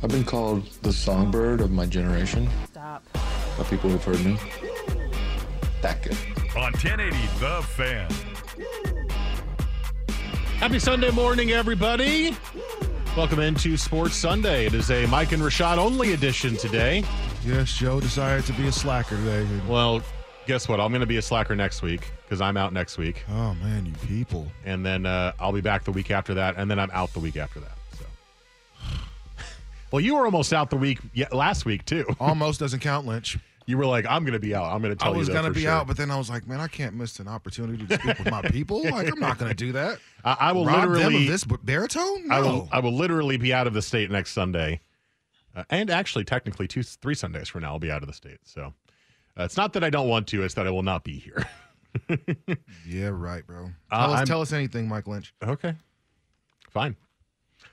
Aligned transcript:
I've 0.00 0.10
been 0.10 0.24
called 0.24 0.64
the 0.82 0.92
songbird 0.92 1.60
of 1.60 1.72
my 1.72 1.84
generation. 1.84 2.48
Stop. 2.66 3.02
By 3.56 3.64
people 3.64 3.90
who've 3.90 4.04
heard 4.04 4.24
me. 4.24 4.38
That 5.82 6.02
good. 6.02 6.16
On 6.56 6.72
1080 6.72 7.16
The 7.40 7.62
Fan. 7.62 8.08
Happy 10.58 10.78
Sunday 10.78 11.10
morning, 11.10 11.50
everybody. 11.50 12.36
Welcome 13.16 13.40
into 13.40 13.76
Sports 13.76 14.14
Sunday. 14.14 14.66
It 14.66 14.74
is 14.74 14.88
a 14.92 15.04
Mike 15.06 15.32
and 15.32 15.42
Rashad 15.42 15.78
only 15.78 16.12
edition 16.12 16.56
today. 16.56 17.02
Yes, 17.44 17.72
Joe 17.72 18.00
decided 18.00 18.46
to 18.46 18.52
be 18.52 18.68
a 18.68 18.72
slacker 18.72 19.16
today. 19.16 19.48
Well, 19.66 20.00
guess 20.46 20.68
what? 20.68 20.78
I'm 20.78 20.90
going 20.92 21.00
to 21.00 21.06
be 21.06 21.16
a 21.16 21.22
slacker 21.22 21.56
next 21.56 21.82
week 21.82 22.12
because 22.22 22.40
I'm 22.40 22.56
out 22.56 22.72
next 22.72 22.98
week. 22.98 23.24
Oh, 23.28 23.54
man, 23.54 23.86
you 23.86 23.92
people. 24.06 24.46
And 24.64 24.86
then 24.86 25.06
uh, 25.06 25.32
I'll 25.40 25.52
be 25.52 25.60
back 25.60 25.82
the 25.82 25.92
week 25.92 26.12
after 26.12 26.34
that. 26.34 26.54
And 26.56 26.70
then 26.70 26.78
I'm 26.78 26.90
out 26.92 27.12
the 27.12 27.20
week 27.20 27.36
after 27.36 27.58
that. 27.58 27.77
Well, 29.90 30.00
you 30.00 30.16
were 30.16 30.24
almost 30.24 30.52
out 30.52 30.70
the 30.70 30.76
week 30.76 30.98
last 31.32 31.64
week, 31.64 31.84
too. 31.84 32.04
Almost 32.20 32.60
doesn't 32.60 32.80
count, 32.80 33.06
Lynch. 33.06 33.38
You 33.66 33.76
were 33.76 33.86
like, 33.86 34.06
I'm 34.08 34.22
going 34.22 34.32
to 34.32 34.38
be 34.38 34.54
out. 34.54 34.64
I'm 34.64 34.80
going 34.80 34.94
to 34.94 34.96
tell 34.96 35.10
you 35.10 35.16
I 35.16 35.18
was 35.18 35.28
going 35.28 35.44
to 35.44 35.50
be 35.50 35.62
sure. 35.62 35.70
out, 35.70 35.86
but 35.86 35.96
then 35.96 36.10
I 36.10 36.16
was 36.16 36.30
like, 36.30 36.46
man, 36.46 36.58
I 36.60 36.68
can't 36.68 36.94
miss 36.94 37.20
an 37.20 37.28
opportunity 37.28 37.86
to 37.86 37.98
speak 37.98 38.18
with 38.18 38.30
my 38.30 38.40
people. 38.42 38.82
Like, 38.82 39.12
I'm 39.12 39.20
not 39.20 39.38
going 39.38 39.50
to 39.50 39.56
do 39.56 39.72
that. 39.72 39.98
I, 40.24 40.36
I 40.40 40.52
will 40.52 40.64
Rob 40.64 40.88
literally. 40.88 41.26
this 41.28 41.44
baritone? 41.44 42.28
No. 42.28 42.34
I 42.34 42.40
will. 42.40 42.68
I 42.72 42.80
will 42.80 42.94
literally 42.94 43.36
be 43.36 43.52
out 43.52 43.66
of 43.66 43.74
the 43.74 43.82
state 43.82 44.10
next 44.10 44.32
Sunday, 44.32 44.80
uh, 45.54 45.64
and 45.68 45.90
actually, 45.90 46.24
technically, 46.24 46.66
two, 46.66 46.82
three 46.82 47.14
Sundays 47.14 47.48
from 47.48 47.62
now, 47.62 47.72
I'll 47.72 47.78
be 47.78 47.90
out 47.90 48.02
of 48.02 48.08
the 48.08 48.14
state. 48.14 48.38
So, 48.44 48.72
uh, 49.38 49.44
it's 49.44 49.58
not 49.58 49.74
that 49.74 49.84
I 49.84 49.90
don't 49.90 50.08
want 50.08 50.26
to; 50.28 50.42
it's 50.42 50.54
that 50.54 50.66
I 50.66 50.70
will 50.70 50.82
not 50.82 51.04
be 51.04 51.18
here. 51.18 51.46
yeah, 52.86 53.10
right, 53.12 53.46
bro. 53.46 53.70
Uh, 53.92 53.94
us, 53.94 54.28
tell 54.28 54.40
us 54.40 54.54
anything, 54.54 54.88
Mike 54.88 55.06
Lynch. 55.06 55.34
okay, 55.42 55.74
fine. 56.70 56.96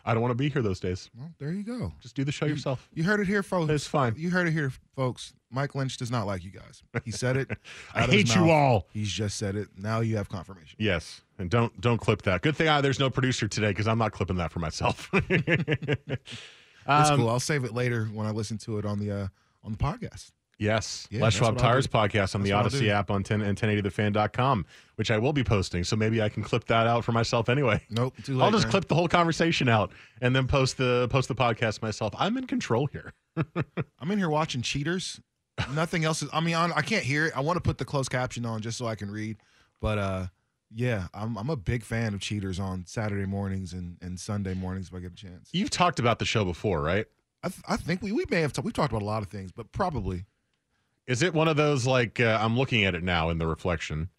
I 0.08 0.14
don't 0.14 0.22
want 0.22 0.32
to 0.32 0.36
be 0.36 0.50
here 0.50 0.62
those 0.62 0.80
days. 0.80 1.10
Well, 1.18 1.32
there 1.40 1.52
you 1.52 1.64
go. 1.64 1.92
Just 2.00 2.16
do 2.16 2.24
the 2.24 2.32
show 2.32 2.46
yourself. 2.46 2.88
You 2.94 3.04
heard 3.04 3.20
it 3.20 3.28
here, 3.28 3.42
folks. 3.42 3.72
It's 3.72 3.88
fine. 3.88 4.14
You 4.16 4.30
heard 4.30 4.48
it 4.48 4.52
here, 4.52 4.72
folks. 4.96 5.34
Mike 5.50 5.74
Lynch 5.74 5.98
does 5.98 6.12
not 6.12 6.28
like 6.28 6.44
you 6.44 6.52
guys. 6.52 6.84
He 7.04 7.12
said 7.12 7.38
it. 7.38 7.50
I 7.96 8.02
out 8.04 8.10
of 8.10 8.14
his 8.14 8.32
hate 8.34 8.36
you 8.40 8.52
all. 8.52 8.88
He's 8.94 9.12
just 9.12 9.38
said 9.38 9.56
it. 9.56 9.70
Now 9.78 10.02
you 10.02 10.18
have 10.18 10.30
confirmation. 10.30 10.76
Yes, 10.80 11.22
and 11.40 11.50
don't 11.50 11.80
don't 11.82 11.98
clip 11.98 12.22
that. 12.24 12.42
Good 12.44 12.56
thing 12.56 12.68
uh, 12.68 12.82
there's 12.82 13.00
no 13.00 13.10
producer 13.10 13.48
today 13.48 13.70
because 13.70 13.88
I'm 13.88 13.98
not 13.98 14.12
clipping 14.12 14.36
that 14.38 14.52
for 14.52 14.60
myself. 14.60 15.10
That's 16.88 17.10
Um, 17.10 17.18
cool. 17.18 17.30
I'll 17.30 17.40
save 17.40 17.64
it 17.64 17.74
later 17.74 18.06
when 18.06 18.28
I 18.28 18.32
listen 18.32 18.58
to 18.60 18.78
it 18.78 18.86
on 18.86 19.00
the 19.00 19.12
uh, 19.12 19.28
on 19.64 19.72
the 19.72 19.78
podcast. 19.78 20.32
Yes. 20.58 21.08
Yeah, 21.12 21.22
Les 21.22 21.34
Schwab 21.34 21.58
Tires 21.58 21.88
podcast 21.88 22.36
on 22.36 22.42
the 22.42 22.52
That's 22.52 22.74
I'll 22.74 22.82
Audacy 22.82 22.90
app 22.90 23.12
on 23.12 23.24
10 23.24 23.42
and 23.42 23.58
1080thefan.com, 23.58 24.66
which 24.96 25.12
I 25.12 25.18
will 25.18 25.34
be 25.34 25.44
posting. 25.44 25.84
So 25.84 25.96
maybe 25.96 26.22
I 26.22 26.30
can 26.30 26.44
clip 26.44 26.66
that 26.66 26.88
out 26.88 27.04
for 27.04 27.12
myself 27.12 27.50
anyway. 27.50 27.82
Nope, 27.90 28.16
too 28.24 28.38
late. 28.38 28.46
I'll 28.46 28.52
just 28.52 28.66
man. 28.66 28.72
clip 28.72 28.88
the 28.88 28.96
whole 28.96 29.08
conversation 29.08 29.68
out 29.68 29.92
and 30.22 30.36
then 30.36 30.48
post 30.48 30.78
the 30.78 31.08
post 31.10 31.28
the 31.28 31.36
podcast 31.36 31.82
myself. 31.82 32.14
I'm 32.18 32.38
in 32.38 32.48
control 32.48 32.88
here. 32.88 33.14
I'm 34.00 34.12
in 34.12 34.18
here 34.18 34.30
watching 34.30 34.62
Cheaters. 34.62 35.20
Nothing 35.74 36.06
else 36.06 36.22
is. 36.22 36.30
I 36.34 36.40
mean, 36.40 36.56
I, 36.56 36.70
I 36.76 36.82
can't 36.82 37.04
hear 37.04 37.28
it. 37.28 37.34
I 37.36 37.42
want 37.42 37.58
to 37.58 37.62
put 37.62 37.78
the 37.78 37.86
closed 37.86 38.12
caption 38.12 38.46
on 38.46 38.62
just 38.62 38.78
so 38.78 38.88
I 38.88 38.96
can 38.96 39.10
read. 39.10 39.38
But 39.82 39.98
uh, 39.98 40.26
yeah, 40.74 41.08
I'm 41.14 41.38
I'm 41.38 41.50
a 41.50 41.56
big 41.56 41.84
fan 41.84 42.14
of 42.14 42.20
Cheaters 42.20 42.60
on 42.60 42.86
Saturday 42.86 43.26
mornings 43.26 43.74
and, 43.74 43.98
and 44.02 44.20
Sunday 44.20 44.54
mornings 44.54 44.88
if 44.88 44.94
I 44.94 45.00
get 45.00 45.14
a 45.14 45.16
chance. 45.16 45.50
You've 45.54 45.70
talked 45.70 46.00
about 46.00 46.20
the 46.20 46.26
show 46.26 46.44
before, 46.46 46.82
right? 46.82 47.06
I, 47.44 47.50
th- 47.50 47.62
I 47.68 47.78
think 47.78 48.02
we, 48.02 48.12
we 48.12 48.26
may 48.30 48.42
have 48.42 48.54
t- 48.54 48.62
we've 48.64 48.74
talked 48.74 48.92
about 48.92 49.04
a 49.04 49.06
lot 49.06 49.22
of 49.22 49.30
things, 49.30 49.52
but 49.52 49.72
probably 49.72 50.26
Is 51.08 51.22
it 51.22 51.34
one 51.34 51.48
of 51.48 51.56
those 51.56 51.86
like 51.86 52.20
uh, 52.20 52.40
I'm 52.42 52.58
looking 52.58 52.84
at 52.86 52.96
it 52.96 53.04
now 53.04 53.30
in 53.30 53.38
the 53.38 53.48
reflection? 53.48 54.10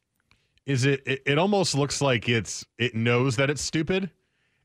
Is 0.67 0.85
it, 0.85 1.03
it? 1.07 1.23
It 1.27 1.39
almost 1.39 1.75
looks 1.75 2.01
like 2.01 2.29
it's 2.29 2.65
it 2.79 2.95
knows 2.95 3.37
that 3.37 3.51
it's 3.51 3.63
stupid, 3.63 4.11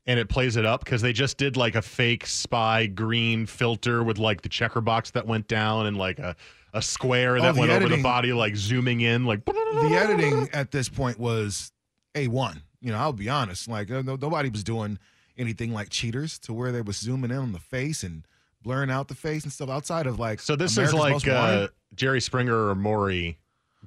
and 0.06 0.18
it 0.18 0.28
plays 0.28 0.56
it 0.56 0.64
up 0.64 0.84
because 0.84 1.02
they 1.02 1.12
just 1.12 1.36
did 1.36 1.56
like 1.56 1.74
a 1.74 1.82
fake 1.82 2.26
spy 2.26 2.86
green 2.86 3.46
filter 3.46 4.02
with 4.02 4.18
like 4.18 4.42
the 4.42 4.48
checker 4.48 4.80
box 4.80 5.10
that 5.12 5.26
went 5.26 5.48
down 5.48 5.86
and 5.86 5.96
like 5.96 6.18
a 6.18 6.36
a 6.74 6.82
square 6.82 7.40
that 7.40 7.54
the 7.54 7.60
went 7.60 7.72
over 7.72 7.88
the 7.88 8.02
body 8.02 8.32
like 8.32 8.56
zooming 8.56 9.00
in 9.00 9.24
like. 9.24 9.44
the 9.44 9.98
editing 10.00 10.48
at 10.52 10.70
this 10.70 10.88
point 10.88 11.18
was 11.18 11.72
a 12.14 12.28
one. 12.28 12.62
You 12.80 12.92
know, 12.92 12.98
I'll 12.98 13.12
be 13.12 13.28
honest. 13.28 13.68
Like 13.68 13.90
uh, 13.90 14.02
no, 14.02 14.16
nobody 14.16 14.48
was 14.48 14.64
doing 14.64 14.98
anything 15.36 15.72
like 15.72 15.90
Cheaters 15.90 16.38
to 16.40 16.52
where 16.52 16.72
they 16.72 16.82
was 16.82 16.96
zooming 16.96 17.30
in 17.30 17.36
on 17.36 17.52
the 17.52 17.58
face 17.58 18.02
and 18.02 18.26
blurring 18.62 18.90
out 18.90 19.08
the 19.08 19.14
face 19.14 19.44
and 19.44 19.52
stuff 19.52 19.68
outside 19.68 20.06
of 20.06 20.18
like. 20.18 20.40
So 20.40 20.56
this 20.56 20.76
America's 20.76 20.94
is 21.22 21.26
like 21.26 21.28
uh, 21.28 21.68
Jerry 21.94 22.20
Springer 22.20 22.68
or 22.68 22.74
Maury, 22.74 23.38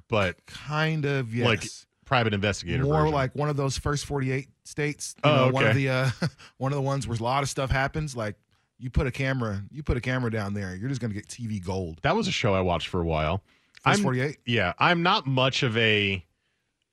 but 0.08 0.44
kind 0.46 1.04
of 1.04 1.34
yes. 1.34 1.46
like 1.46 1.64
private 2.04 2.32
investigator. 2.34 2.84
more 2.84 3.00
version. 3.00 3.14
like 3.14 3.34
one 3.34 3.48
of 3.48 3.56
those 3.56 3.76
first 3.78 4.06
48 4.06 4.48
states 4.64 5.14
you 5.24 5.30
Oh, 5.30 5.46
know, 5.46 5.52
one 5.52 5.66
of 5.66 5.74
the 5.74 5.88
uh 5.88 6.10
one 6.58 6.72
of 6.72 6.76
the 6.76 6.82
ones 6.82 7.06
where 7.08 7.18
a 7.18 7.22
lot 7.22 7.42
of 7.42 7.48
stuff 7.48 7.68
happens 7.70 8.14
like 8.16 8.36
you 8.78 8.90
put 8.90 9.06
a 9.08 9.10
camera 9.10 9.60
you 9.72 9.82
put 9.82 9.96
a 9.96 10.00
camera 10.00 10.30
down 10.30 10.54
there 10.54 10.76
you're 10.76 10.88
just 10.88 11.00
gonna 11.00 11.14
get 11.14 11.26
tv 11.26 11.64
gold 11.64 11.98
that 12.02 12.14
was 12.14 12.28
a 12.28 12.32
show 12.32 12.54
I 12.54 12.60
watched 12.60 12.86
for 12.88 13.00
a 13.00 13.04
while. 13.04 13.42
first 13.82 13.86
I'm- 13.98 14.02
48 14.04 14.38
Yeah, 14.46 14.72
I'm 14.78 15.02
not 15.02 15.26
much 15.26 15.62
of 15.64 15.76
a 15.76 16.24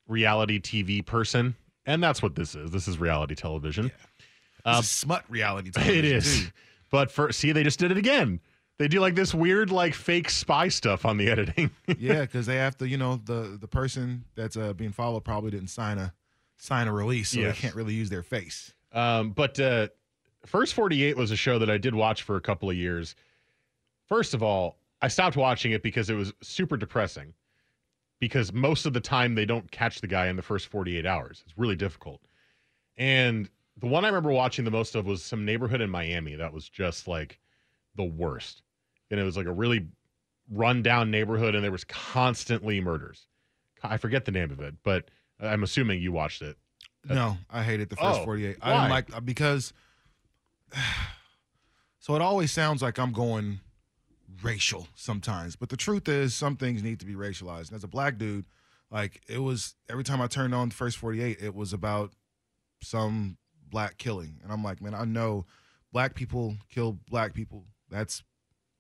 reality 0.07 0.59
TV 0.59 1.05
person, 1.05 1.55
and 1.85 2.03
that's 2.03 2.21
what 2.21 2.35
this 2.35 2.55
is. 2.55 2.71
This 2.71 2.87
is 2.87 2.97
reality 2.97 3.35
television. 3.35 3.85
This 3.85 3.93
Uh, 4.65 4.81
smut 4.81 5.23
reality 5.29 5.71
television, 5.73 6.05
is. 6.17 6.41
too. 6.45 6.47
But 6.93 7.09
for 7.11 7.31
see, 7.31 7.51
they 7.51 7.63
just 7.63 7.79
did 7.79 7.89
it 7.89 7.97
again. 7.97 8.39
They 8.77 8.87
do 8.87 8.99
like 8.99 9.15
this 9.15 9.33
weird, 9.33 9.71
like 9.71 9.95
fake 9.95 10.29
spy 10.29 10.67
stuff 10.67 11.05
on 11.05 11.17
the 11.17 11.27
editing. 11.31 11.71
yeah 11.97 12.21
because 12.21 12.45
they 12.45 12.57
have 12.57 12.77
to 12.77 12.87
you 12.87 12.97
know 12.97 13.19
the 13.25 13.57
the 13.59 13.67
person 13.67 14.25
that's 14.35 14.55
uh 14.55 14.73
being 14.73 14.91
followed 14.91 15.23
probably 15.23 15.49
didn't 15.49 15.69
sign 15.71 15.97
a 15.97 16.13
sign 16.57 16.87
a 16.87 16.93
release 16.93 17.29
so 17.31 17.39
Yes. 17.39 17.55
they 17.55 17.61
can't 17.61 17.75
really 17.75 17.95
use 17.95 18.11
their 18.11 18.21
face 18.21 18.73
Um, 18.91 19.31
but 19.31 19.59
uh, 19.59 19.87
First 20.45 20.75
48 20.75 21.17
was 21.17 21.31
a 21.31 21.35
show 21.35 21.57
that 21.57 21.69
I 21.71 21.77
did 21.79 21.95
watch 21.95 22.21
for 22.21 22.35
a 22.35 22.41
couple 22.41 22.69
of 22.69 22.75
years. 22.75 23.15
First 24.07 24.33
of 24.35 24.43
all, 24.43 24.77
I 25.01 25.07
stopped 25.07 25.35
watching 25.35 25.71
it 25.71 25.81
because 25.81 26.09
it 26.11 26.15
was 26.15 26.31
super 26.43 26.77
depressing. 26.77 27.33
Because 28.19 28.53
most 28.53 28.85
of 28.85 28.93
the 28.93 28.99
time 29.01 29.33
they 29.35 29.45
don't 29.45 29.69
catch 29.71 29.99
the 30.01 30.07
guy 30.07 30.27
in 30.27 30.35
the 30.35 30.41
first 30.41 30.67
48 30.67 31.05
hours. 31.05 31.43
It's 31.45 31.57
really 31.57 31.75
difficult. 31.75 32.21
And 32.97 33.49
the 33.77 33.87
one 33.87 34.05
I 34.05 34.07
remember 34.09 34.31
watching 34.31 34.65
the 34.65 34.71
most 34.71 34.95
of 34.95 35.05
was 35.05 35.23
some 35.23 35.45
neighborhood 35.45 35.81
in 35.81 35.89
Miami 35.89 36.35
that 36.35 36.53
was 36.53 36.69
just 36.69 37.07
like 37.07 37.39
the 37.95 38.03
worst. 38.03 38.61
And 39.11 39.19
it 39.19 39.23
was 39.23 39.37
like 39.37 39.45
a 39.47 39.51
really 39.51 39.87
rundown 40.51 41.09
neighborhood 41.11 41.55
and 41.55 41.63
there 41.63 41.71
was 41.71 41.83
constantly 41.85 42.81
murders. 42.81 43.27
I 43.83 43.97
forget 43.97 44.25
the 44.25 44.31
name 44.31 44.51
of 44.51 44.59
it, 44.59 44.75
but 44.83 45.09
I'm 45.39 45.63
assuming 45.63 46.01
you 46.01 46.11
watched 46.11 46.41
it. 46.41 46.57
No, 47.05 47.37
I 47.49 47.63
hated 47.63 47.89
the 47.89 47.95
first 47.97 48.21
Oh, 48.21 48.23
48. 48.25 48.57
I 48.61 48.71
why? 48.71 48.77
didn't 48.77 48.91
like 49.13 49.25
because 49.25 49.73
so 51.99 52.15
it 52.15 52.21
always 52.21 52.51
sounds 52.51 52.81
like 52.81 52.97
I'm 52.97 53.11
going 53.11 53.59
racial 54.41 54.87
sometimes, 54.95 55.55
but 55.55 55.69
the 55.69 55.77
truth 55.77 56.07
is 56.07 56.33
some 56.33 56.55
things 56.55 56.81
need 56.83 56.99
to 56.99 57.05
be 57.05 57.13
racialized. 57.13 57.67
And 57.69 57.75
as 57.75 57.83
a 57.83 57.87
black 57.87 58.17
dude, 58.17 58.45
like 58.89 59.21
it 59.27 59.39
was 59.39 59.75
every 59.89 60.03
time 60.03 60.21
I 60.21 60.27
turned 60.27 60.53
on 60.55 60.69
the 60.69 60.75
first 60.75 60.97
48, 60.97 61.39
it 61.41 61.53
was 61.55 61.73
about 61.73 62.13
some 62.81 63.37
black 63.73 63.97
killing. 63.97 64.39
And 64.43 64.51
I'm 64.53 64.63
like, 64.63 64.81
man, 64.81 64.93
I 64.93 65.03
know 65.03 65.45
black 65.91 66.13
people 66.15 66.55
kill 66.69 66.99
black 67.09 67.33
people. 67.33 67.65
That's 67.89 68.23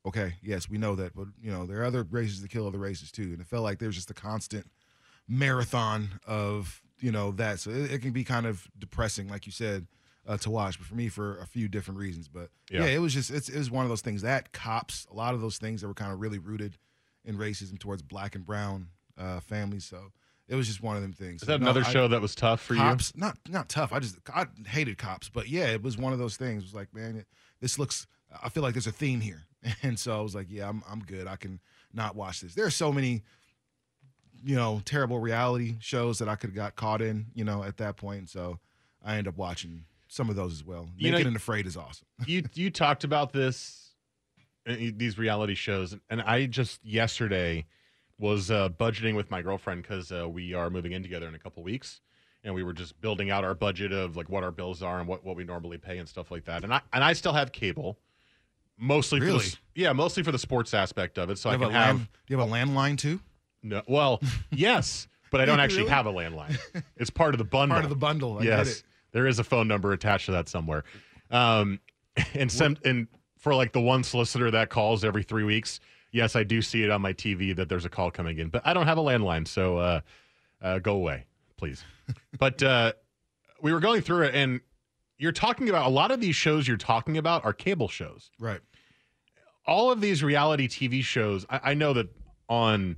okay. 0.05 0.35
Yes, 0.41 0.69
we 0.69 0.77
know 0.77 0.95
that, 0.95 1.15
but 1.15 1.27
you 1.41 1.51
know 1.51 1.65
there 1.65 1.81
are 1.81 1.85
other 1.85 2.03
races 2.03 2.41
that 2.41 2.49
kill 2.51 2.67
other 2.67 2.77
races 2.79 3.11
too, 3.11 3.23
and 3.33 3.41
it 3.41 3.47
felt 3.47 3.63
like 3.63 3.79
there's 3.79 3.95
just 3.95 4.11
a 4.11 4.13
constant 4.13 4.67
marathon 5.27 6.19
of 6.25 6.81
you 6.99 7.11
know 7.11 7.31
that. 7.31 7.59
So 7.59 7.71
it, 7.71 7.91
it 7.91 8.01
can 8.01 8.11
be 8.11 8.23
kind 8.23 8.45
of 8.45 8.67
depressing, 8.77 9.27
like 9.29 9.45
you 9.45 9.51
said, 9.51 9.87
uh, 10.27 10.37
to 10.37 10.49
watch. 10.49 10.77
But 10.77 10.87
for 10.87 10.95
me, 10.95 11.09
for 11.09 11.37
a 11.39 11.45
few 11.47 11.67
different 11.67 11.99
reasons. 11.99 12.27
But 12.27 12.49
yeah, 12.71 12.81
Yeah. 12.85 12.91
it 12.91 12.99
was 12.99 13.13
just 13.13 13.31
it's, 13.31 13.49
it 13.49 13.57
was 13.57 13.71
one 13.71 13.83
of 13.85 13.89
those 13.89 14.01
things 14.01 14.21
that 14.21 14.51
cops, 14.53 15.07
a 15.11 15.15
lot 15.15 15.33
of 15.33 15.41
those 15.41 15.57
things 15.57 15.81
that 15.81 15.87
were 15.87 15.93
kind 15.93 16.11
of 16.13 16.19
really 16.19 16.39
rooted 16.39 16.77
in 17.25 17.37
racism 17.37 17.79
towards 17.79 18.01
black 18.01 18.35
and 18.35 18.45
brown 18.45 18.87
uh, 19.17 19.39
families. 19.39 19.85
So 19.85 20.11
it 20.47 20.55
was 20.55 20.67
just 20.67 20.81
one 20.83 20.95
of 20.95 21.01
them 21.01 21.13
things. 21.13 21.41
Is 21.41 21.47
that 21.47 21.59
No, 21.61 21.65
another 21.67 21.83
I- 21.85 21.91
show 21.91 22.07
that 22.09 22.21
was 22.21 22.35
tough 22.35 22.61
for 22.61 22.73
you? 22.73 22.79
cops, 22.81 23.15
Not 23.15 23.37
not 23.49 23.69
tough. 23.69 23.93
I 23.93 23.99
just 23.99 24.17
I 24.33 24.45
hated 24.67 24.97
cops, 24.97 25.29
but 25.29 25.47
yeah, 25.49 25.67
it 25.67 25.81
was 25.81 25.97
one 25.97 26.13
of 26.13 26.19
those 26.19 26.35
things. 26.37 26.63
It 26.63 26.65
was 26.67 26.73
like, 26.73 26.93
man, 26.93 27.15
it, 27.17 27.27
this 27.59 27.77
looks. 27.79 28.07
I 28.43 28.49
feel 28.49 28.63
like 28.63 28.73
there's 28.73 28.87
a 28.87 28.91
theme 28.91 29.21
here, 29.21 29.43
and 29.83 29.97
so 29.99 30.17
I 30.17 30.21
was 30.21 30.33
like, 30.35 30.47
yeah, 30.49 30.67
I'm 30.69 30.83
I'm 30.89 30.99
good. 31.01 31.27
I 31.27 31.35
can 31.35 31.59
not 31.93 32.15
watch 32.15 32.41
this. 32.41 32.55
There 32.55 32.65
are 32.65 32.69
so 32.71 32.91
many, 32.91 33.21
you 34.43 34.55
know, 34.55 34.81
terrible 34.85 35.19
reality 35.19 35.75
shows 35.79 36.19
that 36.19 36.27
I 36.27 36.35
could 36.35 36.49
have 36.49 36.55
got 36.55 36.75
caught 36.75 37.01
in, 37.01 37.27
you 37.33 37.43
know, 37.43 37.63
at 37.63 37.77
that 37.77 37.95
point. 37.97 38.29
So 38.29 38.59
I 39.03 39.17
end 39.17 39.27
up 39.27 39.37
watching 39.37 39.85
some 40.07 40.29
of 40.29 40.35
those 40.35 40.51
as 40.53 40.63
well. 40.63 40.89
You 40.97 41.11
know- 41.11 41.17
Naked 41.17 41.27
and 41.27 41.35
Afraid 41.35 41.65
is 41.67 41.77
awesome. 41.77 42.07
you. 42.25 42.39
You 42.53 42.63
you 42.65 42.69
talked 42.71 43.03
about 43.03 43.31
this, 43.33 43.93
uh, 44.67 44.75
these 44.95 45.17
reality 45.17 45.55
shows, 45.55 45.95
and 46.09 46.21
I 46.21 46.45
just 46.47 46.83
yesterday 46.83 47.65
was 48.23 48.49
uh, 48.49 48.69
budgeting 48.69 49.15
with 49.17 49.29
my 49.29 49.41
girlfriend 49.41 49.81
because 49.81 50.09
uh, 50.09 50.27
we 50.27 50.53
are 50.53 50.69
moving 50.69 50.93
in 50.93 51.03
together 51.03 51.27
in 51.27 51.35
a 51.35 51.39
couple 51.39 51.61
weeks, 51.61 51.99
and 52.45 52.55
we 52.55 52.63
were 52.63 52.71
just 52.71 52.99
building 53.01 53.29
out 53.29 53.43
our 53.43 53.53
budget 53.53 53.91
of 53.91 54.15
like 54.15 54.29
what 54.29 54.45
our 54.45 54.51
bills 54.51 54.81
are 54.81 54.97
and 54.99 55.07
what, 55.09 55.25
what 55.25 55.35
we 55.35 55.43
normally 55.43 55.77
pay 55.77 55.97
and 55.97 56.07
stuff 56.07 56.31
like 56.31 56.45
that. 56.45 56.63
And 56.63 56.73
I 56.73 56.79
and 56.93 57.03
I 57.03 57.11
still 57.11 57.33
have 57.33 57.51
cable, 57.51 57.99
mostly 58.77 59.19
for 59.19 59.25
the, 59.25 59.31
Really? 59.33 59.45
yeah, 59.75 59.91
mostly 59.91 60.23
for 60.23 60.31
the 60.31 60.39
sports 60.39 60.73
aspect 60.73 61.17
of 61.17 61.29
it, 61.29 61.37
so 61.37 61.49
Do 61.49 61.55
I 61.55 61.57
you 61.59 61.65
can 61.65 61.71
have 61.73 61.81
a 61.81 61.85
have 61.85 61.95
land, 61.97 62.07
do 62.25 62.33
you 62.33 62.39
have 62.39 62.49
a 62.49 62.51
landline 62.51 62.97
too? 62.97 63.19
no. 63.61 63.81
Well, 63.89 64.21
yes, 64.51 65.09
but 65.29 65.41
I 65.41 65.45
don't 65.45 65.59
actually 65.59 65.79
Really? 65.83 65.91
have 65.91 66.05
a 66.05 66.13
landline. 66.13 66.57
It's 66.95 67.09
part 67.09 67.33
of 67.33 67.39
the 67.39 67.43
bundle. 67.43 67.75
Part 67.75 67.83
of 67.83 67.89
the 67.89 67.97
bundle. 67.97 68.39
I 68.39 68.43
yes, 68.43 68.67
get 68.67 68.77
it. 68.77 68.83
there 69.11 69.27
is 69.27 69.37
a 69.39 69.43
phone 69.43 69.67
number 69.67 69.91
attached 69.91 70.27
to 70.27 70.31
that 70.31 70.47
somewhere. 70.47 70.85
Um, 71.29 71.81
and 72.35 72.49
some 72.49 72.77
and 72.85 73.07
for 73.37 73.53
like 73.53 73.73
the 73.73 73.81
one 73.81 74.05
solicitor 74.05 74.49
that 74.51 74.69
calls 74.69 75.03
every 75.03 75.23
three 75.23 75.43
weeks, 75.43 75.81
yes, 76.13 76.37
I 76.37 76.43
do 76.43 76.61
see 76.61 76.83
it 76.83 76.89
on 76.89 77.01
my 77.01 77.11
TV 77.11 77.53
that 77.57 77.67
there's 77.67 77.83
a 77.83 77.89
call 77.89 78.09
coming 78.11 78.37
in, 78.39 78.47
but 78.47 78.61
I 78.65 78.73
don't 78.73 78.87
have 78.87 78.97
a 78.97 79.01
landline, 79.01 79.45
so 79.45 79.77
uh, 79.77 79.99
uh, 80.61 80.79
go 80.79 80.93
away, 80.95 81.25
please. 81.57 81.83
but 82.39 82.63
uh, 82.63 82.93
we 83.61 83.73
were 83.73 83.81
going 83.81 84.01
through 84.01 84.23
it, 84.27 84.35
and 84.35 84.61
you're 85.17 85.31
talking 85.33 85.67
about 85.67 85.85
a 85.85 85.89
lot 85.89 86.11
of 86.11 86.21
these 86.21 86.35
shows 86.35 86.67
you're 86.67 86.77
talking 86.77 87.17
about 87.17 87.43
are 87.43 87.53
cable 87.53 87.87
shows 87.89 88.31
Right. 88.39 88.61
all 89.65 89.91
of 89.91 89.99
these 90.01 90.23
reality 90.23 90.67
TV 90.67 91.03
shows, 91.03 91.45
I, 91.49 91.71
I 91.71 91.73
know 91.73 91.93
that 91.93 92.07
on 92.47 92.95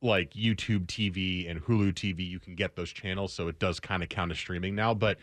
like 0.00 0.32
YouTube 0.32 0.86
TV 0.86 1.48
and 1.48 1.62
Hulu 1.62 1.92
TV, 1.92 2.28
you 2.28 2.40
can 2.40 2.56
get 2.56 2.74
those 2.76 2.90
channels, 2.92 3.32
so 3.32 3.46
it 3.48 3.58
does 3.60 3.78
kind 3.78 4.02
of 4.02 4.08
count 4.08 4.32
as 4.32 4.38
streaming 4.38 4.74
now. 4.74 4.94
But 4.94 5.18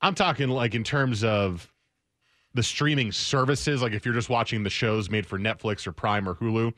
I'm 0.00 0.14
talking 0.14 0.48
like 0.48 0.74
in 0.74 0.84
terms 0.84 1.22
of 1.22 1.70
the 2.56 2.62
streaming 2.62 3.12
services, 3.12 3.82
like 3.82 3.92
if 3.92 4.04
you're 4.04 4.14
just 4.14 4.28
watching 4.28 4.62
the 4.62 4.70
shows 4.70 5.08
made 5.08 5.26
for 5.26 5.38
Netflix 5.38 5.86
or 5.86 5.92
Prime 5.92 6.28
or 6.28 6.34
Hulu. 6.34 6.72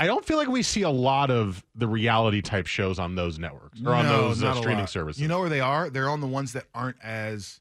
I 0.00 0.06
don't 0.06 0.24
feel 0.24 0.36
like 0.36 0.48
we 0.48 0.62
see 0.62 0.82
a 0.82 0.90
lot 0.90 1.30
of 1.30 1.64
the 1.74 1.88
reality 1.88 2.40
type 2.40 2.68
shows 2.68 3.00
on 3.00 3.16
those 3.16 3.38
networks 3.38 3.80
or 3.84 3.94
on 3.94 4.06
those 4.06 4.42
uh, 4.44 4.54
streaming 4.54 4.86
services. 4.86 5.20
You 5.20 5.26
know 5.26 5.40
where 5.40 5.48
they 5.48 5.60
are? 5.60 5.90
They're 5.90 6.08
on 6.08 6.20
the 6.20 6.26
ones 6.26 6.52
that 6.52 6.66
aren't 6.72 6.96
as 7.02 7.60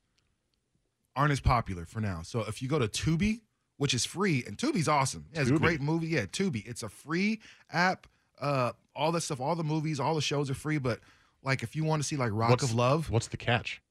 aren't 1.15 1.31
as 1.31 1.39
popular 1.39 1.85
for 1.85 1.99
now. 1.99 2.21
So 2.21 2.41
if 2.41 2.61
you 2.61 2.69
go 2.69 2.77
to 2.77 2.87
Tubi, 2.87 3.41
which 3.77 3.93
is 3.95 4.05
free, 4.05 4.43
and 4.45 4.55
Tubi's 4.55 4.87
awesome. 4.87 5.25
Yeah, 5.33 5.41
it's 5.41 5.49
a 5.49 5.57
great 5.57 5.81
movie. 5.81 6.07
Yeah, 6.07 6.25
Tubi. 6.25 6.65
It's 6.67 6.83
a 6.83 6.89
free 6.89 7.41
app. 7.71 8.07
Uh, 8.39 8.71
all 8.95 9.11
that 9.11 9.21
stuff, 9.21 9.41
all 9.41 9.55
the 9.55 9.63
movies, 9.63 9.99
all 9.99 10.13
the 10.13 10.21
shows 10.21 10.51
are 10.51 10.55
free. 10.55 10.77
But 10.77 10.99
like, 11.43 11.63
if 11.63 11.75
you 11.75 11.83
want 11.83 12.03
to 12.03 12.07
see 12.07 12.17
like 12.17 12.29
Rock 12.33 12.51
what's, 12.51 12.63
of 12.63 12.75
Love, 12.75 13.09
What's 13.09 13.27
the 13.27 13.37
catch? 13.37 13.81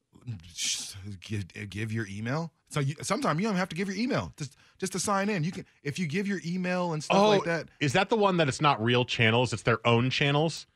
Give, 1.21 1.45
give 1.69 1.91
your 1.91 2.07
email. 2.07 2.51
So 2.69 2.79
you, 2.81 2.95
sometimes 3.01 3.39
you 3.39 3.47
don't 3.47 3.55
have 3.55 3.69
to 3.69 3.75
give 3.75 3.87
your 3.87 3.97
email 3.97 4.33
just 4.37 4.57
just 4.77 4.91
to 4.93 4.99
sign 4.99 5.29
in. 5.29 5.43
You 5.43 5.51
can 5.51 5.65
if 5.83 5.97
you 5.99 6.07
give 6.07 6.27
your 6.27 6.41
email 6.45 6.93
and 6.93 7.03
stuff 7.03 7.17
Oh, 7.17 7.29
like 7.29 7.43
that. 7.45 7.67
is 7.79 7.93
that 7.93 8.09
the 8.09 8.17
one 8.17 8.37
that 8.37 8.47
it's 8.47 8.61
not 8.61 8.83
real 8.83 9.05
channels? 9.05 9.53
It's 9.53 9.63
their 9.63 9.85
own 9.87 10.09
channels. 10.09 10.67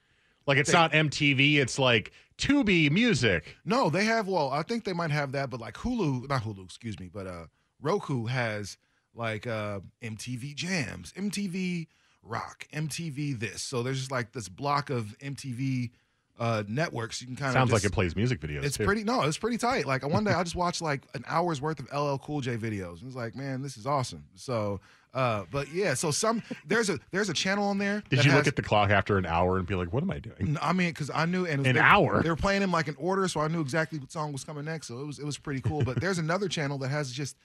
Like 0.48 0.58
it's 0.58 0.72
They- 0.72 0.78
not 0.78 0.92
MTV. 0.94 1.58
It's 1.58 1.78
like 1.78 2.12
Tubi 2.38 2.90
Music. 2.90 3.58
No, 3.66 3.90
they 3.90 4.06
have. 4.06 4.28
Well, 4.28 4.50
I 4.52 4.64
think 4.64 4.86
they 4.86 4.94
might 4.94 5.12
have 5.12 5.34
that, 5.34 5.50
but 5.50 5.60
like 5.60 5.76
Hulu, 5.76 6.30
not 6.30 6.44
Hulu, 6.44 6.64
excuse 6.66 7.00
me, 7.00 7.10
but 7.14 7.28
uh, 7.28 7.46
Roku 7.82 8.26
has 8.26 8.78
like 9.14 9.46
uh, 9.46 9.82
MTV 10.02 10.56
Jams, 10.56 11.12
MTV 11.14 11.88
Rock, 12.24 12.68
MTV 12.74 13.38
this. 13.40 13.62
So 13.62 13.84
there's 13.84 14.00
just 14.00 14.12
like 14.12 14.32
this 14.32 14.48
block 14.48 14.90
of 14.90 15.16
MTV 15.20 15.92
uh, 16.42 16.64
networks. 16.68 17.22
You 17.22 17.28
can 17.28 17.36
kind 17.36 17.50
of 17.50 17.54
Sounds 17.54 17.72
like 17.72 17.84
it 17.86 17.92
plays 17.92 18.16
music 18.16 18.42
videos. 18.42 18.64
It's 18.64 18.76
too. 18.76 18.84
pretty. 18.84 19.04
No, 19.04 19.22
it's 19.22 19.38
pretty 19.38 19.60
tight. 19.60 19.86
Like 19.86 20.04
one 20.08 20.24
day 20.24 20.32
I 20.32 20.42
just 20.42 20.56
watched 20.56 20.82
like 20.82 21.04
an 21.14 21.24
hour's 21.28 21.62
worth 21.62 21.80
of 21.80 21.86
LL 21.94 22.18
Cool 22.18 22.42
J 22.42 22.58
videos, 22.58 23.00
and 23.00 23.08
it's 23.08 23.16
like, 23.16 23.36
man, 23.36 23.62
this 23.62 23.78
is 23.78 23.86
awesome. 23.86 24.24
So, 24.34 24.80
uh, 25.14 25.44
but 25.52 25.72
yeah, 25.72 25.94
so 25.94 26.10
some 26.10 26.42
there's 26.66 26.90
a 26.90 26.98
there's 27.12 27.30
a 27.30 27.34
channel 27.34 27.68
on 27.68 27.78
there. 27.78 28.02
Did 28.10 28.26
you 28.26 28.32
has- 28.32 28.40
look 28.40 28.48
at 28.48 28.56
the 28.56 28.64
clock 28.64 28.90
after 28.90 29.20
an 29.20 29.28
hour 29.28 29.60
and 29.60 29.68
be 29.68 29.76
like, 29.76 29.94
"What 29.94 30.02
am 30.02 30.10
I 30.10 30.18
doing?" 30.18 30.58
I 30.60 30.74
mean, 30.74 30.90
because 30.90 31.12
I 31.14 31.26
knew, 31.28 31.46
and 31.46 31.68
An 31.68 31.76
they, 31.76 31.80
hour? 31.80 32.24
They 32.24 32.30
were 32.32 32.36
playing 32.36 32.64
him 32.64 32.72
like 32.72 32.88
an 32.88 32.96
order, 32.98 33.28
so 33.28 33.40
I 33.40 33.48
knew 33.48 33.62
exactly 33.62 34.00
what 34.00 34.12
song 34.12 34.34
was 34.34 34.44
coming 34.44 34.66
next. 34.66 34.88
So 34.88 35.00
it 35.00 35.06
was 35.06 35.20
it 35.20 35.26
was 35.26 35.38
pretty 35.38 35.62
cool. 35.62 35.84
But 35.84 36.02
there's 36.02 36.18
another 36.18 36.50
channel 36.50 36.80
that 36.80 36.90
has 36.90 37.12
just 37.12 37.38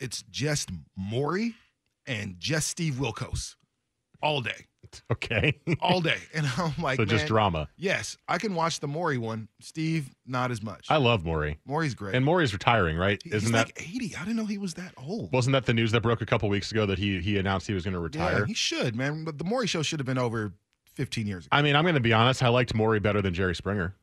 it's 0.00 0.24
just 0.32 0.68
Maury 0.96 1.54
and 2.08 2.34
just 2.40 2.66
Steve 2.66 2.94
Wilkos 2.94 3.54
all 4.22 4.40
day, 4.40 4.66
Okay, 5.12 5.58
all 5.80 6.00
day, 6.00 6.18
and 6.34 6.46
I'm 6.58 6.72
like, 6.82 6.96
so 6.98 7.04
just 7.04 7.22
man, 7.22 7.28
drama. 7.28 7.68
Yes, 7.76 8.16
I 8.28 8.38
can 8.38 8.54
watch 8.54 8.80
the 8.80 8.88
Maury 8.88 9.18
one. 9.18 9.48
Steve, 9.60 10.10
not 10.26 10.50
as 10.50 10.62
much. 10.62 10.86
I 10.90 10.96
love 10.98 11.24
Maury, 11.24 11.58
Maury's 11.64 11.94
great. 11.94 12.14
and 12.14 12.24
Maury's 12.24 12.52
retiring, 12.52 12.96
right? 12.96 13.20
He- 13.22 13.30
Isn't 13.30 13.40
he's 13.40 13.52
that 13.52 13.66
like 13.68 13.82
80? 13.94 14.16
I 14.16 14.20
didn't 14.20 14.36
know 14.36 14.46
he 14.46 14.58
was 14.58 14.74
that 14.74 14.92
old. 14.96 15.32
wasn't 15.32 15.52
that 15.54 15.66
the 15.66 15.74
news 15.74 15.92
that 15.92 16.00
broke 16.02 16.20
a 16.20 16.26
couple 16.26 16.48
weeks 16.48 16.70
ago 16.70 16.84
that 16.86 16.98
he 16.98 17.20
he 17.20 17.38
announced 17.38 17.66
he 17.66 17.74
was 17.74 17.84
going 17.84 17.94
to 17.94 18.00
retire? 18.00 18.40
Yeah, 18.40 18.46
he 18.46 18.54
should, 18.54 18.94
man. 18.96 19.24
But 19.24 19.38
the 19.38 19.44
Maury 19.44 19.66
show 19.66 19.82
should 19.82 19.98
have 19.98 20.06
been 20.06 20.18
over 20.18 20.52
15 20.94 21.26
years 21.26 21.46
ago. 21.46 21.56
I 21.56 21.62
mean, 21.62 21.74
I'm 21.74 21.84
going 21.84 21.94
to 21.94 22.00
be 22.00 22.12
honest. 22.12 22.42
I 22.42 22.48
liked 22.48 22.74
Maury 22.74 23.00
better 23.00 23.22
than 23.22 23.32
Jerry 23.32 23.54
Springer. 23.54 23.94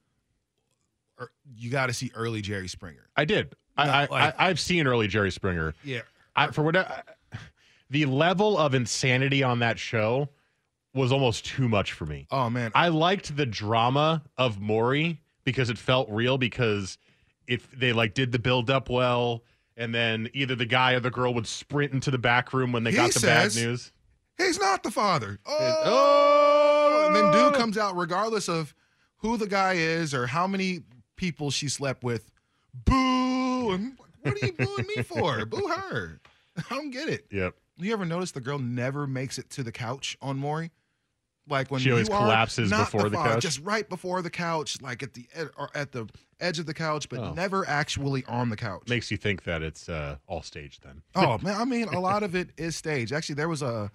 Or 1.20 1.32
you 1.56 1.70
got 1.70 1.88
to 1.88 1.94
see 1.94 2.12
early 2.16 2.42
Jerry 2.42 2.68
Springer. 2.68 3.10
I 3.16 3.26
did. 3.26 3.54
No, 3.78 3.84
I, 3.84 3.88
I, 3.88 4.00
like- 4.08 4.40
I 4.40 4.48
I've 4.50 4.60
seen 4.60 4.88
early 4.88 5.08
Jerry 5.08 5.32
Springer. 5.32 5.76
Yeah. 5.84 6.02
I, 6.36 6.48
for 6.52 6.64
whatever, 6.64 7.04
the 7.90 8.06
level 8.06 8.58
of 8.58 8.74
insanity 8.74 9.42
on 9.44 9.60
that 9.60 9.80
show 9.80 10.30
was 10.94 11.12
almost 11.12 11.46
too 11.46 11.68
much 11.70 11.92
for 11.94 12.06
me. 12.06 12.28
Oh 12.32 12.50
man, 12.50 12.72
I 12.76 12.88
liked 12.90 13.36
the 13.36 13.46
drama 13.46 14.24
of 14.38 14.60
Maury 14.60 15.22
because 15.44 15.70
it 15.70 15.78
felt 15.78 16.10
real 16.10 16.38
because 16.38 16.98
if 17.48 17.70
they 17.72 17.94
like 17.94 18.14
did 18.14 18.32
the 18.32 18.40
build 18.40 18.70
up 18.70 18.90
well 18.90 19.44
and 19.78 19.94
then 19.96 20.30
either 20.34 20.56
the 20.56 20.66
guy 20.66 20.94
or 20.94 21.00
the 21.00 21.10
girl 21.12 21.34
would 21.34 21.48
sprint 21.48 21.94
into 21.94 22.12
the 22.12 22.18
back 22.18 22.54
room 22.54 22.72
when 22.72 22.84
they 22.84 22.92
He 22.92 22.98
got 22.98 23.12
the 23.14 23.20
says- 23.20 23.56
bad 23.56 23.64
news. 23.64 23.92
he's 24.38 24.60
not 24.60 24.84
the 24.84 24.92
father. 24.92 25.40
Oh, 25.46 25.82
oh! 25.86 27.04
and 27.08 27.16
then 27.16 27.32
dude 27.32 27.54
comes 27.60 27.78
out 27.78 27.96
regardless 27.96 28.48
of 28.50 28.74
who 29.18 29.38
the 29.38 29.48
guy 29.48 29.74
is 29.74 30.14
or 30.14 30.28
how 30.28 30.48
many 30.48 30.82
people 31.16 31.50
she 31.52 31.68
slept 31.70 32.04
with. 32.04 32.30
Boo! 32.86 33.72
And 33.72 33.98
what 34.22 34.42
are 34.42 34.46
you 34.46 34.54
booing 34.54 34.86
me 34.96 35.04
for? 35.04 35.46
Boo 35.48 35.68
her. 35.68 36.20
I 36.58 36.76
don't 36.76 36.92
get 36.92 37.10
it. 37.10 37.26
Yep. 37.32 37.56
You 37.80 37.94
ever 37.94 38.06
notice 38.06 38.32
the 38.32 38.42
girl 38.42 38.60
never 38.60 39.08
makes 39.08 39.38
it 39.38 39.50
to 39.52 39.64
the 39.64 39.72
couch 39.72 40.18
on 40.22 40.38
Maury? 40.38 40.72
Like 41.48 41.72
when 41.72 41.82
She 41.82 41.90
always 41.90 42.08
collapses 42.08 42.70
before 42.70 43.10
the 43.10 43.18
father, 43.18 43.30
couch? 43.36 43.42
just 43.42 43.60
right 43.62 43.88
before 43.90 44.22
the 44.22 44.30
couch, 44.30 44.80
like 44.84 45.02
at 45.02 45.14
the 45.14 45.26
ed- 45.34 45.50
or 45.58 45.70
at 45.74 45.92
the 45.92 46.08
edge 46.40 46.60
of 46.60 46.68
the 46.68 46.76
couch, 46.76 47.10
but 47.10 47.20
Oh. 47.20 47.34
never 47.34 47.68
actually 47.68 48.24
on 48.26 48.50
the 48.50 48.56
couch. 48.56 48.84
Makes 48.88 49.10
you 49.10 49.18
think 49.18 49.44
that 49.46 49.64
it's 49.64 49.90
uh, 49.90 50.18
all 50.28 50.44
staged 50.44 50.84
then. 50.84 51.02
oh 51.16 51.40
man, 51.40 51.60
I 51.60 51.66
mean, 51.66 51.88
a 51.88 52.00
lot 52.00 52.22
of 52.22 52.36
it 52.36 52.50
is 52.58 52.76
staged. 52.76 53.12
Actually, 53.12 53.36
there 53.36 53.50
was 53.50 53.62
a 53.64 53.90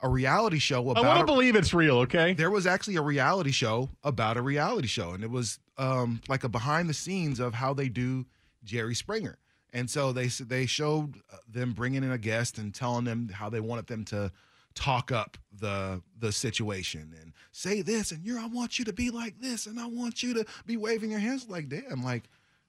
a 0.00 0.08
reality 0.08 0.60
show 0.60 0.88
I 0.88 0.92
about. 0.92 1.04
want 1.04 1.18
to 1.20 1.26
believe 1.26 1.56
it's 1.56 1.74
real, 1.74 1.98
okay? 1.98 2.32
there 2.32 2.52
was 2.52 2.66
actually 2.68 2.94
a 2.96 3.02
reality 3.02 3.50
show 3.50 3.90
about 4.04 4.36
a 4.36 4.42
reality 4.42 4.86
show, 4.88 5.10
and 5.10 5.24
it 5.24 5.30
was 5.30 5.58
um, 5.76 6.20
like 6.28 6.44
a 6.44 6.48
behind 6.48 6.88
the 6.88 6.94
scenes 6.94 7.38
of 7.40 7.52
how 7.54 7.74
they 7.74 7.88
do 7.88 8.24
Jerry 8.64 8.94
Springer. 8.94 9.38
And 9.72 9.90
so 9.90 10.12
they 10.12 10.26
they 10.28 10.66
showed 10.66 11.16
uh, 11.32 11.36
them 11.48 11.72
bringing 11.72 12.02
in 12.02 12.10
a 12.10 12.18
guest 12.18 12.58
and 12.58 12.74
telling 12.74 13.04
them 13.04 13.28
how 13.28 13.50
they 13.50 13.60
wanted 13.60 13.86
them 13.86 14.04
to 14.06 14.32
talk 14.74 15.10
up 15.10 15.36
the 15.60 16.00
the 16.18 16.30
situation 16.30 17.12
and 17.20 17.32
say 17.50 17.82
this 17.82 18.12
and 18.12 18.24
you're 18.24 18.38
I 18.38 18.46
want 18.46 18.78
you 18.78 18.84
to 18.84 18.92
be 18.92 19.10
like 19.10 19.40
this 19.40 19.66
and 19.66 19.80
I 19.80 19.86
want 19.86 20.22
you 20.22 20.34
to 20.34 20.46
be 20.66 20.76
waving 20.76 21.10
your 21.10 21.18
hands 21.18 21.48
like 21.48 21.68
damn 21.68 22.02
like 22.04 22.24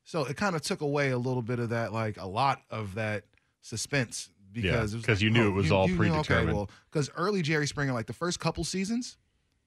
so 0.06 0.26
it 0.26 0.36
kind 0.36 0.56
of 0.56 0.64
took 0.64 0.82
away 0.82 1.12
a 1.12 1.18
little 1.20 1.44
bit 1.44 1.60
of 1.60 1.70
that 1.70 1.94
like 1.94 2.18
a 2.20 2.26
lot 2.26 2.62
of 2.72 2.96
that 2.96 3.26
suspense 3.62 4.32
because 4.52 4.94
it 4.94 4.98
was 4.98 5.06
'cause 5.06 5.18
like, 5.18 5.22
you 5.22 5.30
knew 5.30 5.46
oh, 5.46 5.50
it 5.50 5.54
was 5.54 5.72
all 5.72 5.88
knew, 5.88 5.98
predetermined. 5.98 6.50
okay, 6.50 6.54
well 6.54 6.70
because 6.90 7.12
early 7.16 7.44
Jerry 7.44 7.68
Springer 7.68 7.94
like 7.94 8.08
the 8.08 8.14
first 8.14 8.40
couple 8.40 8.64
seasons 8.64 9.18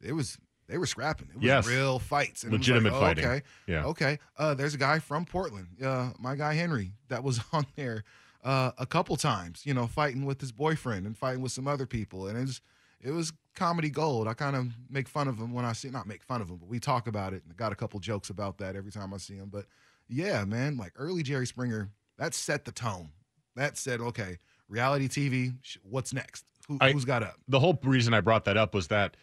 it 0.02 0.12
was 0.12 0.36
they 0.68 0.78
were 0.78 0.86
scrapping. 0.86 1.28
It 1.30 1.36
was 1.36 1.44
Yes. 1.44 1.66
real 1.66 1.98
fights. 1.98 2.44
And 2.44 2.52
it 2.52 2.58
was 2.58 2.68
like, 2.68 2.74
Legitimate 2.74 2.96
oh, 2.96 3.00
fighting. 3.00 3.24
Okay. 3.24 3.42
Yeah. 3.66 3.84
Okay. 3.86 4.18
Uh, 4.36 4.54
there's 4.54 4.74
a 4.74 4.78
guy 4.78 4.98
from 4.98 5.24
Portland, 5.24 5.68
uh, 5.84 6.10
my 6.18 6.34
guy 6.36 6.54
Henry, 6.54 6.92
that 7.08 7.22
was 7.22 7.40
on 7.52 7.66
there 7.76 8.04
uh, 8.44 8.72
a 8.78 8.86
couple 8.86 9.16
times, 9.16 9.64
you 9.66 9.74
know, 9.74 9.86
fighting 9.86 10.24
with 10.24 10.40
his 10.40 10.52
boyfriend 10.52 11.06
and 11.06 11.16
fighting 11.16 11.42
with 11.42 11.52
some 11.52 11.68
other 11.68 11.86
people. 11.86 12.26
And 12.26 12.36
it 12.38 12.42
was, 12.42 12.60
it 13.00 13.10
was 13.10 13.32
comedy 13.54 13.90
gold. 13.90 14.26
I 14.28 14.34
kind 14.34 14.56
of 14.56 14.68
make 14.88 15.08
fun 15.08 15.28
of 15.28 15.38
him 15.38 15.52
when 15.52 15.64
I 15.64 15.72
see, 15.72 15.90
not 15.90 16.06
make 16.06 16.22
fun 16.22 16.40
of 16.40 16.48
him, 16.48 16.56
but 16.56 16.68
we 16.68 16.80
talk 16.80 17.06
about 17.06 17.32
it. 17.34 17.42
And 17.44 17.52
I 17.52 17.54
got 17.54 17.72
a 17.72 17.76
couple 17.76 18.00
jokes 18.00 18.30
about 18.30 18.58
that 18.58 18.76
every 18.76 18.90
time 18.90 19.12
I 19.12 19.18
see 19.18 19.34
him. 19.34 19.48
But 19.50 19.66
yeah, 20.08 20.44
man, 20.44 20.76
like 20.76 20.92
early 20.96 21.22
Jerry 21.22 21.46
Springer, 21.46 21.90
that 22.18 22.34
set 22.34 22.64
the 22.64 22.72
tone. 22.72 23.10
That 23.56 23.76
said, 23.76 24.00
okay, 24.00 24.38
reality 24.68 25.08
TV, 25.08 25.54
what's 25.82 26.12
next? 26.14 26.44
Who, 26.68 26.78
I- 26.80 26.92
who's 26.92 27.04
got 27.04 27.22
up? 27.22 27.34
The 27.48 27.60
whole 27.60 27.78
reason 27.82 28.14
I 28.14 28.20
brought 28.20 28.44
that 28.46 28.56
up 28.56 28.74
was 28.74 28.88
that 28.88 29.16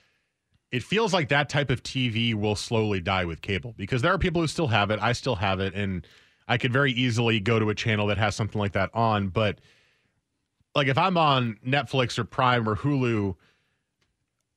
it 0.72 0.84
feels 0.84 1.14
like 1.14 1.30
that 1.30 1.50
type 1.50 1.70
of 1.70 1.82
TV 1.82 2.34
will 2.36 2.56
slowly 2.56 3.00
die 3.00 3.26
with 3.26 3.42
cable 3.42 3.74
because 3.78 4.02
there 4.02 4.14
are 4.14 4.18
people 4.18 4.42
who 4.42 4.48
still 4.48 4.68
have 4.68 4.92
it. 4.92 5.00
I 5.02 5.14
still 5.14 5.36
have 5.36 5.60
it, 5.60 5.74
and 5.74 6.06
I 6.48 6.58
could 6.58 6.72
very 6.72 6.92
easily 6.92 7.40
go 7.40 7.60
to 7.60 7.70
a 7.70 7.76
channel 7.76 8.08
that 8.08 8.18
has 8.18 8.36
something 8.36 8.60
like 8.60 8.74
that 8.74 8.92
on. 8.94 9.30
But 9.30 9.60
like 10.76 10.88
if 10.88 10.98
I'm 10.98 11.18
on 11.18 11.58
Netflix 11.66 12.20
or 12.20 12.24
Prime 12.24 12.68
or 12.70 12.76
Hulu, 12.76 13.36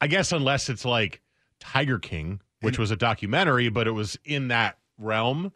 I 0.00 0.06
guess 0.06 0.32
unless 0.32 0.68
it's 0.68 0.84
like 0.84 1.22
Tiger 1.60 1.98
King, 1.98 2.40
which 2.60 2.78
was 2.78 2.90
a 2.90 2.96
documentary, 2.96 3.68
but 3.68 3.86
it 3.86 3.92
was 3.92 4.18
in 4.24 4.48
that 4.48 4.78
realm. 4.98 5.52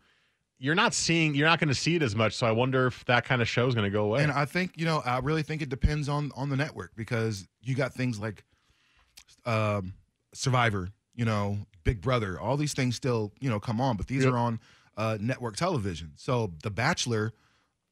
You're 0.58 0.74
not 0.74 0.94
seeing, 0.94 1.34
you're 1.34 1.46
not 1.46 1.60
going 1.60 1.68
to 1.68 1.74
see 1.74 1.96
it 1.96 2.02
as 2.02 2.16
much. 2.16 2.34
So 2.34 2.46
I 2.46 2.50
wonder 2.50 2.86
if 2.86 3.04
that 3.04 3.26
kind 3.26 3.42
of 3.42 3.48
show 3.48 3.66
is 3.68 3.74
going 3.74 3.84
to 3.84 3.90
go 3.90 4.04
away. 4.04 4.22
And 4.22 4.32
I 4.32 4.46
think 4.46 4.72
you 4.76 4.86
know, 4.86 5.02
I 5.04 5.18
really 5.18 5.42
think 5.42 5.60
it 5.60 5.68
depends 5.68 6.08
on 6.08 6.32
on 6.34 6.48
the 6.48 6.56
network 6.56 6.92
because 6.96 7.46
you 7.60 7.74
got 7.74 7.92
things 7.92 8.18
like 8.18 8.42
um, 9.44 9.92
Survivor, 10.36 10.88
you 11.14 11.24
know, 11.24 11.58
Big 11.84 12.00
Brother, 12.00 12.38
all 12.40 12.56
these 12.56 12.74
things 12.74 12.96
still 12.96 13.32
you 13.40 13.48
know 13.50 13.60
come 13.60 13.80
on, 13.80 13.96
but 13.96 14.06
these 14.06 14.24
Yep. 14.24 14.32
are 14.32 14.38
on 14.38 14.60
uh, 14.96 15.18
network 15.20 15.56
television. 15.56 16.12
So 16.16 16.52
The 16.62 16.70
Bachelor, 16.70 17.32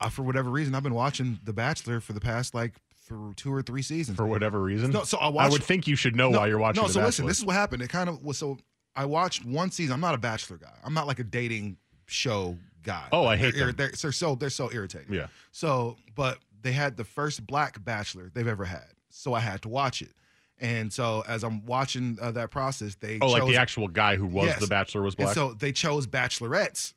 uh, 0.00 0.08
for 0.08 0.22
whatever 0.22 0.50
reason, 0.50 0.74
I've 0.74 0.82
been 0.82 0.94
watching 0.94 1.38
The 1.44 1.52
Bachelor 1.52 2.00
for 2.00 2.12
the 2.12 2.20
past 2.20 2.54
like 2.54 2.74
through 3.06 3.34
two 3.34 3.52
or 3.52 3.60
three 3.62 3.82
seasons. 3.82 4.16
for 4.16 4.26
whatever 4.26 4.60
reason. 4.62 4.90
No, 4.90 5.04
so 5.04 5.18
I 5.18 5.28
I 5.28 5.48
would 5.48 5.62
think 5.62 5.86
you 5.86 5.94
should 5.96 6.16
know 6.16 6.30
why 6.30 6.46
you're 6.46 6.58
watching. 6.58 6.82
No, 6.82 6.88
so 6.88 7.02
listen, 7.02 7.26
this 7.26 7.38
is 7.38 7.44
what 7.44 7.54
happened. 7.54 7.82
It 7.82 7.88
kind 7.88 8.08
of 8.08 8.22
was 8.24 8.38
so. 8.38 8.58
I 8.96 9.04
watched 9.06 9.44
one 9.44 9.70
season. 9.70 9.92
I'm 9.92 10.00
not 10.00 10.14
a 10.14 10.18
Bachelor 10.18 10.56
guy. 10.56 10.72
I'm 10.84 10.94
not 10.94 11.06
like 11.06 11.18
a 11.18 11.24
dating 11.24 11.76
show 12.06 12.56
guy. 12.82 13.06
Oh, 13.12 13.26
I 13.26 13.36
hate 13.36 13.54
they're, 13.54 13.66
them. 13.66 13.76
They're, 13.76 13.92
they're 14.00 14.12
so 14.12 14.34
they're 14.34 14.50
so 14.50 14.70
irritating. 14.72 15.12
Yeah. 15.12 15.26
So, 15.52 15.96
but 16.14 16.38
they 16.62 16.72
had 16.72 16.96
the 16.96 17.04
first 17.04 17.46
black 17.46 17.84
Bachelor 17.84 18.30
they've 18.32 18.46
ever 18.48 18.64
had, 18.64 18.86
so 19.10 19.34
I 19.34 19.40
had 19.40 19.62
to 19.62 19.68
watch 19.68 20.00
it. 20.00 20.12
And 20.60 20.92
so 20.92 21.24
as 21.26 21.42
I'm 21.42 21.66
watching 21.66 22.16
uh, 22.22 22.30
that 22.32 22.50
process, 22.50 22.94
they 22.94 23.18
Oh, 23.20 23.26
like 23.28 23.44
the 23.46 23.56
actual 23.56 23.88
guy 23.88 24.16
who 24.16 24.26
was 24.26 24.46
Yes. 24.46 24.60
the 24.60 24.66
Bachelor 24.68 25.02
was 25.02 25.14
and 25.14 25.24
black. 25.24 25.34
so 25.34 25.52
they 25.54 25.72
chose 25.72 26.06
bachelorettes 26.06 26.94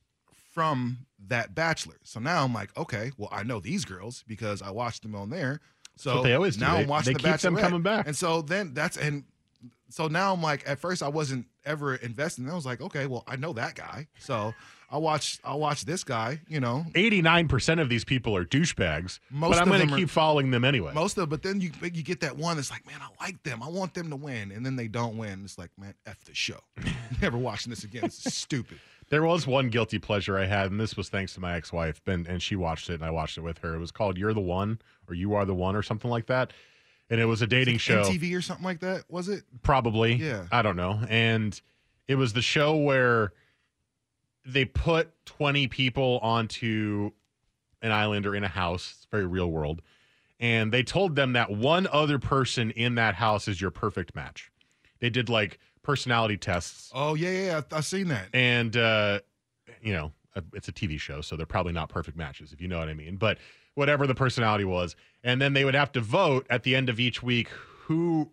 from 0.54 1.00
that 1.28 1.56
Bachelor. 1.56 1.96
So 2.04 2.20
now 2.20 2.44
I'm 2.44 2.54
like, 2.54 2.76
okay, 2.78 3.12
well 3.18 3.30
I 3.32 3.44
know 3.44 3.60
these 3.60 3.84
girls 3.86 4.24
because 4.28 4.62
I 4.62 4.70
watched 4.72 5.02
them 5.04 5.16
on 5.16 5.30
there. 5.30 5.60
So 5.96 6.22
they 6.22 6.36
always 6.36 6.56
do. 6.58 6.66
now 6.66 6.76
They- 6.76 6.82
I'm 6.84 6.88
watching 6.88 7.14
they 7.18 7.24
the 7.24 7.32
keep 7.32 7.42
them 7.42 7.56
coming 7.58 7.82
back. 7.82 8.08
And 8.08 8.16
so 8.16 8.42
then 8.44 8.74
that's 8.74 8.98
and 8.98 9.24
so 9.90 10.08
now 10.08 10.34
I'm 10.34 10.42
like, 10.42 10.68
at 10.70 10.80
first 10.80 11.02
I 11.02 11.08
wasn't 11.08 11.48
ever 11.66 11.96
investing. 11.96 12.48
I 12.50 12.54
was 12.54 12.66
like, 12.66 12.82
okay, 12.82 13.08
well 13.08 13.24
I 13.28 13.36
know 13.38 13.54
that 13.54 13.74
guy, 13.76 14.08
so 14.20 14.54
I 14.90 14.98
watch 14.98 15.40
I'll 15.44 15.60
watch 15.60 15.84
this 15.86 16.04
guy. 16.04 16.40
You 16.48 16.60
know, 16.60 16.86
Eighty-nine 16.96 17.48
percent 17.48 17.80
of 17.80 17.90
these 17.90 18.06
people 18.06 18.36
are 18.36 18.46
douchebags, 18.46 19.20
Most 19.30 19.52
but 19.52 19.62
I'm 19.62 19.68
going 19.68 19.88
to 19.88 19.96
keep 19.96 20.10
following 20.10 20.52
them 20.52 20.64
anyway. 20.64 20.94
most 20.94 21.18
of. 21.18 21.30
But 21.30 21.44
then 21.44 21.60
you 21.60 21.72
you 21.82 22.04
get 22.04 22.22
that 22.22 22.38
one 22.38 22.56
that's 22.56 22.72
like, 22.72 22.86
man, 22.88 23.00
I 23.02 23.24
like 23.24 23.42
them. 23.44 23.62
I 23.62 23.68
want 23.68 23.94
them 23.94 24.10
to 24.10 24.16
win, 24.16 24.52
and 24.52 24.66
then 24.66 24.76
they 24.76 24.88
don't 24.88 25.18
win. 25.18 25.42
It's 25.44 25.58
like, 25.58 25.72
man, 25.78 25.94
f 26.06 26.24
the 26.26 26.34
show. 26.34 26.60
Never 27.22 27.38
watching 27.38 27.70
this 27.70 27.84
again. 27.84 28.06
It's 28.06 28.34
stupid. 28.34 28.80
There 29.10 29.24
was 29.24 29.48
one 29.48 29.70
guilty 29.70 30.00
pleasure 30.00 30.38
I 30.38 30.46
had, 30.46 30.70
and 30.72 30.80
this 30.80 30.98
was 30.98 31.08
thanks 31.08 31.34
to 31.36 31.40
my 31.40 31.56
ex-wife, 31.56 32.02
and, 32.08 32.28
and 32.28 32.42
she 32.42 32.58
watched 32.58 32.90
it, 32.90 32.96
and 32.96 33.06
I 33.06 33.10
watched 33.10 33.38
it 33.38 33.42
with 33.42 33.58
her. 33.60 33.74
It 33.76 33.80
was 33.80 33.92
called 33.92 34.18
"You're 34.18 34.34
the 34.34 34.42
One" 34.42 34.80
or 35.08 35.16
"You 35.16 35.34
Are 35.36 35.46
the 35.46 35.56
One" 35.56 35.76
or 35.76 35.82
something 35.82 36.12
like 36.12 36.26
that, 36.28 36.52
and 37.10 37.20
it 37.20 37.26
was 37.26 37.42
a 37.42 37.48
dating 37.48 37.78
show. 37.78 38.04
MTV 38.04 38.38
or 38.38 38.42
something 38.42 38.66
like 38.66 38.80
that. 38.82 39.04
Was 39.10 39.30
it? 39.30 39.44
Probably. 39.64 40.16
Yeah. 40.16 40.46
I 40.52 40.62
don't 40.62 40.76
know. 40.76 41.00
And 41.10 41.60
it 42.08 42.16
was 42.16 42.34
the 42.34 42.42
show 42.42 42.76
where 42.76 43.32
they 44.48 44.66
put 44.66 45.14
20 45.26 45.68
people 45.68 46.20
onto 46.24 47.12
an 47.82 47.92
island 47.92 48.26
or 48.26 48.34
in 48.34 48.44
a 48.44 48.48
house. 48.48 48.96
It's 48.98 49.08
very 49.12 49.26
real 49.26 49.52
world. 49.52 49.82
And 50.40 50.72
they 50.72 50.84
told 50.84 51.16
them 51.16 51.34
that 51.34 51.52
one 51.52 51.88
other 51.92 52.18
person 52.18 52.72
in 52.72 52.96
that 52.96 53.16
house 53.16 53.48
is 53.48 53.60
your 53.60 53.72
perfect 53.72 54.16
match. 54.16 54.52
They 55.00 55.10
did 55.10 55.30
like 55.30 55.60
personality 55.84 56.38
tests. 56.38 56.92
Oh 56.94 57.16
yeah, 57.16 57.30
yeah. 57.30 57.46
yeah. 57.46 57.62
I, 57.72 57.78
I 57.78 57.82
seen 57.82 58.08
that. 58.08 58.30
And, 58.34 58.78
uh, 58.78 59.20
you 59.82 59.94
know, 59.94 60.14
uh, 60.36 60.42
it's 60.54 60.68
a 60.68 60.72
TV 60.72 61.00
show, 61.00 61.22
so 61.22 61.36
they're 61.36 61.46
probably 61.46 61.74
not 61.74 61.90
perfect 61.90 62.18
matches, 62.18 62.54
if 62.54 62.62
you 62.62 62.68
know 62.68 62.80
what 62.80 62.90
I 62.90 62.94
mean. 62.94 63.18
But 63.18 63.40
whatever 63.74 64.08
the 64.08 64.16
personality 64.16 64.66
was. 64.66 64.96
And 65.24 65.42
then 65.42 65.54
they 65.54 65.66
would 65.66 65.76
have 65.76 65.92
to 65.94 66.02
vote 66.02 66.48
at 66.50 66.64
the 66.64 66.76
end 66.76 66.90
of 66.90 67.00
each 67.00 67.22
week 67.22 67.50
who 67.50 68.32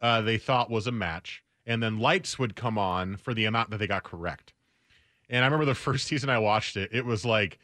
uh, 0.00 0.20
they 0.20 0.36
thought 0.36 0.70
was 0.70 0.86
a 0.86 0.92
match. 0.92 1.42
And 1.66 1.82
then 1.82 1.98
lights 1.98 2.38
would 2.38 2.56
come 2.56 2.78
on 2.78 3.16
for 3.16 3.32
the 3.32 3.46
amount 3.46 3.70
that 3.70 3.78
they 3.78 3.86
got 3.86 4.02
correct. 4.02 4.52
And 5.30 5.42
I 5.44 5.46
remember 5.46 5.64
the 5.64 5.74
first 5.74 6.06
season 6.06 6.28
I 6.28 6.38
watched 6.38 6.76
it, 6.76 6.90
it 6.92 7.04
was 7.06 7.24
like 7.24 7.58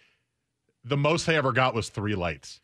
the 0.85 0.97
most 0.97 1.27
they 1.27 1.37
ever 1.37 1.53
got 1.53 1.75
was 1.75 1.89
three 1.91 2.15
lights. 2.15 2.61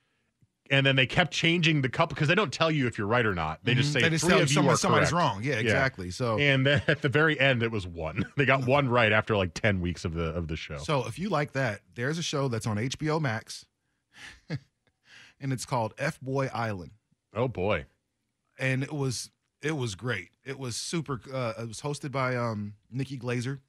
And 0.70 0.86
then 0.86 0.96
they 0.96 1.06
kept 1.06 1.32
changing 1.32 1.82
the 1.82 1.88
couple 1.90 2.14
because 2.14 2.28
they 2.28 2.34
don't 2.36 2.52
tell 2.52 2.70
you 2.70 2.86
if 2.86 2.96
you're 2.96 3.06
right 3.08 3.26
or 3.26 3.34
not. 3.34 3.58
They 3.64 3.74
just 3.74 3.90
Mhm. 3.90 3.92
say 3.94 4.00
they 4.02 4.10
just 4.10 4.24
three 4.24 4.30
tell 4.34 4.42
of 4.42 4.48
you 4.48 4.54
someone, 4.54 4.74
are 4.74 4.76
somebody's 4.78 5.10
correct. 5.10 5.20
wrong. 5.34 5.42
Yeah, 5.44 5.54
exactly. 5.56 6.10
So 6.10 6.38
And 6.38 6.64
then 6.64 6.80
at 6.88 7.02
the 7.02 7.08
very 7.10 7.38
end, 7.38 7.62
it 7.62 7.70
was 7.70 7.86
one. 7.86 8.24
They 8.36 8.46
got 8.46 8.64
one 8.64 8.88
right 8.88 9.12
after 9.12 9.36
like 9.36 9.52
ten 9.54 9.80
weeks 9.82 10.04
of 10.06 10.14
the 10.14 10.26
of 10.30 10.46
the 10.48 10.56
show. 10.56 10.78
So 10.78 11.06
if 11.06 11.18
you 11.18 11.28
like 11.28 11.52
that, 11.52 11.80
there's 11.94 12.16
a 12.16 12.22
show 12.22 12.48
that's 12.48 12.66
on 12.66 12.78
HBO 12.78 13.20
Max, 13.20 13.66
and 14.48 15.52
it's 15.52 15.64
called 15.66 15.94
F 15.98 16.20
Boy 16.20 16.48
Island, 16.54 16.92
oh 17.34 17.48
boy, 17.48 17.86
and 18.58 18.82
it 18.82 18.92
was 18.92 19.30
it 19.62 19.76
was 19.76 19.94
great. 19.94 20.30
It 20.44 20.58
was 20.58 20.76
super. 20.76 21.20
Uh, 21.32 21.54
it 21.58 21.68
was 21.68 21.82
hosted 21.82 22.12
by 22.12 22.34
um, 22.36 22.74
Nikki 22.90 23.18
Glazer, 23.18 23.60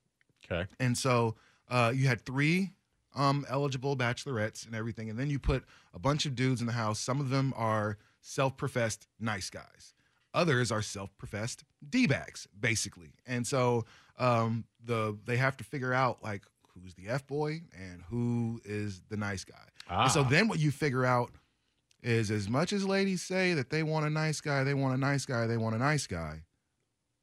okay. 0.52 0.68
and 0.80 0.98
so 0.98 1.36
uh, 1.70 1.92
you 1.96 2.08
had 2.08 2.22
three 2.26 2.72
um, 3.16 3.46
eligible 3.50 3.96
bachelorettes 3.96 4.66
and 4.66 4.76
everything, 4.76 5.10
and 5.10 5.18
then 5.20 5.30
you 5.30 5.40
put 5.40 5.64
a 5.94 6.00
bunch 6.00 6.26
of 6.26 6.36
dudes 6.36 6.62
in 6.62 6.68
the 6.68 6.74
house. 6.74 7.00
Some 7.00 7.20
of 7.20 7.30
them 7.30 7.54
are 7.56 7.98
self-professed 8.22 9.08
nice 9.20 9.50
guys. 9.50 9.94
Others 10.34 10.72
are 10.72 10.82
self-professed 10.82 11.64
d-bags, 11.90 12.48
basically. 12.60 13.12
And 13.28 13.46
so 13.46 13.86
um, 14.18 14.66
the 14.84 15.18
they 15.26 15.38
have 15.38 15.56
to 15.58 15.64
figure 15.64 15.94
out 15.94 16.24
like 16.24 16.42
who's 16.74 16.96
the 16.96 17.08
f 17.10 17.28
boy 17.28 17.62
and 17.80 18.02
who 18.10 18.60
is 18.66 19.02
the 19.10 19.18
nice 19.18 19.44
guy. 19.44 19.56
And 19.90 20.12
so 20.12 20.22
Ah. 20.22 20.30
then 20.30 20.48
what 20.48 20.60
you 20.60 20.72
figure 20.72 21.06
out 21.06 21.32
is 22.02 22.32
as 22.32 22.50
much 22.50 22.74
as 22.74 22.84
ladies 22.86 23.22
say 23.22 23.54
that 23.54 23.70
they 23.70 23.84
want 23.84 24.06
a 24.08 24.10
nice 24.10 24.42
guy, 24.42 24.64
they 24.64 24.74
want 24.74 24.96
a 24.96 24.98
nice 24.98 25.26
guy, 25.26 25.46
they 25.46 25.58
want 25.58 25.76
a 25.76 25.80
nice 25.80 26.08
guy. 26.08 26.42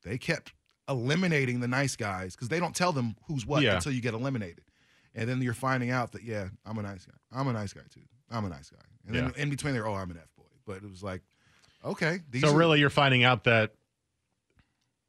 They 0.04 0.16
kept 0.18 0.52
eliminating 0.90 1.60
the 1.60 1.68
nice 1.68 1.96
guys 1.96 2.34
because 2.34 2.48
they 2.48 2.58
don't 2.60 2.74
tell 2.74 2.92
them 2.92 3.16
who's 3.26 3.46
what 3.46 3.62
Yeah. 3.62 3.76
until 3.76 3.92
you 3.92 4.00
get 4.02 4.12
eliminated. 4.14 4.64
And 5.14 5.28
then 5.28 5.40
you're 5.40 5.54
finding 5.54 5.90
out 5.90 6.12
that 6.12 6.22
yeah, 6.24 6.48
I'm 6.66 6.76
a 6.78 6.82
nice 6.82 7.06
guy. 7.06 7.14
I'm 7.32 7.48
a 7.48 7.52
nice 7.52 7.72
guy 7.72 7.80
too. 7.94 8.00
I'm 8.30 8.44
a 8.44 8.48
nice 8.48 8.68
guy. 8.70 8.78
And 9.06 9.14
then 9.16 9.32
in 9.36 9.48
between 9.50 9.72
there, 9.74 9.86
oh, 9.88 9.94
I'm 9.94 10.10
an 10.10 10.18
F 10.18 10.28
boy. 10.36 10.44
But 10.66 10.76
it 10.84 10.90
was 10.90 11.02
like, 11.02 11.22
okay, 11.84 12.20
these 12.30 12.42
So 12.42 12.52
really, 12.54 12.78
you're 12.80 12.90
finding 12.90 13.24
out 13.24 13.44
that 13.44 13.72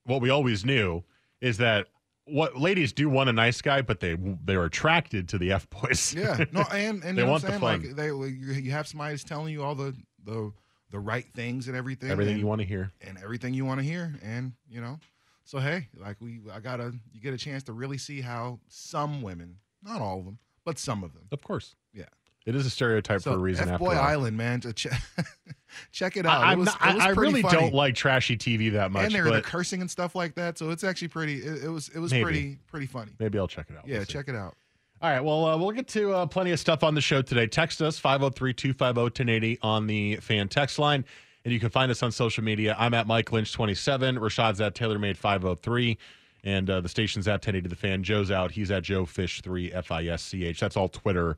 what 0.05 0.21
we 0.21 0.29
always 0.29 0.65
knew 0.65 1.03
is 1.39 1.57
that 1.57 1.87
what 2.25 2.57
ladies 2.57 2.93
do 2.93 3.09
want 3.09 3.29
a 3.29 3.33
nice 3.33 3.61
guy, 3.61 3.81
but 3.81 3.99
they 3.99 4.15
they're 4.45 4.63
attracted 4.65 5.27
to 5.29 5.37
the 5.37 5.51
f 5.51 5.69
boys. 5.69 6.13
yeah, 6.13 6.45
no, 6.51 6.61
and 6.71 7.03
and 7.03 7.17
They 7.17 7.21
you 7.21 7.25
know 7.27 7.31
want 7.31 7.43
what 7.43 7.49
the 7.61 7.67
I'm 7.67 7.81
saying? 7.81 7.81
fun. 7.81 7.87
Like 7.89 7.95
they, 7.95 8.07
you 8.07 8.53
you 8.61 8.71
have 8.71 8.87
somebody 8.87 9.13
that's 9.13 9.23
telling 9.23 9.51
you 9.53 9.63
all 9.63 9.75
the 9.75 9.95
the 10.23 10.51
the 10.91 10.99
right 10.99 11.25
things 11.35 11.67
and 11.67 11.75
everything, 11.77 12.09
everything 12.11 12.33
and- 12.33 12.39
you 12.41 12.47
want 12.47 12.59
to 12.61 12.67
hear. 12.67 12.91
and 13.01 13.17
everything 13.23 13.53
you 13.53 13.65
want 13.65 13.79
to 13.79 13.83
hear 13.85 14.15
and 14.23 14.53
you 14.69 14.81
know 14.81 14.99
so 15.43 15.59
hey 15.59 15.87
like 15.97 16.17
we 16.19 16.39
i 16.53 16.59
gotta 16.59 16.93
you 17.13 17.19
get 17.21 17.33
a 17.33 17.37
chance 17.37 17.63
to 17.63 17.73
really 17.73 17.97
see 17.97 18.21
how 18.21 18.59
some 18.67 19.21
women 19.21 19.57
not 19.83 20.01
all 20.01 20.19
of 20.19 20.25
them 20.25 20.37
but 20.65 20.77
some 20.79 21.03
of 21.03 21.13
them 21.13 21.23
Of 21.31 21.41
course, 21.41 21.75
yeah 21.93 22.05
it 22.45 22.55
is 22.55 22.65
a 22.65 22.69
stereotype 22.69 23.21
so 23.21 23.31
for 23.31 23.37
a 23.37 23.39
reason. 23.39 23.69
F 23.69 23.79
boy 23.79 23.93
island 23.93 24.35
man 24.37 24.61
to 24.61 24.73
check 24.73 24.99
check 25.91 26.17
it 26.17 26.25
out 26.25 26.43
I, 26.43 26.53
it 26.53 26.57
was, 26.57 26.67
not- 26.67 26.89
it 26.89 26.95
was 26.95 27.03
I, 27.05 27.09
really 27.09 27.41
funny. 27.41 27.57
don't 27.59 27.73
like 27.73 27.95
trashy 27.95 28.37
TV 28.37 28.71
that 28.73 28.91
much, 28.91 29.05
and 29.05 29.13
they're 29.15 29.23
the 29.25 29.29
but 29.31 29.43
cursing 29.43 29.81
and 29.81 29.89
stuff 29.89 30.15
like 30.15 30.35
that 30.35 30.57
so 30.57 30.69
it's 30.69 30.83
actually 30.83 31.07
pretty 31.09 31.35
it, 31.37 31.63
it 31.65 31.69
was 31.69 31.89
it 31.89 31.99
was 31.99 32.11
Maybe. 32.11 32.23
pretty 32.23 32.57
pretty 32.67 32.85
funny 32.87 33.11
maybe 33.19 33.37
I'll 33.39 33.47
check 33.47 33.67
it 33.69 33.77
out. 33.77 33.87
yeah 33.87 33.97
We'll 33.97 34.05
check 34.05 34.27
it 34.27 34.35
out 34.35 34.55
All 35.01 35.09
right. 35.09 35.21
Well, 35.23 35.45
uh, 35.45 35.57
we'll 35.57 35.71
get 35.71 35.87
to 35.89 36.13
uh, 36.13 36.25
plenty 36.27 36.51
of 36.51 36.59
stuff 36.59 36.83
on 36.83 36.93
the 36.93 37.01
show 37.01 37.23
today. 37.23 37.47
Text 37.47 37.81
us 37.81 37.97
503 37.97 38.53
250 38.53 39.01
1080 39.01 39.59
on 39.63 39.87
the 39.87 40.15
fan 40.17 40.47
text 40.47 40.77
line. 40.77 41.05
And 41.43 41.53
you 41.53 41.59
can 41.59 41.69
find 41.69 41.91
us 41.91 42.03
on 42.03 42.11
social 42.11 42.43
media. 42.43 42.75
I'm 42.77 42.93
at 42.93 43.07
Mike 43.07 43.31
Lynch 43.31 43.51
27. 43.53 44.19
Rashad's 44.19 44.61
at 44.61 44.75
TaylorMade 44.75 45.17
503. 45.17 45.97
And 46.43 46.69
uh, 46.69 46.81
the 46.81 46.89
station's 46.89 47.27
at 47.27 47.33
1080 47.33 47.69
The 47.69 47.75
Fan. 47.75 48.03
Joe's 48.03 48.31
out. 48.31 48.51
He's 48.51 48.71
at 48.71 48.83
Joe 48.83 49.05
Fish 49.05 49.41
3 49.41 49.71
F 49.73 49.91
I 49.91 50.05
S 50.05 50.23
C 50.23 50.45
H. 50.45 50.59
That's 50.59 50.75
all 50.75 50.89
Twitter, 50.89 51.37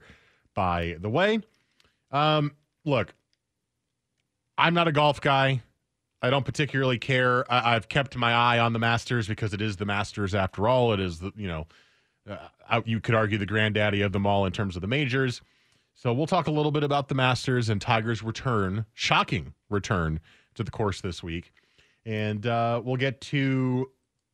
by 0.54 0.96
the 1.00 1.10
way. 1.10 1.42
Um, 2.12 2.52
look, 2.86 3.14
I'm 4.58 4.74
not 4.74 4.88
a 4.88 4.92
golf 4.92 5.20
guy. 5.20 5.62
I 6.22 6.30
don't 6.30 6.46
particularly 6.46 7.00
care. 7.00 7.52
I, 7.52 7.76
I've 7.76 7.90
kept 7.90 8.16
my 8.16 8.32
eye 8.32 8.60
on 8.60 8.72
the 8.72 8.80
Masters 8.80 9.28
because 9.28 9.54
it 9.54 9.62
is 9.62 9.76
the 9.76 9.86
Masters 9.86 10.34
after 10.34 10.70
all. 10.70 10.94
It 10.94 11.02
is 11.02 11.20
the 11.20 11.34
you 11.36 11.48
know, 11.48 11.68
uh, 12.30 12.82
you 12.86 13.02
could 13.02 13.16
argue 13.16 13.38
the 13.38 13.46
granddaddy 13.46 14.02
of 14.02 14.14
them 14.14 14.26
all 14.26 14.46
in 14.46 14.54
terms 14.54 14.78
of 14.78 14.82
the 14.82 14.88
majors. 14.88 15.42
So 15.94 16.14
we'll 16.14 16.28
talk 16.28 16.48
a 16.48 16.52
little 16.52 16.72
bit 16.72 16.84
about 16.84 17.08
the 17.08 17.16
Masters 17.16 17.70
and 17.70 17.80
Tiger's 17.80 18.22
return, 18.24 18.86
shocking 18.94 19.54
return 19.70 20.20
to 20.56 20.64
the 20.64 20.72
course 20.72 21.02
this 21.02 21.24
week, 21.24 21.54
and 22.06 22.46
uh, 22.46 22.82
we'll 22.84 22.98
get 22.98 23.22
to 23.22 23.90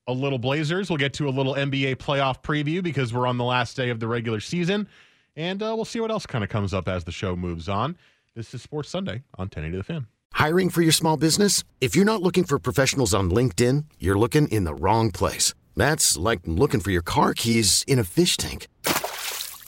a 0.07 0.13
little 0.13 0.39
Blazers. 0.39 0.89
We'll 0.89 0.97
get 0.97 1.13
to 1.15 1.27
a 1.27 1.29
little 1.29 1.53
NBA 1.53 1.97
playoff 1.97 2.41
preview 2.41 2.81
because 2.81 3.13
we're 3.13 3.27
on 3.27 3.37
the 3.37 3.43
last 3.43 3.77
day 3.77 3.89
of 3.89 3.99
the 3.99 4.07
regular 4.07 4.39
season, 4.39 4.87
and 5.35 5.61
uh, 5.61 5.73
we'll 5.75 5.85
see 5.85 5.99
what 5.99 6.11
else 6.11 6.25
kind 6.25 6.43
of 6.43 6.49
comes 6.49 6.73
up 6.73 6.87
as 6.87 7.03
the 7.03 7.11
show 7.11 7.35
moves 7.35 7.69
on. 7.69 7.97
This 8.35 8.53
is 8.53 8.61
Sports 8.61 8.89
Sunday 8.89 9.23
on 9.37 9.45
1080 9.45 9.77
The 9.77 9.83
Fan. 9.83 10.07
Hiring 10.33 10.69
for 10.69 10.81
your 10.81 10.91
small 10.91 11.17
business? 11.17 11.63
If 11.81 11.95
you're 11.95 12.05
not 12.05 12.21
looking 12.21 12.43
for 12.43 12.59
professionals 12.59 13.13
on 13.13 13.29
LinkedIn, 13.29 13.85
you're 13.99 14.17
looking 14.17 14.47
in 14.47 14.63
the 14.63 14.73
wrong 14.73 15.11
place. 15.11 15.53
That's 15.75 16.17
like 16.17 16.39
looking 16.45 16.79
for 16.79 16.91
your 16.91 17.01
car 17.01 17.33
keys 17.33 17.83
in 17.87 17.99
a 17.99 18.03
fish 18.03 18.37
tank. 18.37 18.67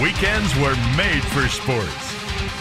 Weekends 0.00 0.56
were 0.56 0.74
made 0.96 1.22
for 1.24 1.46
sports. 1.48 2.14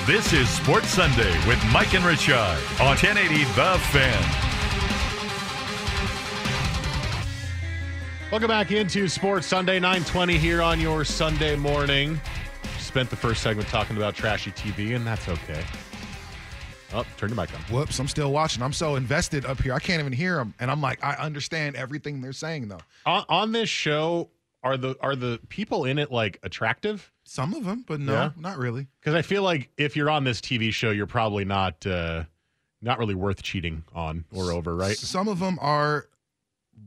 This 0.06 0.34
is 0.34 0.50
Sports 0.50 0.90
Sunday 0.90 1.32
with 1.48 1.58
Mike 1.72 1.94
and 1.94 2.04
Rashad 2.04 2.58
on 2.82 2.98
1080 2.98 3.46
The 3.56 3.80
Fan. 3.94 4.22
Welcome 8.30 8.50
back 8.50 8.74
into 8.74 9.08
Sports 9.08 9.48
Sunday 9.48 9.80
920 9.80 10.38
here 10.38 10.62
on 10.62 10.82
your 10.82 11.06
Sunday 11.06 11.56
morning. 11.56 12.20
Spent 12.78 13.10
the 13.10 13.16
first 13.16 13.42
segment 13.42 13.70
talking 13.70 13.96
about 13.96 14.16
trashy 14.16 14.52
TV, 14.52 14.98
and 14.98 15.08
that's 15.08 15.30
okay. 15.30 15.64
Oh, 16.94 17.06
turn 17.16 17.30
your 17.30 17.38
mic 17.38 17.54
on. 17.54 17.62
Whoops, 17.74 18.00
I'm 18.00 18.10
still 18.10 18.34
watching. 18.34 18.62
I'm 18.62 18.74
so 18.74 18.98
invested 18.98 19.46
up 19.46 19.62
here. 19.62 19.74
I 19.74 19.80
can't 19.80 20.02
even 20.02 20.12
hear 20.12 20.36
them. 20.36 20.54
And 20.60 20.70
I'm 20.70 20.82
like, 20.82 21.02
I 21.02 21.14
understand 21.14 21.78
everything 21.78 22.20
they're 22.20 22.34
saying 22.34 22.68
though. 22.68 22.82
On, 23.06 23.24
on 23.30 23.52
this 23.54 23.70
show, 23.70 24.30
are 24.62 24.76
the 24.76 24.96
are 25.00 25.16
the 25.16 25.40
people 25.48 25.86
in 25.86 25.98
it 25.98 26.12
like 26.12 26.38
attractive? 26.44 27.14
Some 27.30 27.54
of 27.54 27.64
them, 27.64 27.84
but 27.88 28.00
no, 28.00 28.14
Yeah? 28.14 28.32
not 28.38 28.58
really. 28.58 28.88
Because 29.00 29.14
I 29.14 29.22
feel 29.22 29.44
like 29.44 29.70
if 29.78 29.96
you're 29.96 30.10
on 30.10 30.24
this 30.24 30.42
TV 30.42 30.74
show, 30.74 30.90
you're 30.90 31.06
probably 31.06 31.46
not 31.46 31.86
uh, 31.86 32.24
not 32.82 32.98
really 32.98 33.14
worth 33.14 33.44
cheating 33.44 33.84
on 33.94 34.26
or 34.34 34.52
over, 34.52 34.76
right? 34.76 34.98
Some 34.98 35.28
of 35.28 35.38
them 35.38 35.60
are 35.62 36.08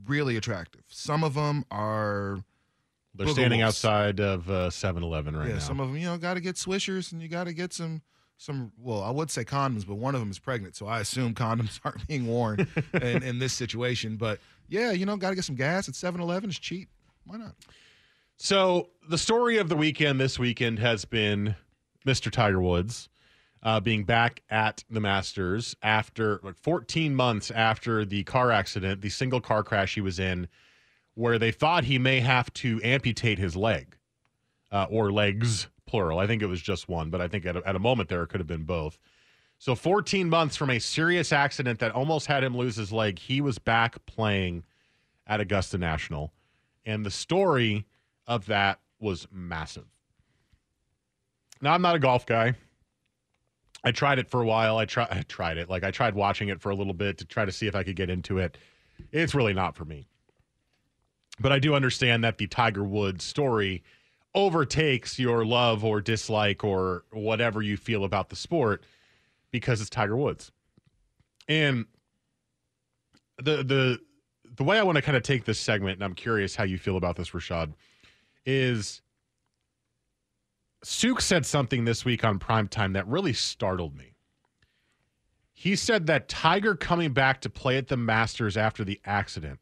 really 0.07 0.37
attractive. 0.37 0.83
Some 0.88 1.22
of 1.22 1.35
them 1.35 1.64
are 1.70 2.42
They're 3.14 3.28
standing 3.28 3.62
outside 3.62 4.18
of 4.18 4.50
uh, 4.50 4.68
7-Eleven 4.70 5.37
right 5.37 5.46
yeah, 5.46 5.52
now. 5.55 5.59
some 5.61 5.78
of 5.78 5.88
them, 5.88 5.96
you 5.96 6.07
know, 6.07 6.18
got 6.18 6.35
to 6.35 6.40
get 6.40 6.57
swishers 6.57 7.12
and 7.12 7.22
you 7.22 7.28
got 7.28 7.44
to 7.44 7.52
get 7.52 7.72
some 7.72 8.02
some 8.37 8.72
well, 8.76 9.00
I 9.05 9.11
would 9.11 9.31
say 9.31 9.44
condoms, 9.44 9.87
but 9.87 9.94
one 9.94 10.16
of 10.16 10.20
them 10.20 10.31
is 10.33 10.40
pregnant, 10.40 10.74
so 10.74 10.87
I 10.88 10.98
assume 10.98 11.35
condoms 11.37 11.78
aren't 11.85 12.05
being 12.09 12.26
worn 12.26 12.66
in, 12.94 13.22
in 13.22 13.38
this 13.38 13.52
situation, 13.52 14.16
but 14.16 14.40
yeah, 14.68 14.90
you 14.90 15.07
know, 15.07 15.16
got 15.16 15.28
to 15.31 15.37
get 15.37 15.44
some 15.44 15.55
gas 15.55 15.88
at 15.88 15.94
7-Eleven. 15.94 16.50
It's 16.50 16.59
cheap. 16.59 16.88
Why 17.26 17.37
not? 17.37 17.55
So 18.37 18.90
the 19.09 19.18
story 19.18 19.59
of 19.59 19.68
the 19.68 19.77
weekend 19.77 20.21
this 20.21 20.38
weekend 20.38 20.79
has 20.79 21.05
been 21.05 21.57
Mr. 22.07 22.31
Tiger 22.31 22.61
Woods 22.61 23.09
uh, 23.62 23.81
being 23.81 24.05
back 24.05 24.42
at 24.51 24.85
the 24.90 25.01
Masters 25.01 25.77
after 25.83 26.40
like 26.42 26.59
14 26.59 27.14
months 27.14 27.51
after 27.51 28.05
the 28.05 28.25
car 28.25 28.51
accident, 28.51 29.01
the 29.01 29.09
single 29.09 29.40
car 29.40 29.62
crash 29.62 29.95
he 29.95 30.01
was 30.01 30.18
in, 30.18 30.49
where 31.14 31.38
they 31.38 31.53
thought 31.53 31.85
he 31.85 31.99
may 31.99 32.21
have 32.21 32.53
to 32.55 32.81
amputate 32.83 33.38
his 33.38 33.55
leg 33.55 33.97
uh, 34.73 34.87
or 34.90 35.12
legs, 35.12 35.68
plural. 35.87 36.18
I 36.18 36.27
think 36.27 36.42
it 36.42 36.47
was 36.47 36.62
just 36.62 36.88
one, 36.88 37.11
but 37.11 37.21
I 37.21 37.29
think 37.29 37.47
at 37.47 37.57
a, 37.57 37.62
at 37.66 37.77
a 37.77 37.81
moment 37.81 38.09
there 38.09 38.23
it 38.23 38.29
could 38.29 38.40
have 38.40 38.47
been 38.47 38.64
both. 38.64 38.99
So 39.59 39.77
14 39.77 40.29
months 40.29 40.57
from 40.57 40.71
a 40.71 40.81
serious 40.81 41.33
accident 41.33 41.79
that 41.79 41.92
almost 41.92 42.27
had 42.27 42.42
him 42.42 42.57
lose 42.57 42.75
his 42.75 42.90
leg, 42.92 43.21
he 43.21 43.40
was 43.40 43.59
back 43.61 44.05
playing 44.07 44.64
at 45.27 45.40
Augusta 45.40 45.79
National. 45.79 46.33
And 46.85 47.07
the 47.07 47.12
story 47.12 47.87
of 48.26 48.46
that 48.46 48.80
was 49.00 49.26
massive. 49.30 49.87
Now, 51.61 51.72
I'm 51.72 51.82
not 51.82 51.94
a 51.94 51.98
golf 51.98 52.26
guy. 52.26 52.54
I 53.85 53.92
tried 53.92 54.18
it 54.18 54.28
for 54.28 54.40
a 54.40 54.46
while. 54.46 54.78
I, 54.78 54.85
try, 54.85 55.06
I 55.11 55.22
tried 55.22 55.58
it. 55.58 55.68
Like, 55.68 55.85
I 55.85 55.90
tried 55.90 56.14
watching 56.14 56.48
it 56.48 56.61
for 56.61 56.70
a 56.70 56.74
little 56.74 56.94
bit 56.94 57.18
to 57.18 57.24
try 57.24 57.44
to 57.44 57.52
see 57.52 57.66
if 57.66 57.74
I 57.74 57.82
could 57.82 57.96
get 57.96 58.11
into 58.11 58.38
it. 58.38 58.58
It's 59.11 59.35
really 59.35 59.54
not 59.54 59.76
for 59.76 59.85
me. 59.85 60.06
But 61.40 61.52
I 61.52 61.58
do 61.58 61.74
understand 61.74 62.22
that 62.24 62.38
the 62.38 62.46
Tiger 62.46 62.85
Woods 62.85 63.24
story 63.24 63.82
overtakes 64.35 65.18
your 65.18 65.44
love 65.44 65.85
or 65.85 66.00
dislike 66.00 66.64
or 66.64 67.04
whatever 67.12 67.62
you 67.62 67.76
feel 67.76 68.04
about 68.04 68.30
the 68.30 68.37
sport 68.37 68.85
because 69.50 69.80
it's 69.80 69.90
Tiger 69.90 70.16
Woods. 70.16 70.52
And 71.48 71.87
the 73.38 73.62
the 73.62 73.98
the 74.56 74.64
way 74.64 74.78
I 74.78 74.82
want 74.82 74.96
to 74.96 75.02
kind 75.02 75.16
of 75.16 75.22
take 75.22 75.44
this 75.44 75.58
segment, 75.58 75.94
and 75.94 76.04
I'm 76.04 76.14
curious 76.14 76.54
how 76.54 76.64
you 76.64 76.78
feel 76.78 76.96
about 76.96 77.16
this, 77.16 77.30
Rashad, 77.30 77.72
is 78.44 79.02
Suk 80.83 81.20
said 81.20 81.46
something 81.46 81.85
this 81.85 82.05
week 82.05 82.24
on 82.24 82.38
primetime 82.38 82.94
that 82.94 83.07
really 83.07 83.33
startled 83.33 83.96
me. 83.96 84.14
He 85.52 85.76
said 85.76 86.07
that 86.07 86.28
Tiger 86.28 86.74
coming 86.74 87.12
back 87.12 87.40
to 87.42 87.50
play 87.50 87.76
at 87.76 87.88
the 87.88 87.96
Masters 87.96 88.57
after 88.57 88.85
the 88.85 89.00
accident 89.05 89.61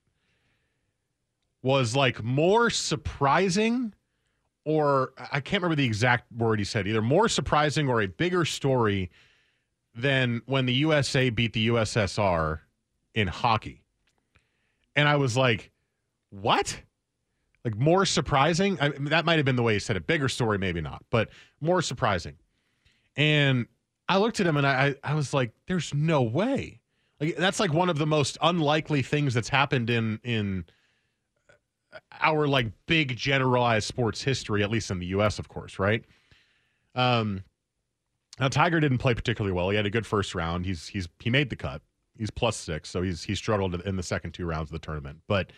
was 1.63 1.95
like 1.95 2.23
more 2.23 2.71
surprising 2.71 3.93
or 4.65 5.13
I 5.19 5.41
can't 5.41 5.63
remember 5.63 5.77
the 5.77 5.87
exact 5.87 6.31
word 6.33 6.59
he 6.59 6.65
said, 6.65 6.87
either 6.87 7.03
more 7.03 7.29
surprising 7.29 7.89
or 7.89 8.01
a 8.01 8.07
bigger 8.07 8.45
story 8.45 9.11
than 9.95 10.43
when 10.47 10.67
the 10.67 10.75
USA 10.75 11.31
beat 11.31 11.53
the 11.53 11.69
USSR 11.69 12.61
in 13.15 13.27
hockey. 13.27 13.83
And 14.95 15.09
I 15.09 15.17
was 15.17 15.37
like, 15.37 15.71
what? 16.31 16.81
Like 17.65 17.77
more 17.77 18.07
surprising? 18.07 18.79
I, 18.81 18.89
that 18.89 19.25
might 19.25 19.37
have 19.37 19.45
been 19.45 19.57
the 19.57 19.63
way 19.63 19.75
he 19.75 19.79
said 19.79 19.97
it. 19.97 20.07
Bigger 20.07 20.29
story, 20.29 20.59
maybe 20.59 20.81
not, 20.81 21.05
but 21.11 21.29
more 21.61 21.83
surprising. 21.83 22.37
And 23.17 23.67
I 24.09 24.19
looked 24.19 24.41
at 24.41 24.47
him 24.47 24.57
and 24.57 24.67
I, 24.67 24.95
I 25.05 25.15
was 25.15 25.35
like, 25.35 25.53
there's 25.67 25.93
no 25.93 26.23
way. 26.23 26.81
Like 27.21 27.37
that's 27.37 27.61
like 27.61 27.73
one 27.73 27.91
of 27.91 27.99
the 27.99 28.07
most 28.07 28.39
unlikely 28.41 29.03
things 29.03 29.35
that's 29.35 29.49
happened 29.49 29.91
in 29.91 30.19
in 30.25 30.65
our 32.21 32.47
like 32.47 32.73
big 32.87 33.17
generalized 33.17 33.87
sports 33.87 34.23
history, 34.23 34.63
at 34.63 34.71
least 34.71 34.91
in 34.91 34.99
the 34.99 35.07
US, 35.07 35.39
of 35.39 35.49
course, 35.49 35.79
right? 35.79 36.05
Um 36.95 37.45
now 38.39 38.49
Tiger 38.49 38.81
didn't 38.81 38.99
play 38.99 39.13
particularly 39.13 39.53
well. 39.53 39.69
He 39.69 39.77
had 39.77 39.87
a 39.87 39.91
good 39.91 40.07
first 40.07 40.35
round. 40.35 40.65
He's 40.65 40.89
he's 40.89 41.09
he 41.19 41.29
made 41.29 41.51
the 41.51 41.57
cut. 41.57 41.83
He's 42.17 42.31
plus 42.31 42.57
six, 42.57 42.89
so 42.89 43.03
he's 43.03 43.23
he 43.23 43.35
struggled 43.35 43.75
in 43.83 43.97
the 43.97 44.03
second 44.03 44.33
two 44.33 44.47
rounds 44.47 44.71
of 44.71 44.73
the 44.73 44.85
tournament. 44.85 45.21
But 45.29 45.53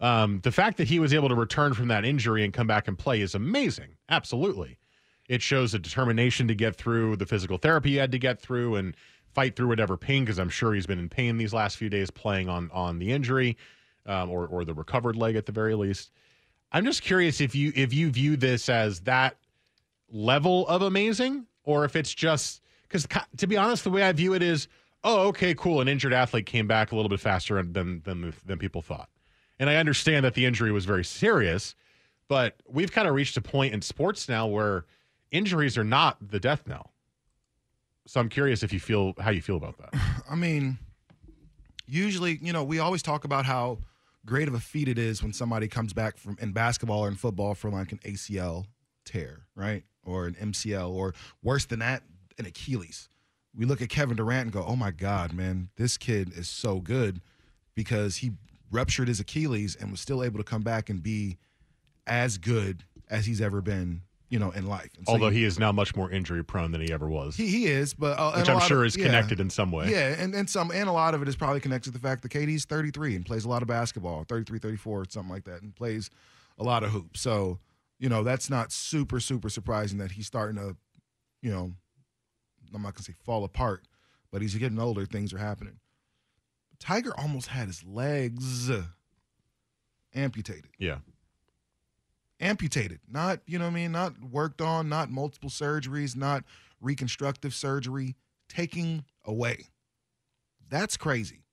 Um, 0.00 0.40
the 0.42 0.52
fact 0.52 0.76
that 0.76 0.88
he 0.88 0.98
was 0.98 1.12
able 1.12 1.28
to 1.28 1.34
return 1.34 1.74
from 1.74 1.88
that 1.88 2.04
injury 2.04 2.44
and 2.44 2.52
come 2.52 2.66
back 2.66 2.86
and 2.86 2.96
play 2.96 3.20
is 3.20 3.34
amazing. 3.34 3.96
Absolutely. 4.08 4.78
It 5.28 5.42
shows 5.42 5.74
a 5.74 5.78
determination 5.78 6.48
to 6.48 6.54
get 6.54 6.76
through 6.76 7.16
the 7.16 7.26
physical 7.26 7.58
therapy 7.58 7.90
he 7.90 7.96
had 7.96 8.12
to 8.12 8.18
get 8.18 8.40
through 8.40 8.76
and 8.76 8.96
fight 9.34 9.56
through 9.56 9.68
whatever 9.68 9.96
pain, 9.96 10.24
because 10.24 10.38
I'm 10.38 10.48
sure 10.48 10.72
he's 10.72 10.86
been 10.86 10.98
in 10.98 11.08
pain 11.08 11.36
these 11.36 11.52
last 11.52 11.76
few 11.76 11.90
days 11.90 12.10
playing 12.10 12.48
on 12.48 12.70
on 12.72 12.98
the 12.98 13.12
injury 13.12 13.56
um, 14.06 14.30
or 14.30 14.46
or 14.46 14.64
the 14.64 14.74
recovered 14.74 15.16
leg 15.16 15.36
at 15.36 15.46
the 15.46 15.52
very 15.52 15.74
least. 15.74 16.10
I'm 16.72 16.84
just 16.84 17.02
curious 17.02 17.40
if 17.40 17.54
you 17.54 17.72
if 17.74 17.92
you 17.92 18.10
view 18.10 18.36
this 18.36 18.68
as 18.68 19.00
that 19.00 19.36
level 20.10 20.66
of 20.68 20.82
amazing, 20.82 21.46
or 21.64 21.84
if 21.84 21.94
it's 21.94 22.14
just 22.14 22.62
because 22.82 23.06
to 23.36 23.46
be 23.46 23.56
honest, 23.56 23.84
the 23.84 23.90
way 23.90 24.02
I 24.02 24.12
view 24.12 24.32
it 24.32 24.42
is, 24.42 24.66
oh, 25.04 25.28
okay, 25.28 25.54
cool, 25.54 25.82
an 25.82 25.88
injured 25.88 26.14
athlete 26.14 26.46
came 26.46 26.66
back 26.66 26.92
a 26.92 26.96
little 26.96 27.10
bit 27.10 27.20
faster 27.20 27.62
than 27.62 28.00
than 28.00 28.32
than 28.46 28.58
people 28.58 28.80
thought, 28.80 29.10
and 29.58 29.68
I 29.68 29.76
understand 29.76 30.24
that 30.24 30.34
the 30.34 30.46
injury 30.46 30.72
was 30.72 30.84
very 30.84 31.04
serious, 31.04 31.74
but 32.28 32.60
we've 32.68 32.92
kind 32.92 33.08
of 33.08 33.14
reached 33.14 33.36
a 33.36 33.40
point 33.40 33.74
in 33.74 33.82
sports 33.82 34.28
now 34.28 34.46
where 34.46 34.84
injuries 35.30 35.76
are 35.76 35.84
not 35.84 36.16
the 36.30 36.38
death 36.40 36.66
knell. 36.66 36.92
So 38.06 38.20
I'm 38.20 38.28
curious 38.28 38.62
if 38.62 38.72
you 38.72 38.80
feel 38.80 39.14
how 39.18 39.30
you 39.30 39.42
feel 39.42 39.56
about 39.56 39.76
that. 39.78 40.00
I 40.30 40.34
mean, 40.34 40.78
usually, 41.86 42.38
you 42.40 42.52
know, 42.52 42.64
we 42.64 42.78
always 42.78 43.02
talk 43.02 43.24
about 43.24 43.44
how 43.44 43.78
great 44.24 44.48
of 44.48 44.54
a 44.54 44.60
feat 44.60 44.88
it 44.88 44.98
is 44.98 45.22
when 45.22 45.32
somebody 45.32 45.68
comes 45.68 45.92
back 45.92 46.16
from 46.16 46.36
in 46.40 46.52
basketball 46.52 47.00
or 47.00 47.08
in 47.08 47.16
football 47.16 47.54
from 47.54 47.72
like 47.72 47.92
an 47.92 47.98
ACL 48.04 48.66
tear, 49.04 49.46
right? 49.54 49.84
Or 50.04 50.26
an 50.26 50.34
MCL, 50.34 50.90
or 50.90 51.14
worse 51.42 51.66
than 51.66 51.80
that, 51.80 52.02
an 52.38 52.46
Achilles. 52.46 53.08
We 53.54 53.64
look 53.64 53.82
at 53.82 53.88
Kevin 53.88 54.16
Durant 54.16 54.44
and 54.44 54.52
go, 54.52 54.64
oh 54.66 54.76
my 54.76 54.90
God, 54.90 55.32
man, 55.32 55.70
this 55.76 55.96
kid 55.96 56.32
is 56.36 56.48
so 56.48 56.80
good 56.80 57.20
because 57.74 58.18
he 58.18 58.32
ruptured 58.70 59.08
his 59.08 59.20
Achilles 59.20 59.76
and 59.76 59.90
was 59.90 60.00
still 60.00 60.22
able 60.22 60.38
to 60.38 60.44
come 60.44 60.62
back 60.62 60.90
and 60.90 61.02
be 61.02 61.38
as 62.06 62.38
good 62.38 62.84
as 63.10 63.26
he's 63.26 63.40
ever 63.40 63.60
been 63.60 64.02
you 64.30 64.38
know, 64.38 64.50
in 64.50 64.66
life. 64.66 64.90
So 65.06 65.12
Although 65.12 65.30
he, 65.30 65.38
he, 65.38 65.44
is 65.44 65.58
now 65.58 65.72
much 65.72 65.96
more 65.96 66.10
injury 66.10 66.44
prone 66.44 66.70
than 66.72 66.80
he 66.80 66.92
ever 66.92 67.08
was. 67.08 67.36
He, 67.36 67.48
he 67.48 67.66
is, 67.66 67.94
but 67.94 68.18
uh, 68.18 68.32
which 68.32 68.48
I'm 68.48 68.60
sure 68.60 68.80
of, 68.80 68.86
is 68.86 68.96
connected 68.96 69.38
yeah, 69.38 69.42
in 69.42 69.50
some 69.50 69.72
way. 69.72 69.90
Yeah, 69.90 70.08
and, 70.18 70.34
and 70.34 70.48
some 70.48 70.70
and 70.70 70.88
a 70.88 70.92
lot 70.92 71.14
of 71.14 71.22
it 71.22 71.28
is 71.28 71.36
probably 71.36 71.60
connected 71.60 71.92
to 71.92 71.98
the 71.98 72.06
fact 72.06 72.22
that 72.22 72.32
KD's 72.32 72.64
33 72.66 73.16
and 73.16 73.26
plays 73.26 73.44
a 73.44 73.48
lot 73.48 73.62
of 73.62 73.68
basketball, 73.68 74.24
33, 74.24 74.58
34, 74.58 75.06
something 75.08 75.30
like 75.30 75.44
that, 75.44 75.62
and 75.62 75.74
plays 75.74 76.10
a 76.58 76.62
lot 76.62 76.82
of 76.82 76.90
hoops. 76.90 77.20
So, 77.20 77.58
you 77.98 78.08
know, 78.08 78.22
that's 78.22 78.50
not 78.50 78.70
super 78.70 79.20
super 79.20 79.48
surprising 79.48 79.98
that 79.98 80.12
he's 80.12 80.26
starting 80.26 80.56
to, 80.56 80.76
you 81.40 81.50
know, 81.50 81.72
I'm 82.74 82.82
not 82.82 82.94
gonna 82.94 83.04
say 83.04 83.14
fall 83.24 83.44
apart, 83.44 83.84
but 84.30 84.42
he's 84.42 84.54
getting 84.54 84.78
older. 84.78 85.06
Things 85.06 85.32
are 85.32 85.38
happening. 85.38 85.78
Tiger 86.80 87.12
almost 87.18 87.48
had 87.48 87.66
his 87.66 87.84
legs 87.84 88.70
amputated. 90.14 90.70
Yeah 90.78 90.98
amputated, 92.40 93.00
not, 93.10 93.40
you 93.46 93.58
know 93.58 93.64
what 93.64 93.72
I 93.72 93.74
mean, 93.74 93.92
not 93.92 94.12
worked 94.30 94.60
on, 94.60 94.88
not 94.88 95.10
multiple 95.10 95.50
surgeries, 95.50 96.16
not 96.16 96.44
reconstructive 96.80 97.54
surgery, 97.54 98.16
taking 98.48 99.04
away. 99.24 99.66
That's 100.68 100.96
crazy. 100.96 101.44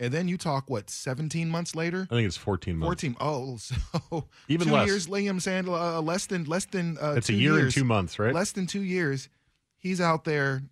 And 0.00 0.14
then 0.14 0.28
you 0.28 0.38
talk 0.38 0.70
what 0.70 0.90
17 0.90 1.48
months 1.48 1.74
later? 1.74 2.06
I 2.10 2.14
think 2.14 2.26
it's 2.26 2.36
14 2.36 2.76
months. 2.76 3.02
14. 3.02 3.16
Oh, 3.20 3.56
so 3.58 4.28
even 4.46 4.68
two 4.68 4.74
less. 4.74 4.86
years. 4.86 5.08
Liam 5.08 5.42
saying 5.42 5.68
uh, 5.68 6.00
less 6.00 6.26
than 6.26 6.44
less 6.44 6.66
than. 6.66 6.96
Uh, 6.98 7.14
it's 7.16 7.28
a 7.28 7.32
year 7.32 7.54
years, 7.54 7.64
and 7.64 7.72
two 7.72 7.84
months, 7.84 8.16
right? 8.16 8.32
Less 8.32 8.52
than 8.52 8.68
two 8.68 8.84
years. 8.84 9.28
He's 9.76 10.00
out 10.00 10.22
there 10.22 10.62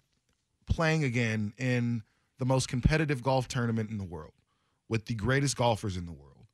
playing 0.67 1.03
again 1.03 1.55
in 1.59 2.03
the 2.38 2.44
most 2.44 2.68
competitive 2.68 3.22
golf 3.22 3.49
tournament 3.49 3.90
in 3.90 3.99
the 3.99 4.05
world 4.05 4.33
with 4.88 5.07
the 5.07 5.14
greatest 5.14 5.57
golfers 5.57 5.96
in 5.96 6.07
the 6.07 6.12
world. 6.12 6.46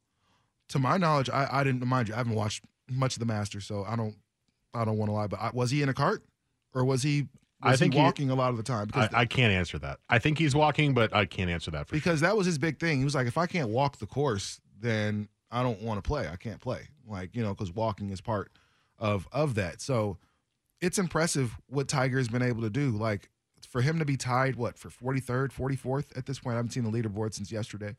To 0.69 0.79
my 0.79 0.97
knowledge, 0.97 1.29
I, 1.29 1.49
I 1.51 1.65
didn't 1.65 1.87
mind 1.87 2.09
you. 2.09 2.15
I 2.15 2.19
haven't 2.19 2.35
watched 2.35 2.65
much 2.91 3.15
of 3.17 3.21
the 3.21 3.27
Masters, 3.27 3.67
so 3.67 3.85
I 3.87 3.97
don't 3.97 4.17
I 4.75 4.85
don't 4.85 4.97
want 4.97 5.09
to 5.11 5.13
lie. 5.13 5.27
But 5.27 5.41
I, 5.41 5.51
was 5.53 5.71
he 5.71 5.83
in 5.83 5.89
a 5.89 5.95
cart 5.95 6.23
or 6.75 6.85
was 6.85 7.03
he? 7.03 7.29
Was 7.63 7.75
I 7.75 7.77
think 7.77 7.95
he 7.95 8.01
walking 8.01 8.27
he, 8.27 8.33
a 8.33 8.35
lot 8.35 8.51
of 8.51 8.57
the 8.57 8.63
time. 8.63 8.89
I, 8.95 9.09
I, 9.13 9.25
can't 9.25 9.53
answer 9.53 9.79
that. 9.79 10.01
I 10.09 10.19
think 10.19 10.39
he's 10.39 10.55
walking, 10.55 10.95
but 10.95 11.15
I 11.15 11.27
can't 11.27 11.49
answer 11.49 11.71
that 11.73 11.87
for 11.87 11.95
because 11.95 12.19
sure. 12.19 12.29
that 12.29 12.37
was 12.37 12.47
his 12.47 12.59
big 12.59 12.81
thing. 12.81 12.99
He 12.99 13.05
was 13.05 13.15
like, 13.15 13.29
if 13.29 13.39
I 13.39 13.47
can't 13.47 13.69
walk 13.69 13.99
the 13.99 14.07
course, 14.07 14.61
then 14.81 15.29
I 15.51 15.63
don't 15.63 15.81
want 15.81 16.03
to 16.03 16.07
play. 16.07 16.27
I 16.27 16.37
can't 16.37 16.61
play. 16.61 16.89
Like 17.07 17.37
you 17.37 17.43
know, 17.43 17.51
because 17.51 17.73
walking 17.73 18.11
is 18.11 18.21
part 18.21 18.51
of 18.99 19.29
of 19.33 19.55
that. 19.57 19.81
So 19.81 20.19
it's 20.81 20.99
impressive 20.99 21.57
what 21.69 21.87
Tiger 21.89 22.19
has 22.19 22.29
been 22.29 22.43
able 22.43 22.63
to 22.63 22.71
do. 22.71 22.91
Like 22.91 23.31
for 23.67 23.81
him 23.81 23.99
to 23.99 24.05
be 24.05 24.17
tied, 24.17 24.57
what 24.57 24.79
for 24.79 24.89
43rd, 24.89 25.53
44th 25.53 26.17
at 26.17 26.27
this 26.27 26.39
point. 26.39 26.55
I 26.55 26.57
haven't 26.57 26.73
seen 26.73 26.85
the 26.85 26.91
leaderboard 26.91 27.35
since 27.35 27.51
yesterday, 27.51 27.97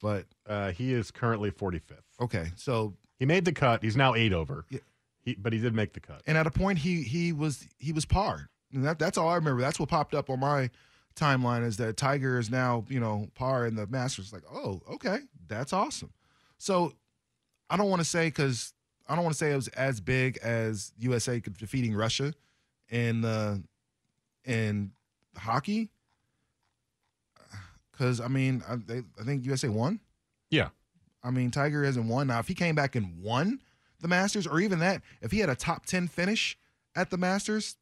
but 0.00 0.26
uh, 0.46 0.72
he 0.72 0.92
is 0.92 1.10
currently 1.10 1.50
45th. 1.50 2.02
Okay, 2.20 2.50
so 2.56 2.94
he 3.18 3.26
made 3.26 3.44
the 3.44 3.52
cut. 3.52 3.82
He's 3.82 3.96
now 3.96 4.14
eight 4.14 4.32
over. 4.32 4.64
Yeah. 4.70 4.80
He, 5.22 5.34
but 5.34 5.52
he 5.52 5.58
did 5.58 5.74
make 5.74 5.92
the 5.92 6.00
cut. 6.00 6.22
And 6.26 6.38
at 6.38 6.46
a 6.46 6.50
point, 6.50 6.78
he 6.78 7.02
he 7.02 7.32
was 7.32 7.66
he 7.78 7.92
was 7.92 8.04
par. 8.04 8.48
And 8.72 8.84
that, 8.84 8.98
that's 8.98 9.18
all 9.18 9.28
I 9.28 9.34
remember. 9.34 9.60
That's 9.60 9.78
what 9.78 9.88
popped 9.88 10.14
up 10.14 10.30
on 10.30 10.40
my 10.40 10.70
timeline 11.14 11.64
is 11.64 11.76
that 11.76 11.96
Tiger 11.96 12.38
is 12.38 12.50
now 12.50 12.84
you 12.88 13.00
know 13.00 13.28
par 13.34 13.66
in 13.66 13.74
the 13.74 13.86
Masters. 13.86 14.32
Like, 14.32 14.44
oh, 14.50 14.80
okay, 14.92 15.18
that's 15.46 15.72
awesome. 15.72 16.12
So 16.56 16.94
I 17.68 17.76
don't 17.76 17.90
want 17.90 18.00
to 18.00 18.08
say 18.08 18.28
because 18.28 18.72
I 19.08 19.14
don't 19.14 19.24
want 19.24 19.34
to 19.34 19.38
say 19.38 19.52
it 19.52 19.56
was 19.56 19.68
as 19.68 20.00
big 20.00 20.38
as 20.38 20.92
USA 20.98 21.40
defeating 21.40 21.94
Russia 21.94 22.32
in 22.88 23.20
the 23.20 23.62
in 24.44 24.92
hockey. 25.36 25.90
Because 27.92 28.20
I 28.20 28.28
mean, 28.28 28.62
I, 28.68 28.76
they, 28.76 29.02
I 29.20 29.24
think 29.24 29.44
USA 29.44 29.68
won. 29.68 30.00
Yeah. 30.50 30.68
I 31.22 31.30
mean, 31.30 31.50
Tiger 31.50 31.84
hasn't 31.84 32.06
won. 32.06 32.28
Now, 32.28 32.38
if 32.38 32.48
he 32.48 32.54
came 32.54 32.74
back 32.74 32.96
and 32.96 33.22
won 33.22 33.60
the 34.00 34.08
Masters, 34.08 34.46
or 34.46 34.60
even 34.60 34.78
that, 34.78 35.02
if 35.20 35.30
he 35.30 35.38
had 35.40 35.50
a 35.50 35.54
top 35.54 35.84
10 35.84 36.08
finish 36.08 36.56
at 36.96 37.10
the 37.10 37.18
Masters, 37.18 37.76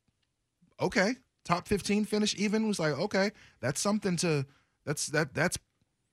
okay. 0.81 1.17
Top 1.45 1.69
15 1.69 2.05
finish 2.05 2.35
even 2.37 2.67
was 2.67 2.79
like, 2.79 2.99
okay, 2.99 3.31
that's 3.61 3.81
something 3.81 4.17
to 4.17 4.45
that's 4.85 5.07
that 5.09 5.35
that's 5.35 5.59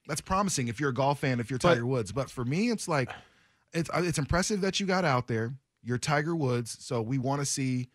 that's 0.07 0.21
promising 0.21 0.67
if 0.67 0.79
you're 0.79 0.91
a 0.91 0.93
golf 0.93 1.19
fan, 1.19 1.39
if 1.39 1.49
you're 1.49 1.59
Tiger 1.59 1.81
but, 1.81 1.87
Woods. 1.87 2.11
But 2.11 2.29
for 2.29 2.45
me, 2.45 2.69
it's 2.69 2.87
like 2.87 3.09
it's 3.73 3.89
it's 3.95 4.17
impressive 4.17 4.61
that 4.61 4.79
you 4.79 4.85
got 4.85 5.03
out 5.03 5.27
there. 5.27 5.53
You're 5.83 5.97
Tiger 5.97 6.35
Woods, 6.35 6.77
so 6.79 7.01
we 7.01 7.17
want 7.17 7.41
to 7.41 7.45
see 7.45 7.89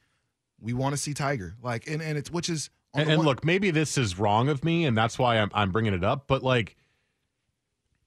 we 0.61 0.73
want 0.73 0.95
to 0.95 0.97
see 0.97 1.15
Tiger. 1.15 1.57
Like 1.63 1.89
and 1.89 2.03
and 2.03 2.17
it's 2.17 2.31
which 2.31 2.49
is 2.49 2.71
and, 2.95 3.09
and 3.09 3.23
look, 3.23 3.45
maybe 3.45 3.71
this 3.71 3.97
is 3.97 4.19
wrong 4.19 4.49
of 4.49 4.65
me, 4.65 4.85
and 4.85 4.97
that's 4.97 5.19
why 5.19 5.39
I'm 5.39 5.51
I'm 5.55 5.71
bringing 5.73 5.95
it 5.95 6.05
up. 6.05 6.27
But 6.27 6.43
like 6.43 6.77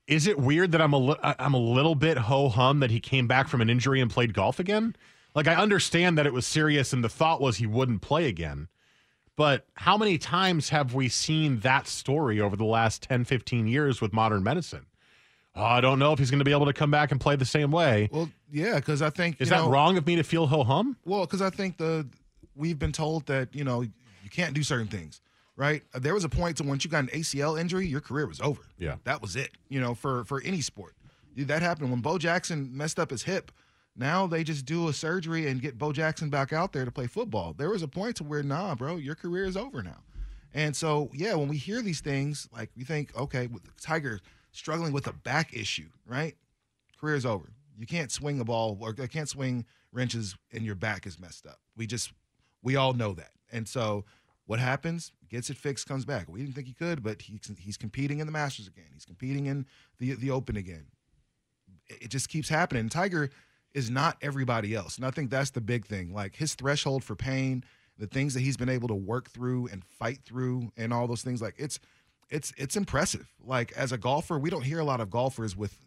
is 0.08 0.28
it 0.28 0.38
weird 0.38 0.72
that 0.74 0.82
I'm 0.82 0.94
a 0.94 0.98
li- 0.98 1.20
I'm 1.22 1.54
a 1.54 1.60
little 1.60 1.96
bit 1.96 2.18
ho 2.18 2.50
hum 2.50 2.80
that 2.82 2.92
he 2.92 3.00
came 3.00 3.28
back 3.28 3.48
from 3.48 3.62
an 3.62 3.70
injury 3.70 4.02
and 4.02 4.12
played 4.12 4.34
golf 4.34 4.60
again? 4.60 4.96
Like 5.36 5.48
I 5.48 5.56
understand 5.56 6.18
that 6.18 6.28
it 6.28 6.34
was 6.34 6.46
serious 6.46 6.94
and 6.94 7.04
the 7.04 7.10
thought 7.10 7.42
was 7.42 7.58
he 7.58 7.66
wouldn't 7.66 8.02
play 8.02 8.28
again. 8.28 8.68
But 9.36 9.66
how 9.76 9.98
many 9.98 10.18
times 10.18 10.70
have 10.70 10.94
we 10.94 11.10
seen 11.10 11.60
that 11.62 11.88
story 11.88 12.40
over 12.40 12.56
the 12.56 12.66
last 12.66 13.02
10, 13.04 13.26
15 13.26 13.68
years 13.68 14.00
with 14.00 14.14
modern 14.14 14.44
medicine? 14.44 14.86
Oh, 15.56 15.64
I 15.64 15.82
don't 15.82 15.98
know 15.98 16.14
if 16.14 16.20
he's 16.20 16.30
going 16.30 16.40
to 16.40 16.46
be 16.46 16.52
able 16.52 16.66
to 16.68 16.74
come 16.74 16.92
back 16.92 17.12
and 17.12 17.20
play 17.20 17.36
the 17.36 17.46
same 17.46 17.72
way. 17.72 18.10
Well, 18.12 18.30
yeah, 18.52 18.76
because 18.76 19.02
I 19.02 19.10
think 19.10 19.40
is 19.40 19.50
that 19.50 19.58
know, 19.62 19.70
wrong 19.70 19.98
of 19.98 20.06
me 20.06 20.16
to 20.18 20.24
feel 20.24 20.48
ho 20.48 20.64
hum? 20.64 20.98
Well, 21.06 21.22
because 21.22 21.42
I 21.42 21.50
think 21.50 21.78
the 21.78 22.08
we've 22.56 22.80
been 22.80 22.92
told 22.92 23.26
that 23.28 23.54
you 23.54 23.64
know 23.64 23.82
you 23.82 24.30
can't 24.30 24.54
do 24.54 24.64
certain 24.64 24.88
things 24.88 25.22
right? 25.56 25.84
Uh, 25.94 26.00
there 26.00 26.16
was 26.16 26.24
a 26.24 26.30
point 26.30 26.58
to 26.58 26.64
once 26.64 26.84
you 26.84 26.90
got 26.90 27.04
an 27.04 27.10
ACL 27.10 27.60
injury, 27.60 27.86
your 27.86 28.02
career 28.02 28.26
was 28.26 28.42
over. 28.42 28.62
Yeah, 28.78 28.96
that 29.04 29.22
was 29.22 29.36
it. 29.36 29.52
You 29.70 29.80
know, 29.80 29.94
for 29.94 30.24
for 30.26 30.42
any 30.42 30.62
sport, 30.62 30.96
that 31.38 31.62
happened 31.62 31.92
when 31.92 32.02
Bo 32.02 32.18
Jackson 32.18 32.76
messed 32.76 33.00
up 33.00 33.12
his 33.12 33.24
hip. 33.24 33.52
Now 33.96 34.26
they 34.26 34.44
just 34.44 34.66
do 34.66 34.88
a 34.88 34.94
surgery 34.94 35.48
and 35.48 35.62
get 35.62 35.78
Bo 35.78 35.92
Jackson 35.92 36.30
back 36.30 36.52
out 36.52 36.74
there 36.74 36.86
to 36.86 36.92
play 36.92 37.08
football. 37.08 37.54
There 37.54 37.70
was 37.70 37.84
a 37.84 37.88
point 37.88 38.16
to 38.18 38.24
where, 38.24 38.42
nah, 38.42 38.74
bro, 38.74 38.96
your 38.96 39.16
career 39.16 39.46
is 39.46 39.56
over 39.56 39.84
now. 39.84 40.02
And 40.54 40.76
so, 40.76 41.10
yeah, 41.14 41.36
when 41.36 41.48
we 41.48 41.58
hear 41.58 41.82
these 41.82 42.02
things, 42.02 42.48
like 42.52 42.72
we 42.76 42.84
think, 42.84 43.16
okay, 43.16 43.48
with 43.48 43.64
Tiger 43.80 44.20
struggling 44.52 44.94
with 44.94 45.08
a 45.08 45.14
back 45.14 45.54
issue, 45.54 45.90
right? 46.08 46.36
Career's 47.00 47.26
over. 47.26 47.52
You 47.78 47.86
can't 47.86 48.12
swing 48.12 48.40
a 48.40 48.44
ball 48.44 48.78
or 48.80 48.94
can't 48.94 49.30
swing 49.30 49.66
wrenches 49.92 50.36
and 50.52 50.64
your 50.64 50.76
back 50.76 51.06
is 51.06 51.20
messed 51.20 51.46
up. 51.46 51.60
We 51.76 51.86
just, 51.86 52.14
we 52.64 52.76
all 52.76 52.94
know 52.94 53.14
that. 53.14 53.32
And 53.52 53.68
so 53.68 54.06
what 54.46 54.60
happens? 54.60 55.12
Gets 55.30 55.50
it 55.50 55.58
fixed, 55.58 55.88
comes 55.88 56.06
back. 56.06 56.28
We 56.30 56.40
didn't 56.40 56.56
think 56.56 56.68
he 56.68 56.74
could, 56.74 57.04
but 57.04 57.22
he's 57.22 57.52
he's 57.60 57.78
competing 57.78 58.20
in 58.20 58.28
the 58.28 58.34
Masters 58.34 58.68
again. 58.68 58.86
He's 58.94 59.06
competing 59.06 59.46
in 59.46 59.66
the 60.00 60.14
the 60.14 60.32
Open 60.32 60.58
again. 60.58 60.86
It 61.88 62.10
just 62.10 62.30
keeps 62.30 62.50
happening. 62.50 62.90
Tiger 62.90 63.30
is 63.74 63.90
not 63.90 64.18
everybody 64.22 64.76
else, 64.76 64.98
and 64.98 65.06
I 65.06 65.12
think 65.12 65.30
that's 65.30 65.52
the 65.52 65.62
big 65.62 65.86
thing. 65.86 66.14
Like 66.14 66.36
his 66.36 66.56
threshold 66.56 67.04
for 67.04 67.16
pain, 67.16 67.64
the 67.98 68.08
things 68.08 68.34
that 68.34 68.42
he's 68.42 68.58
been 68.58 68.70
able 68.70 68.88
to 68.90 68.96
work 68.96 69.30
through 69.30 69.68
and 69.68 69.84
fight 69.84 70.20
through, 70.24 70.72
and 70.78 70.94
all 70.94 71.08
those 71.08 71.24
things. 71.24 71.42
Like 71.42 71.56
it's 71.58 71.80
it's 72.30 72.54
it's 72.58 72.76
impressive. 72.76 73.34
Like 73.44 73.72
as 73.74 73.92
a 73.92 73.98
golfer, 73.98 74.38
we 74.38 74.50
don't 74.50 74.64
hear 74.64 74.80
a 74.80 74.86
lot 74.86 75.02
of 75.02 75.10
golfers 75.10 75.56
with 75.56 75.83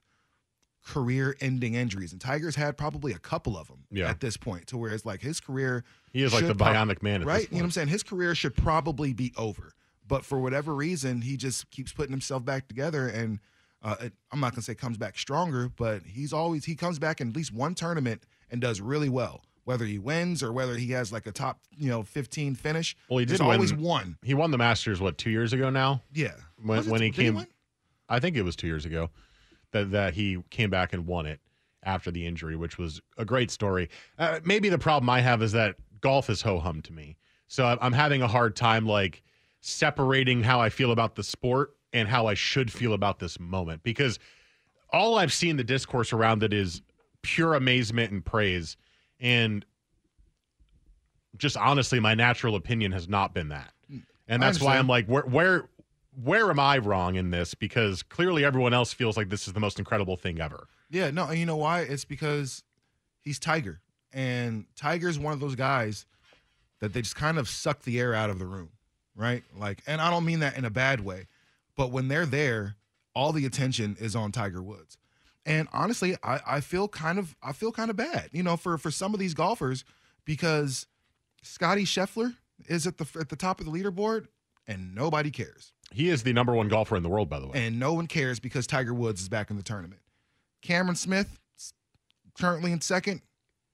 career-ending 0.87 1.75
injuries, 1.75 2.12
and 2.12 2.20
Tiger's 2.20 2.57
had 2.57 2.77
probably 2.77 3.12
a 3.12 3.18
couple 3.18 3.57
of 3.57 3.68
them 3.68 3.85
yeah. 3.90 4.09
at 4.09 4.20
this 4.20 4.37
point, 4.37 4.66
to 4.68 4.77
where 4.79 4.90
it's 4.92 5.05
like 5.05 5.20
his 5.20 5.40
career. 5.40 5.85
He 6.12 6.22
is 6.22 6.33
like 6.33 6.46
the 6.46 6.55
bionic 6.55 7.03
man, 7.03 7.25
right? 7.25 7.42
You 7.51 7.57
know 7.57 7.59
what 7.59 7.64
I'm 7.64 7.70
saying? 7.72 7.88
His 7.88 8.03
career 8.03 8.35
should 8.35 8.57
probably 8.57 9.12
be 9.12 9.33
over, 9.37 9.72
but 10.07 10.25
for 10.25 10.38
whatever 10.40 10.75
reason, 10.75 11.20
he 11.22 11.37
just 11.37 11.70
keeps 11.70 11.92
putting 11.92 12.12
himself 12.12 12.44
back 12.44 12.68
together. 12.68 13.07
And 13.09 13.40
Uh, 13.83 13.94
it, 14.01 14.12
I'm 14.33 14.40
not 14.40 14.53
gonna 14.53 14.62
say 14.62 14.75
comes 14.75 14.96
back 14.96 15.18
stronger, 15.18 15.68
but 15.68 16.03
he's 16.07 16.33
always 16.33 16.64
he 16.64 16.75
comes 16.75 16.99
back 16.99 17.20
in 17.20 17.29
at 17.29 17.37
least 17.37 17.53
one 17.53 17.75
tournament 17.75 18.25
and 18.51 18.61
does 18.61 18.81
really 18.81 19.11
well. 19.11 19.44
Whether 19.64 19.85
he 19.85 19.99
wins 19.99 20.42
or 20.42 20.53
whether 20.53 20.77
he 20.77 20.92
has 20.92 21.12
like 21.12 21.27
a 21.27 21.33
top, 21.33 21.61
you 21.77 21.88
know, 21.90 22.03
15 22.03 22.55
finish, 22.55 22.96
Well, 23.11 23.18
he 23.18 23.27
did 23.27 23.40
always 23.40 23.72
win- 23.75 23.83
one. 23.83 24.18
He 24.22 24.33
won 24.35 24.51
the 24.51 24.59
Masters 24.59 24.99
what 25.01 25.18
two 25.18 25.31
years 25.31 25.53
ago 25.53 25.70
now. 25.70 26.03
Yeah, 26.12 26.35
when, 26.61 26.79
it- 26.79 26.87
when 26.87 27.01
he 27.03 27.09
he 27.09 27.12
came. 27.12 27.35
win? 27.35 27.46
I 28.09 28.18
think 28.18 28.37
it 28.37 28.42
was 28.42 28.57
two 28.57 28.66
years 28.68 28.87
ago 28.87 29.11
that 29.73 29.91
that 29.93 30.15
he 30.15 30.39
came 30.51 30.71
back 30.71 30.93
and 30.93 31.07
won 31.07 31.27
it 31.27 31.41
after 31.83 32.11
the 32.11 32.27
injury, 32.27 32.57
which 32.57 32.79
was 32.79 33.01
a 33.17 33.25
great 33.25 33.51
story. 33.51 33.89
Uh, 34.19 34.41
maybe 34.45 34.69
the 34.69 34.79
problem 34.79 35.09
I 35.09 35.21
have 35.21 35.43
is 35.43 35.53
that 35.53 35.77
golf 36.01 36.29
is 36.31 36.43
ho 36.43 36.59
hum 36.59 36.83
to 36.83 36.93
me, 36.93 37.17
so 37.47 37.65
I'm- 37.67 37.93
having 37.93 38.23
a 38.23 38.29
hard 38.29 38.57
time 38.57 38.87
like 38.87 39.23
separating 39.61 40.43
how 40.43 40.61
I 40.61 40.69
feel 40.69 40.91
about 40.93 41.15
the 41.17 41.23
sport 41.23 41.77
and 41.93 42.09
how 42.09 42.27
I 42.27 42.35
should 42.35 42.73
feel 42.73 42.93
about 42.93 43.19
this 43.19 43.41
moment 43.41 43.83
because 43.83 44.19
all 44.91 45.19
I've 45.19 45.33
seen 45.33 45.57
the 45.57 45.65
discourse 45.65 46.13
around 46.13 46.43
it 46.43 46.53
is 46.53 46.83
pure 47.23 47.55
amazement 47.55 48.13
and 48.13 48.25
praise, 48.25 48.77
and 49.19 49.65
just 51.37 51.57
honestly, 51.57 52.01
my 52.01 52.15
natural 52.15 52.55
opinion 52.55 52.93
has 52.93 53.09
not 53.09 53.35
been 53.35 53.49
that, 53.49 53.73
and 54.29 54.43
that's 54.43 54.61
why 54.61 54.77
I'm 54.79 54.87
like, 54.89 55.07
where 55.07 55.23
where 55.23 55.69
where 56.23 56.51
am 56.51 56.59
I 56.59 56.79
wrong 56.79 57.17
in 57.17 57.31
this? 57.31 57.55
Because 57.55 58.03
clearly 58.03 58.45
everyone 58.45 58.73
else 58.73 58.93
feels 58.93 59.17
like 59.17 59.29
this 59.29 59.47
is 59.47 59.53
the 59.53 59.61
most 59.61 59.79
incredible 59.79 60.17
thing 60.17 60.41
ever. 60.41 60.69
Yeah, 60.91 61.11
no, 61.11 61.31
you 61.31 61.47
know 61.47 61.57
why? 61.57 61.81
It's 61.81 62.05
because 62.05 62.63
he's 63.21 63.39
Tiger, 63.39 63.81
and 64.13 64.67
Tiger's 64.77 65.19
one 65.19 65.33
of 65.33 65.41
those 65.41 65.57
guys 65.57 66.07
that 66.81 66.93
they 66.93 67.03
just 67.03 67.17
kind 67.17 67.39
of 67.39 67.49
suck 67.49 67.83
the 67.83 67.99
air 67.99 68.15
out 68.15 68.31
of 68.31 68.39
the 68.39 68.47
room, 68.47 68.71
right? 69.15 69.43
Like, 69.57 69.83
and 69.87 70.01
I 70.01 70.11
don't 70.11 70.25
mean 70.25 70.41
that 70.41 70.57
in 70.57 70.65
a 70.65 70.71
bad 70.71 71.01
way, 71.01 71.27
but 71.77 71.91
when 71.91 72.09
they're 72.09 72.27
there, 72.27 72.77
all 73.15 73.33
the 73.33 73.47
attention 73.47 73.97
is 73.99 74.15
on 74.15 74.33
Tiger 74.33 74.63
Woods. 74.63 74.97
And 75.45 75.69
honestly, 75.73 76.17
I, 76.23 76.41
I 76.47 76.61
feel 76.61 76.89
kind 76.89 77.19
of 77.19 77.37
I 77.43 77.53
feel 77.53 77.73
kind 77.73 77.91
of 77.91 77.97
bad, 77.97 78.31
you 78.33 78.43
know, 78.43 78.57
for 78.57 78.79
for 78.79 78.91
some 78.91 79.15
of 79.15 79.21
these 79.21 79.35
golfers 79.35 79.85
because 80.25 80.87
Scotty 81.43 81.85
Scheffler 81.85 82.35
is 82.69 82.87
at 82.87 82.99
the 82.99 83.07
at 83.19 83.29
the 83.29 83.37
top 83.37 83.61
of 83.61 83.67
the 83.67 83.73
leaderboard 83.73 84.27
and 84.67 84.95
nobody 84.95 85.31
cares. 85.31 85.73
He 85.93 86.09
is 86.09 86.23
the 86.23 86.33
number 86.33 86.53
one 86.55 86.69
golfer 86.69 86.97
in 86.97 87.03
the 87.03 87.09
world, 87.09 87.29
by 87.29 87.39
the 87.39 87.47
way. 87.47 87.65
And 87.67 87.79
no 87.79 87.93
one 87.95 88.07
cares 88.07 88.41
because 88.41 88.67
Tiger 88.67 88.93
Woods 88.95 89.21
is 89.23 89.29
back 89.29 89.51
in 89.51 89.57
the 89.57 89.63
tournament. 89.63 90.01
Cameron 90.63 90.97
Smith 90.97 91.39
currently 92.39 92.73
in 92.73 92.81
second. 92.81 93.21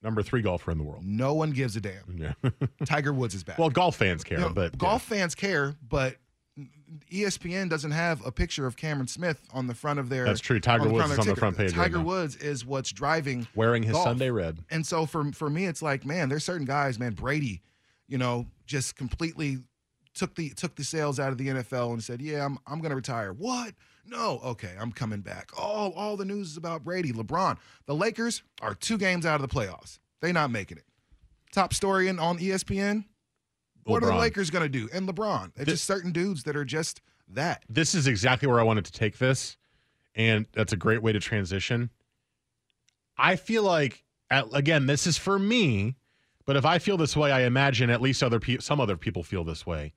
number 0.02 0.22
three 0.22 0.42
golfer 0.42 0.70
in 0.70 0.78
the 0.78 0.84
world. 0.84 1.04
No 1.04 1.34
one 1.34 1.50
gives 1.52 1.74
a 1.76 1.80
damn. 1.80 2.04
Yeah. 2.16 2.50
Tiger 2.84 3.12
Woods 3.12 3.34
is 3.34 3.42
back. 3.44 3.58
well, 3.58 3.70
golf 3.70 3.96
fans 3.96 4.22
care, 4.24 4.38
You 4.38 4.44
know, 4.46 4.52
but 4.52 4.76
golf 4.76 5.02
fans 5.02 5.34
care, 5.34 5.74
but 5.88 6.16
ESPN 7.10 7.70
doesn't 7.70 7.92
have 7.92 8.24
a 8.26 8.30
picture 8.30 8.66
of 8.66 8.76
Cameron 8.76 9.08
Smith 9.08 9.40
on 9.54 9.66
the 9.66 9.74
front 9.74 9.98
of 9.98 10.08
their. 10.10 10.24
That's 10.26 10.40
true. 10.40 10.60
Tiger 10.60 10.88
Woods 10.88 11.10
is 11.10 11.18
on 11.18 11.26
the 11.26 11.36
front 11.36 11.56
page 11.56 11.72
right 11.72 11.84
Tiger 11.84 11.98
now. 11.98 12.04
Woods 12.04 12.36
is 12.36 12.66
what's 12.66 12.92
driving 12.92 13.46
wearing 13.54 13.82
his 13.82 13.92
golf. 13.92 14.04
Sunday 14.04 14.30
red. 14.30 14.58
And 14.70 14.86
so 14.86 15.06
for 15.06 15.32
for 15.32 15.48
me, 15.48 15.64
it's 15.66 15.80
like, 15.80 16.04
man, 16.04 16.28
there's 16.28 16.44
certain 16.44 16.66
guys, 16.66 16.98
man. 16.98 17.14
Brady, 17.14 17.62
you 18.06 18.18
know, 18.18 18.46
just 18.66 18.96
completely 18.96 19.58
took 20.14 20.34
the 20.34 20.50
took 20.50 20.74
the 20.74 20.84
sales 20.84 21.18
out 21.18 21.32
of 21.32 21.38
the 21.38 21.48
NFL 21.48 21.92
and 21.92 22.02
said, 22.02 22.20
yeah, 22.20 22.44
I'm 22.44 22.58
I'm 22.66 22.80
gonna 22.80 22.96
retire. 22.96 23.32
What? 23.32 23.74
No, 24.04 24.40
okay, 24.44 24.72
I'm 24.80 24.92
coming 24.92 25.20
back. 25.20 25.50
Oh, 25.56 25.92
all 25.92 26.16
the 26.16 26.24
news 26.24 26.50
is 26.52 26.56
about 26.56 26.82
Brady, 26.84 27.12
LeBron. 27.12 27.56
The 27.86 27.94
Lakers 27.94 28.42
are 28.60 28.74
two 28.74 28.98
games 28.98 29.24
out 29.24 29.40
of 29.40 29.48
the 29.48 29.54
playoffs. 29.54 29.98
They're 30.20 30.32
not 30.32 30.50
making 30.50 30.78
it. 30.78 30.84
Top 31.52 31.72
story 31.72 32.08
in, 32.08 32.18
on 32.18 32.38
ESPN. 32.38 33.04
What 33.84 34.02
are 34.02 34.06
the 34.06 34.16
Lakers 34.16 34.50
gonna 34.50 34.68
do? 34.68 34.88
And 34.92 35.08
LeBron. 35.08 35.52
It's 35.56 35.70
just 35.70 35.84
certain 35.84 36.12
dudes 36.12 36.44
that 36.44 36.56
are 36.56 36.64
just 36.64 37.00
that. 37.28 37.64
This 37.68 37.94
is 37.94 38.06
exactly 38.06 38.48
where 38.48 38.60
I 38.60 38.64
wanted 38.64 38.84
to 38.86 38.92
take 38.92 39.18
this, 39.18 39.56
and 40.14 40.46
that's 40.52 40.72
a 40.72 40.76
great 40.76 41.02
way 41.02 41.12
to 41.12 41.20
transition. 41.20 41.90
I 43.16 43.36
feel 43.36 43.62
like, 43.62 44.04
at, 44.30 44.46
again, 44.52 44.86
this 44.86 45.06
is 45.06 45.18
for 45.18 45.38
me, 45.38 45.96
but 46.44 46.56
if 46.56 46.64
I 46.64 46.78
feel 46.78 46.96
this 46.96 47.16
way, 47.16 47.30
I 47.30 47.42
imagine 47.42 47.90
at 47.90 48.00
least 48.00 48.22
other 48.22 48.40
people, 48.40 48.62
some 48.62 48.80
other 48.80 48.96
people 48.96 49.22
feel 49.22 49.44
this 49.44 49.66
way. 49.66 49.94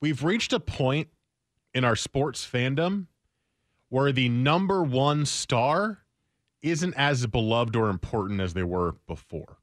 We've 0.00 0.22
reached 0.24 0.52
a 0.52 0.60
point 0.60 1.08
in 1.74 1.84
our 1.84 1.96
sports 1.96 2.46
fandom 2.46 3.06
where 3.88 4.12
the 4.12 4.28
number 4.28 4.82
one 4.82 5.26
star 5.26 5.98
isn't 6.62 6.94
as 6.94 7.26
beloved 7.26 7.76
or 7.76 7.90
important 7.90 8.40
as 8.40 8.54
they 8.54 8.62
were 8.62 8.96
before. 9.06 9.58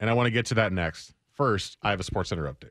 And 0.00 0.10
I 0.10 0.14
want 0.14 0.26
to 0.26 0.30
get 0.30 0.46
to 0.46 0.54
that 0.54 0.72
next. 0.72 1.14
First, 1.34 1.76
I 1.82 1.90
have 1.90 2.00
a 2.00 2.04
Sports 2.04 2.30
Center 2.30 2.44
update. 2.44 2.70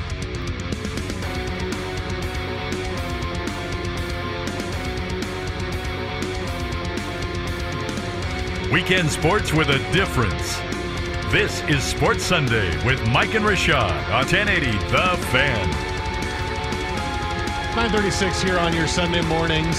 Weekend 8.71 9.11
sports 9.11 9.51
with 9.51 9.67
a 9.67 9.79
difference. 9.91 10.55
This 11.29 11.61
is 11.63 11.83
Sports 11.83 12.23
Sunday 12.23 12.69
with 12.85 13.05
Mike 13.09 13.35
and 13.35 13.43
Rashad 13.43 13.91
on 14.05 14.23
1080 14.25 14.71
The 14.87 15.17
Fan. 15.27 15.69
936 17.75 18.41
here 18.41 18.57
on 18.57 18.73
your 18.73 18.87
Sunday 18.87 19.23
mornings. 19.23 19.75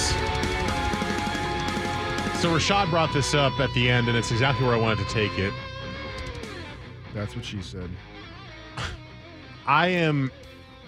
So 2.39 2.51
Rashad 2.51 2.91
brought 2.91 3.15
this 3.15 3.33
up 3.33 3.59
at 3.61 3.73
the 3.73 3.89
end, 3.89 4.09
and 4.09 4.17
it's 4.17 4.31
exactly 4.31 4.67
where 4.67 4.77
I 4.77 4.79
wanted 4.79 5.09
to 5.09 5.11
take 5.15 5.39
it. 5.39 5.55
That's 7.15 7.35
what 7.35 7.47
she 7.47 7.63
said. 7.63 7.89
I 9.67 9.87
am 9.87 10.31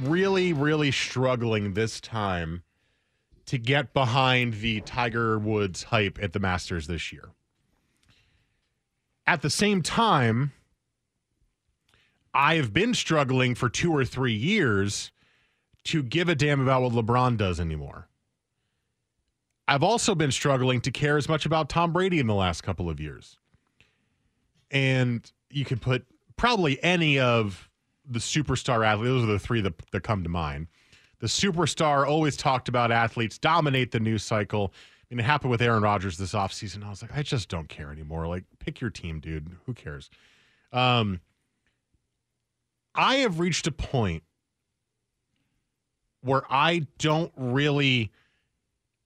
really, 0.02 0.52
really 0.52 0.90
struggling 0.90 1.72
this 1.72 2.02
time 2.02 2.64
to 3.46 3.56
get 3.56 3.94
behind 3.94 4.60
the 4.60 4.82
Tiger 4.82 5.38
Woods 5.38 5.84
hype 5.84 6.18
at 6.20 6.34
the 6.34 6.38
Masters 6.38 6.86
this 6.86 7.10
year. 7.10 7.33
At 9.26 9.42
the 9.42 9.50
same 9.50 9.82
time, 9.82 10.52
I 12.34 12.56
have 12.56 12.72
been 12.72 12.94
struggling 12.94 13.54
for 13.54 13.68
two 13.68 13.92
or 13.92 14.04
three 14.04 14.34
years 14.34 15.12
to 15.84 16.02
give 16.02 16.28
a 16.28 16.34
damn 16.34 16.60
about 16.60 16.82
what 16.82 16.92
LeBron 16.92 17.36
does 17.36 17.60
anymore. 17.60 18.08
I've 19.66 19.82
also 19.82 20.14
been 20.14 20.32
struggling 20.32 20.80
to 20.82 20.90
care 20.90 21.16
as 21.16 21.28
much 21.28 21.46
about 21.46 21.68
Tom 21.68 21.92
Brady 21.92 22.18
in 22.18 22.26
the 22.26 22.34
last 22.34 22.62
couple 22.62 22.90
of 22.90 23.00
years. 23.00 23.38
And 24.70 25.30
you 25.50 25.64
could 25.64 25.80
put 25.80 26.04
probably 26.36 26.82
any 26.82 27.18
of 27.18 27.70
the 28.06 28.18
superstar 28.18 28.84
athletes, 28.84 29.08
those 29.08 29.22
are 29.22 29.26
the 29.32 29.38
three 29.38 29.62
that, 29.62 29.72
that 29.92 30.02
come 30.02 30.22
to 30.22 30.28
mind. 30.28 30.66
the 31.20 31.26
superstar, 31.26 32.06
always 32.06 32.36
talked 32.36 32.68
about 32.68 32.92
athletes, 32.92 33.38
dominate 33.38 33.92
the 33.92 34.00
news 34.00 34.22
cycle. 34.22 34.74
Mean, 35.14 35.24
it 35.24 35.28
happened 35.28 35.52
with 35.52 35.62
Aaron 35.62 35.82
Rodgers 35.82 36.18
this 36.18 36.32
offseason. 36.32 36.84
I 36.84 36.90
was 36.90 37.00
like, 37.00 37.16
I 37.16 37.22
just 37.22 37.48
don't 37.48 37.68
care 37.68 37.92
anymore. 37.92 38.26
Like, 38.26 38.44
pick 38.58 38.80
your 38.80 38.90
team, 38.90 39.20
dude. 39.20 39.48
Who 39.66 39.72
cares? 39.72 40.10
Um, 40.72 41.20
I 42.94 43.16
have 43.16 43.38
reached 43.38 43.66
a 43.68 43.72
point 43.72 44.24
where 46.20 46.42
I 46.50 46.86
don't 46.98 47.32
really 47.36 48.10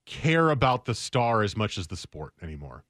care 0.05 0.49
about 0.49 0.85
the 0.85 0.95
star 0.95 1.43
as 1.43 1.55
much 1.55 1.77
as 1.77 1.87
the 1.87 1.97
sport 1.97 2.33
anymore. 2.41 2.83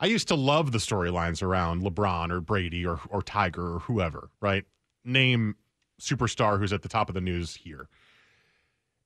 I 0.00 0.06
used 0.06 0.28
to 0.28 0.34
love 0.34 0.72
the 0.72 0.78
storylines 0.78 1.42
around 1.42 1.82
LeBron 1.82 2.32
or 2.32 2.40
Brady 2.40 2.84
or 2.84 3.00
or 3.10 3.22
Tiger 3.22 3.74
or 3.74 3.78
whoever, 3.80 4.30
right? 4.40 4.64
Name 5.04 5.56
superstar 6.00 6.58
who's 6.58 6.72
at 6.72 6.82
the 6.82 6.88
top 6.88 7.08
of 7.08 7.14
the 7.14 7.20
news 7.20 7.54
here. 7.54 7.88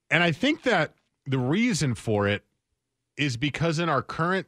And 0.09 0.22
I 0.22 0.33
think 0.33 0.62
that 0.62 0.94
the 1.26 1.38
reason 1.38 1.94
for 1.94 2.28
it 2.28 2.44
is 3.16 3.37
because 3.37 3.79
in 3.79 3.88
our 3.88 4.03
current 4.03 4.46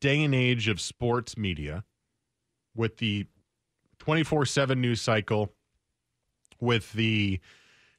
day 0.00 0.22
and 0.22 0.34
age 0.34 0.68
of 0.68 0.80
sports 0.80 1.36
media, 1.36 1.84
with 2.74 2.98
the 2.98 3.26
24 3.98 4.46
7 4.46 4.80
news 4.80 5.00
cycle, 5.00 5.52
with 6.60 6.92
the 6.92 7.40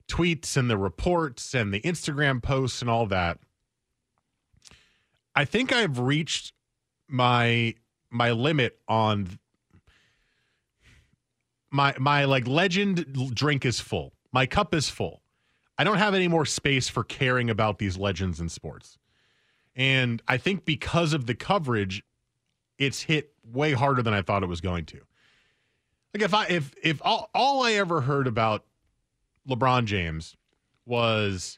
tweets 0.07 0.57
and 0.57 0.69
the 0.69 0.77
reports 0.77 1.53
and 1.53 1.73
the 1.73 1.81
Instagram 1.81 2.41
posts 2.41 2.81
and 2.81 2.89
all 2.89 3.05
that, 3.07 3.39
I 5.35 5.45
think 5.45 5.71
I've 5.71 5.99
reached 5.99 6.53
my 7.07 7.75
my 8.09 8.31
limit 8.31 8.79
on 8.87 9.39
my 11.71 11.95
my 11.99 12.25
like 12.25 12.47
legend 12.47 13.33
drink 13.33 13.65
is 13.65 13.79
full. 13.79 14.13
My 14.31 14.45
cup 14.45 14.73
is 14.73 14.89
full. 14.89 15.21
I 15.77 15.83
don't 15.83 15.97
have 15.97 16.13
any 16.13 16.27
more 16.27 16.45
space 16.45 16.87
for 16.87 17.03
caring 17.03 17.49
about 17.49 17.79
these 17.79 17.97
legends 17.97 18.39
in 18.39 18.47
sports. 18.49 18.97
And 19.75 20.21
I 20.27 20.37
think 20.37 20.65
because 20.65 21.13
of 21.13 21.25
the 21.25 21.35
coverage, 21.35 22.03
it's 22.77 23.03
hit 23.03 23.33
way 23.43 23.73
harder 23.73 24.01
than 24.01 24.13
I 24.13 24.21
thought 24.21 24.43
it 24.43 24.47
was 24.47 24.61
going 24.61 24.85
to. 24.85 25.01
Like 26.13 26.23
if 26.23 26.33
I 26.33 26.45
if 26.45 26.73
if 26.81 27.01
all, 27.03 27.29
all 27.33 27.63
I 27.63 27.73
ever 27.73 28.01
heard 28.01 28.27
about 28.27 28.65
LeBron 29.49 29.85
James 29.85 30.35
was 30.85 31.57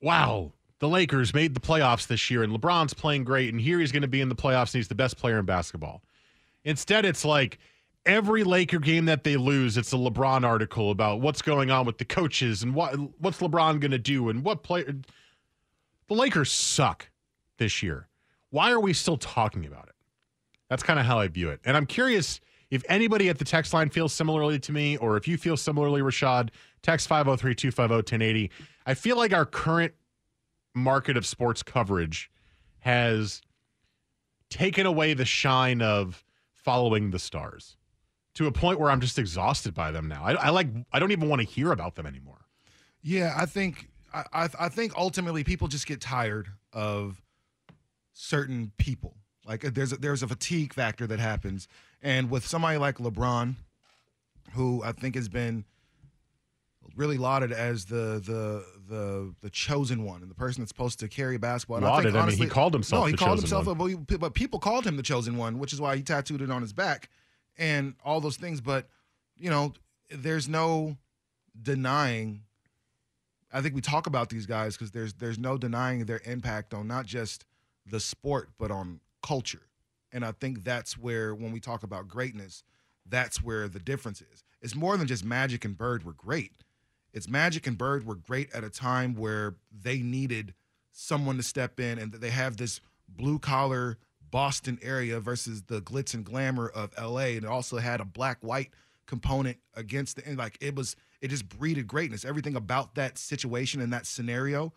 wow, 0.00 0.52
the 0.78 0.88
Lakers 0.88 1.34
made 1.34 1.54
the 1.54 1.60
playoffs 1.60 2.06
this 2.06 2.30
year 2.30 2.42
and 2.42 2.52
LeBron's 2.52 2.94
playing 2.94 3.24
great 3.24 3.52
and 3.52 3.60
here 3.60 3.80
he's 3.80 3.92
going 3.92 4.02
to 4.02 4.08
be 4.08 4.20
in 4.20 4.28
the 4.28 4.34
playoffs 4.34 4.72
and 4.72 4.78
he's 4.78 4.88
the 4.88 4.94
best 4.94 5.18
player 5.18 5.38
in 5.38 5.44
basketball. 5.44 6.02
Instead 6.64 7.04
it's 7.04 7.24
like 7.24 7.58
every 8.06 8.44
Laker 8.44 8.78
game 8.78 9.04
that 9.04 9.24
they 9.24 9.36
lose, 9.36 9.76
it's 9.76 9.92
a 9.92 9.96
LeBron 9.96 10.44
article 10.44 10.90
about 10.90 11.20
what's 11.20 11.42
going 11.42 11.70
on 11.70 11.84
with 11.84 11.98
the 11.98 12.04
coaches 12.06 12.62
and 12.62 12.74
what 12.74 12.94
what's 13.20 13.40
LeBron 13.40 13.78
going 13.80 13.90
to 13.90 13.98
do 13.98 14.30
and 14.30 14.42
what 14.42 14.62
player. 14.62 14.96
The 16.08 16.14
Lakers 16.14 16.50
suck 16.50 17.10
this 17.58 17.82
year. 17.82 18.08
Why 18.50 18.72
are 18.72 18.80
we 18.80 18.92
still 18.92 19.18
talking 19.18 19.66
about 19.66 19.88
it? 19.88 19.94
That's 20.70 20.82
kind 20.82 20.98
of 20.98 21.06
how 21.06 21.18
I 21.18 21.28
view 21.28 21.50
it. 21.50 21.60
And 21.64 21.76
I'm 21.76 21.86
curious 21.86 22.40
if 22.70 22.82
anybody 22.88 23.28
at 23.28 23.38
the 23.38 23.44
text 23.44 23.72
line 23.72 23.90
feels 23.90 24.12
similarly 24.12 24.58
to 24.60 24.72
me, 24.72 24.96
or 24.96 25.16
if 25.16 25.26
you 25.26 25.36
feel 25.36 25.56
similarly, 25.56 26.00
Rashad, 26.00 26.50
text 26.82 27.08
503 27.08 27.54
250 27.54 27.94
1080. 27.94 28.50
I 28.86 28.94
feel 28.94 29.16
like 29.16 29.32
our 29.32 29.46
current 29.46 29.94
market 30.74 31.16
of 31.16 31.26
sports 31.26 31.62
coverage 31.62 32.30
has 32.80 33.42
taken 34.50 34.86
away 34.86 35.14
the 35.14 35.24
shine 35.24 35.82
of 35.82 36.24
following 36.52 37.10
the 37.10 37.18
stars 37.18 37.76
to 38.34 38.46
a 38.46 38.52
point 38.52 38.78
where 38.78 38.90
I'm 38.90 39.00
just 39.00 39.18
exhausted 39.18 39.74
by 39.74 39.90
them 39.90 40.08
now. 40.08 40.22
I, 40.24 40.34
I 40.34 40.48
like 40.50 40.68
I 40.92 40.98
don't 40.98 41.10
even 41.10 41.28
want 41.28 41.40
to 41.40 41.46
hear 41.46 41.72
about 41.72 41.96
them 41.96 42.06
anymore. 42.06 42.46
Yeah, 43.02 43.34
I 43.36 43.46
think 43.46 43.88
I 44.32 44.48
I 44.58 44.68
think 44.68 44.96
ultimately 44.96 45.44
people 45.44 45.68
just 45.68 45.86
get 45.86 46.00
tired 46.00 46.48
of 46.72 47.20
certain 48.12 48.72
people. 48.78 49.16
Like 49.46 49.64
uh, 49.64 49.70
there's 49.72 49.92
a, 49.92 49.96
there's 49.96 50.22
a 50.22 50.28
fatigue 50.28 50.74
factor 50.74 51.06
that 51.06 51.18
happens, 51.18 51.68
and 52.02 52.30
with 52.30 52.46
somebody 52.46 52.78
like 52.78 52.98
LeBron, 52.98 53.54
who 54.52 54.82
I 54.84 54.92
think 54.92 55.14
has 55.14 55.28
been 55.28 55.64
really 56.96 57.18
lauded 57.18 57.52
as 57.52 57.86
the 57.86 58.20
the 58.24 58.64
the 58.88 59.34
the 59.40 59.50
chosen 59.50 60.04
one 60.04 60.22
and 60.22 60.30
the 60.30 60.34
person 60.34 60.62
that's 60.62 60.70
supposed 60.70 61.00
to 61.00 61.08
carry 61.08 61.38
basketball. 61.38 61.78
And 61.78 61.86
lauded. 61.86 62.08
I, 62.08 62.10
think, 62.10 62.22
honestly, 62.22 62.38
I 62.38 62.40
mean, 62.40 62.48
he 62.48 62.54
called 62.54 62.74
himself. 62.74 63.04
No, 63.04 63.06
he 63.06 63.16
called 63.16 63.38
himself. 63.38 63.66
One. 63.66 64.06
But 64.18 64.34
people 64.34 64.58
called 64.58 64.86
him 64.86 64.96
the 64.96 65.02
chosen 65.02 65.36
one, 65.36 65.58
which 65.58 65.72
is 65.72 65.80
why 65.80 65.96
he 65.96 66.02
tattooed 66.02 66.42
it 66.42 66.50
on 66.50 66.62
his 66.62 66.72
back 66.72 67.08
and 67.56 67.94
all 68.04 68.20
those 68.20 68.36
things. 68.36 68.60
But 68.60 68.88
you 69.38 69.50
know, 69.50 69.72
there's 70.10 70.48
no 70.48 70.96
denying. 71.60 72.42
I 73.52 73.60
think 73.60 73.74
we 73.74 73.80
talk 73.80 74.06
about 74.06 74.28
these 74.28 74.46
guys 74.46 74.76
because 74.76 74.90
there's 74.90 75.14
there's 75.14 75.38
no 75.38 75.56
denying 75.56 76.04
their 76.04 76.20
impact 76.24 76.74
on 76.74 76.86
not 76.86 77.06
just 77.06 77.44
the 77.86 78.00
sport 78.00 78.50
but 78.58 78.70
on 78.70 79.00
culture, 79.22 79.68
and 80.12 80.24
I 80.24 80.32
think 80.32 80.64
that's 80.64 80.98
where 80.98 81.34
when 81.34 81.52
we 81.52 81.60
talk 81.60 81.82
about 81.82 82.08
greatness, 82.08 82.62
that's 83.06 83.42
where 83.42 83.68
the 83.68 83.80
difference 83.80 84.20
is. 84.20 84.44
It's 84.60 84.74
more 84.74 84.96
than 84.96 85.06
just 85.06 85.24
Magic 85.24 85.64
and 85.64 85.76
Bird 85.76 86.04
were 86.04 86.12
great. 86.12 86.52
It's 87.12 87.28
Magic 87.28 87.66
and 87.66 87.78
Bird 87.78 88.06
were 88.06 88.16
great 88.16 88.52
at 88.52 88.64
a 88.64 88.70
time 88.70 89.14
where 89.14 89.56
they 89.72 89.98
needed 89.98 90.54
someone 90.92 91.36
to 91.36 91.42
step 91.42 91.80
in, 91.80 91.98
and 91.98 92.12
they 92.12 92.30
have 92.30 92.56
this 92.56 92.80
blue 93.08 93.38
collar 93.38 93.98
Boston 94.30 94.78
area 94.82 95.20
versus 95.20 95.62
the 95.62 95.80
glitz 95.80 96.14
and 96.14 96.24
glamour 96.24 96.68
of 96.68 96.92
LA. 97.00 97.28
And 97.36 97.44
it 97.44 97.46
also 97.46 97.78
had 97.78 98.00
a 98.00 98.04
black 98.04 98.38
white 98.42 98.70
component 99.08 99.56
against 99.74 100.16
the 100.16 100.28
and 100.28 100.38
like 100.38 100.56
it 100.60 100.76
was 100.76 100.94
it 101.20 101.28
just 101.28 101.48
breeded 101.48 101.88
greatness. 101.88 102.24
Everything 102.24 102.54
about 102.54 102.94
that 102.94 103.18
situation 103.18 103.80
and 103.80 103.92
that 103.92 104.06
scenario 104.06 104.72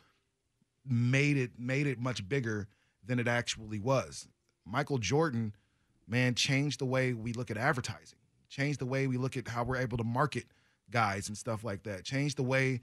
made 0.88 1.38
it 1.38 1.52
made 1.60 1.86
it 1.86 2.00
much 2.00 2.28
bigger 2.28 2.67
than 3.06 3.20
it 3.20 3.28
actually 3.28 3.80
was. 3.80 4.28
Michael 4.65 4.98
Jordan, 4.98 5.54
man, 6.08 6.34
changed 6.34 6.80
the 6.80 6.86
way 6.86 7.13
we 7.13 7.34
look 7.34 7.52
at 7.52 7.58
advertising, 7.58 8.17
changed 8.50 8.80
the 8.80 8.86
way 8.86 9.06
we 9.06 9.17
look 9.17 9.38
at 9.38 9.48
how 9.48 9.63
we're 9.63 9.78
able 9.78 9.98
to 9.98 10.04
market 10.04 10.46
guys 10.89 11.28
and 11.28 11.38
stuff 11.38 11.63
like 11.63 11.84
that, 11.84 12.04
changed 12.04 12.38
the 12.38 12.44
way 12.44 12.82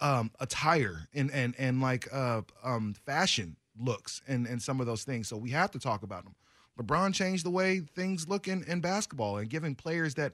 um, 0.00 0.30
attire 0.40 1.08
and 1.14 1.30
and 1.32 1.54
and 1.58 1.80
like 1.80 2.06
uh, 2.12 2.42
um, 2.62 2.94
fashion 3.06 3.56
looks 3.80 4.20
and 4.28 4.46
and 4.46 4.60
some 4.60 4.78
of 4.78 4.86
those 4.86 5.04
things. 5.04 5.26
So 5.26 5.36
we 5.36 5.50
have 5.50 5.70
to 5.72 5.78
talk 5.78 6.02
about 6.02 6.24
them. 6.24 6.34
LeBron 6.78 7.14
changed 7.14 7.44
the 7.44 7.50
way 7.50 7.80
things 7.80 8.28
look 8.28 8.48
in, 8.48 8.64
in 8.64 8.80
basketball 8.80 9.36
and 9.38 9.48
giving 9.48 9.74
players 9.74 10.14
that 10.14 10.32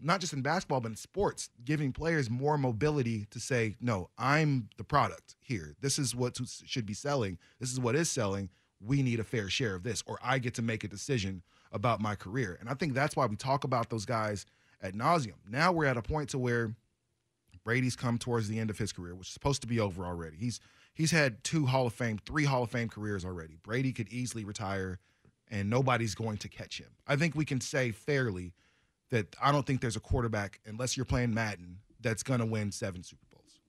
not 0.00 0.20
just 0.20 0.32
in 0.32 0.42
basketball 0.42 0.80
but 0.80 0.90
in 0.90 0.96
sports, 0.96 1.50
giving 1.64 1.92
players 1.92 2.30
more 2.30 2.56
mobility 2.58 3.26
to 3.30 3.40
say, 3.40 3.76
no, 3.80 4.10
I'm 4.18 4.68
the 4.76 4.84
product 4.84 5.36
here. 5.40 5.74
This 5.80 5.98
is 5.98 6.14
what 6.14 6.38
should 6.64 6.86
be 6.86 6.94
selling. 6.94 7.38
This 7.60 7.72
is 7.72 7.80
what 7.80 7.96
is 7.96 8.10
selling. 8.10 8.50
We 8.80 9.02
need 9.02 9.18
a 9.18 9.24
fair 9.24 9.48
share 9.48 9.74
of 9.74 9.82
this, 9.82 10.04
or 10.06 10.18
I 10.22 10.38
get 10.38 10.54
to 10.54 10.62
make 10.62 10.84
a 10.84 10.88
decision 10.88 11.42
about 11.72 12.00
my 12.00 12.14
career. 12.14 12.56
And 12.60 12.68
I 12.68 12.74
think 12.74 12.94
that's 12.94 13.16
why 13.16 13.26
we 13.26 13.36
talk 13.36 13.64
about 13.64 13.90
those 13.90 14.04
guys 14.04 14.46
at 14.80 14.94
nauseum. 14.94 15.34
Now 15.48 15.72
we're 15.72 15.86
at 15.86 15.96
a 15.96 16.02
point 16.02 16.30
to 16.30 16.38
where 16.38 16.74
Brady's 17.64 17.96
come 17.96 18.18
towards 18.18 18.48
the 18.48 18.58
end 18.58 18.70
of 18.70 18.78
his 18.78 18.92
career, 18.92 19.14
which 19.14 19.28
is 19.28 19.34
supposed 19.34 19.60
to 19.62 19.68
be 19.68 19.80
over 19.80 20.04
already. 20.06 20.36
He's 20.36 20.60
he's 20.94 21.10
had 21.10 21.42
two 21.44 21.66
Hall 21.66 21.86
of 21.86 21.92
Fame, 21.92 22.18
three 22.24 22.44
Hall 22.44 22.62
of 22.62 22.70
Fame 22.70 22.88
careers 22.88 23.24
already. 23.24 23.58
Brady 23.62 23.92
could 23.92 24.08
easily 24.08 24.44
retire, 24.44 25.00
and 25.50 25.68
nobody's 25.68 26.14
going 26.14 26.38
to 26.38 26.48
catch 26.48 26.78
him. 26.78 26.88
I 27.06 27.16
think 27.16 27.34
we 27.34 27.44
can 27.44 27.60
say 27.60 27.90
fairly 27.90 28.52
that 29.10 29.34
I 29.42 29.52
don't 29.52 29.66
think 29.66 29.80
there's 29.80 29.96
a 29.96 30.00
quarterback, 30.00 30.60
unless 30.66 30.96
you're 30.96 31.06
playing 31.06 31.32
Madden, 31.34 31.78
that's 32.00 32.22
going 32.22 32.40
to 32.40 32.46
win 32.46 32.70
seven 32.72 33.02
Super 33.02 33.26
Bowls. 33.32 33.60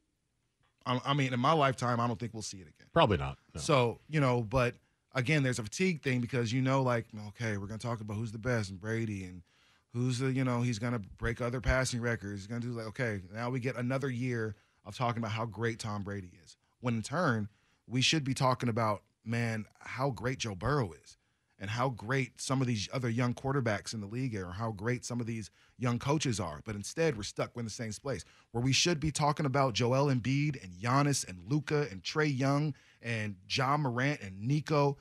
I, 0.85 1.11
I, 1.11 1.13
mean, 1.13 1.33
in 1.33 1.39
my 1.39 1.53
lifetime, 1.53 1.99
I 1.99 2.07
don't 2.07 2.19
think 2.19 2.33
we'll 2.33 2.43
see 2.43 2.57
it 2.57 2.67
again. 2.67 2.87
Probably 2.93 3.17
not. 3.17 3.37
No. 3.55 3.61
So, 3.61 3.99
you 4.09 4.19
know, 4.19 4.41
but 4.41 4.75
again, 5.13 5.43
there's 5.43 5.59
a 5.59 5.63
fatigue 5.63 6.01
thing 6.01 6.21
because 6.21 6.51
you 6.51 6.61
know, 6.61 6.81
like, 6.81 7.05
okay, 7.29 7.57
we're 7.57 7.67
going 7.67 7.79
to 7.79 7.87
talk 7.87 8.01
about 8.01 8.15
who's 8.15 8.31
the 8.31 8.37
best 8.37 8.69
and 8.69 8.79
Brady 8.79 9.23
and 9.23 9.41
who's 9.93 10.19
the, 10.19 10.31
you 10.31 10.43
know, 10.43 10.61
he's 10.61 10.79
going 10.79 10.93
to 10.93 10.99
break 10.99 11.41
other 11.41 11.61
passing 11.61 12.01
records. 12.01 12.41
He's 12.41 12.47
going 12.47 12.61
to 12.61 12.67
do 12.67 12.73
like, 12.73 12.87
okay, 12.87 13.21
now 13.33 13.49
we 13.49 13.59
get 13.59 13.75
another 13.75 14.09
year 14.09 14.55
of 14.85 14.95
talking 14.95 15.19
about 15.19 15.31
how 15.31 15.45
great 15.45 15.79
Tom 15.79 16.03
Brady 16.03 16.31
is. 16.43 16.57
When 16.81 16.95
in 16.95 17.01
turn, 17.01 17.49
we 17.87 18.01
should 18.01 18.23
be 18.23 18.33
talking 18.33 18.69
about, 18.69 19.03
man, 19.25 19.65
how 19.79 20.11
great 20.11 20.39
Joe 20.39 20.55
Burrow 20.55 20.91
is 20.93 21.17
and 21.59 21.69
how 21.69 21.89
great 21.89 22.39
some 22.39 22.61
of 22.61 22.67
these 22.67 22.87
other 22.93 23.09
young 23.09 23.33
quarterbacks 23.33 23.93
in 23.93 24.01
the 24.01 24.07
league 24.07 24.35
are, 24.35 24.47
or 24.47 24.51
how 24.51 24.71
great 24.71 25.03
some 25.03 25.19
of 25.19 25.25
these 25.25 25.49
young 25.77 25.99
coaches 25.99 26.39
are. 26.39 26.61
But 26.65 26.75
instead, 26.75 27.17
we're 27.17 27.23
stuck 27.23 27.51
in 27.55 27.65
the 27.65 27.69
same 27.69 27.91
place 27.91 28.23
where 28.51 28.63
we 28.63 28.71
should 28.71 28.99
be 28.99 29.11
talking 29.11 29.45
about 29.45 29.73
Joel 29.73 30.13
Embiid 30.13 30.63
and 30.63 30.73
Giannis 30.73 31.27
and 31.27 31.39
Luka 31.47 31.87
and 31.91 32.03
Trae 32.03 32.37
Young 32.37 32.73
and 33.01 33.35
Ja 33.49 33.77
Morant 33.77 34.21
and 34.21 34.39
Nico. 34.39 34.97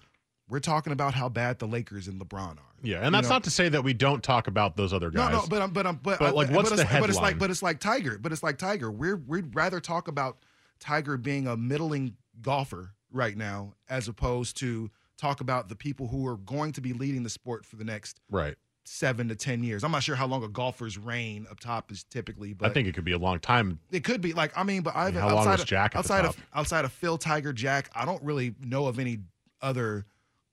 We're 0.48 0.61
talking 0.61 0.92
about 0.92 1.14
how 1.14 1.28
bad 1.28 1.59
the 1.59 1.66
Lakers 1.66 2.09
and 2.09 2.20
LeBron 2.20 2.56
are. 2.56 2.68
Yeah, 2.82 3.00
and 3.00 3.14
that's 3.14 3.26
you 3.26 3.28
know? 3.28 3.34
not 3.36 3.44
to 3.44 3.50
say 3.50 3.68
that 3.68 3.84
we 3.84 3.92
don't 3.92 4.22
talk 4.22 4.46
about 4.46 4.76
those 4.76 4.92
other 4.92 5.11
guys. 5.11 5.32
No, 5.32 5.40
no, 5.40 5.46
but 5.46 5.72
but 5.72 6.02
but, 6.02 6.18
but 6.18 6.34
like, 6.34 6.50
what's 6.50 6.70
but 6.70 6.76
the 6.76 6.84
headline? 6.84 7.02
But 7.02 7.11
it's 7.11 7.20
like, 7.20 7.38
but 7.38 7.50
it's 7.50 7.62
like 7.62 7.80
Tiger. 7.80 8.18
But 8.18 8.32
it's 8.32 8.42
like 8.42 8.56
Tiger. 8.56 8.90
We're 8.90 9.16
we'd 9.16 9.54
rather 9.54 9.80
talk 9.80 10.09
about 10.09 10.38
Tiger 10.80 11.16
being 11.16 11.46
a 11.46 11.56
middling 11.56 12.16
golfer 12.40 12.92
right 13.12 13.36
now 13.36 13.74
as 13.90 14.09
opposed 14.09 14.56
to 14.59 14.90
talk 15.18 15.40
about 15.40 15.68
the 15.68 15.76
people 15.76 16.06
who 16.08 16.26
are 16.26 16.36
going 16.38 16.72
to 16.72 16.80
be 16.80 16.92
leading 16.92 17.22
the 17.22 17.30
sport 17.30 17.66
for 17.66 17.76
the 17.76 17.84
next 17.84 18.20
right 18.30 18.54
seven 18.84 19.28
to 19.28 19.36
ten 19.36 19.62
years. 19.62 19.84
I'm 19.84 19.90
not 19.92 20.02
sure 20.02 20.16
how 20.16 20.26
long 20.26 20.42
a 20.44 20.48
golfer's 20.48 20.96
reign 20.96 21.46
up 21.50 21.60
top 21.60 21.92
is 21.92 22.04
typically, 22.04 22.54
but 22.54 22.70
I 22.70 22.72
think 22.72 22.88
it 22.88 22.94
could 22.94 23.04
be 23.04 23.12
a 23.12 23.18
long 23.18 23.38
time. 23.38 23.80
it 23.90 24.02
could 24.04 24.20
be 24.22 24.32
like 24.32 24.56
I 24.56 24.62
mean, 24.62 24.80
but 24.82 24.96
I've 24.96 25.12
how 25.14 25.28
long 25.28 25.38
outside 25.40 25.52
was 25.52 25.60
of, 25.62 25.66
Jack 25.66 25.92
the 25.92 25.98
outside 25.98 26.24
of 26.24 26.36
outside 26.54 26.84
of 26.86 26.92
Phil 26.92 27.18
Tiger 27.18 27.52
Jack, 27.52 27.90
I 27.94 28.06
don't 28.06 28.22
really 28.22 28.54
know 28.64 28.86
of 28.86 28.98
any 28.98 29.18
other 29.60 30.06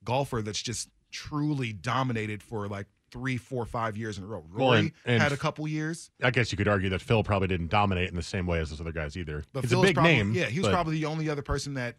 golfer 0.04 0.42
that's 0.42 0.60
just 0.60 0.90
truly 1.10 1.72
dominated 1.72 2.42
for 2.42 2.68
like 2.68 2.86
three, 3.10 3.36
four, 3.38 3.64
five 3.64 3.96
years 3.96 4.18
in 4.18 4.24
a 4.24 4.26
row. 4.26 4.44
Rory 4.50 4.64
Well, 4.66 4.72
and- 4.72 4.92
and- 5.06 5.22
had 5.22 5.32
a 5.32 5.36
couple 5.36 5.66
years, 5.66 6.10
I 6.22 6.30
guess 6.30 6.50
you 6.52 6.58
could 6.58 6.68
argue 6.68 6.90
that 6.90 7.00
Phil 7.00 7.22
probably 7.22 7.48
didn't 7.48 7.68
dominate 7.70 8.10
in 8.10 8.16
the 8.16 8.22
same 8.22 8.46
way 8.46 8.58
as 8.58 8.68
those 8.70 8.80
other 8.80 8.92
guys 8.92 9.16
either. 9.16 9.44
but 9.52 9.60
He's 9.62 9.70
Phil's 9.70 9.84
a 9.84 9.86
big 9.86 9.94
probably, 9.94 10.12
name. 10.16 10.34
Yeah, 10.34 10.46
he 10.46 10.58
was 10.58 10.66
but- 10.68 10.72
probably 10.74 10.94
the 10.96 11.06
only 11.06 11.30
other 11.30 11.40
person 11.42 11.74
that 11.74 11.96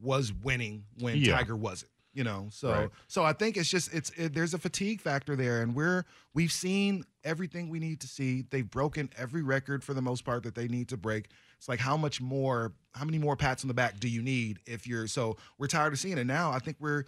was 0.00 0.32
winning 0.32 0.84
when 0.98 1.16
Yeah. 1.18 1.36
Tiger 1.36 1.56
wasn't. 1.56 1.90
You 2.12 2.22
know, 2.22 2.46
so 2.52 2.70
Right. 2.70 2.90
so 3.08 3.24
I 3.24 3.32
think 3.32 3.56
it's 3.56 3.68
just 3.68 3.92
it's 3.92 4.10
it, 4.10 4.34
there's 4.34 4.54
a 4.54 4.58
fatigue 4.58 5.00
factor 5.00 5.34
there, 5.34 5.62
and 5.62 5.74
we're 5.74 6.04
we've 6.32 6.52
seen 6.52 7.04
everything 7.24 7.68
we 7.68 7.80
need 7.80 8.00
to 8.02 8.06
see. 8.06 8.44
They've 8.50 8.70
broken 8.70 9.10
every 9.16 9.42
record 9.42 9.82
for 9.82 9.94
the 9.94 10.02
most 10.02 10.24
part 10.24 10.44
that 10.44 10.54
they 10.54 10.68
need 10.68 10.88
to 10.90 10.96
break. 10.96 11.28
It's 11.58 11.68
like 11.68 11.80
how 11.80 11.96
much 11.96 12.20
more, 12.20 12.72
how 12.94 13.04
many 13.04 13.18
more 13.18 13.34
pats 13.36 13.64
on 13.64 13.68
the 13.68 13.74
back 13.74 13.98
do 13.98 14.08
you 14.08 14.22
need 14.22 14.60
if 14.64 14.86
you're 14.86 15.08
so 15.08 15.36
we're 15.58 15.66
tired 15.66 15.92
of 15.92 15.98
seeing 15.98 16.16
it 16.16 16.24
now. 16.26 16.52
I 16.52 16.60
think 16.60 16.76
we're 16.78 17.02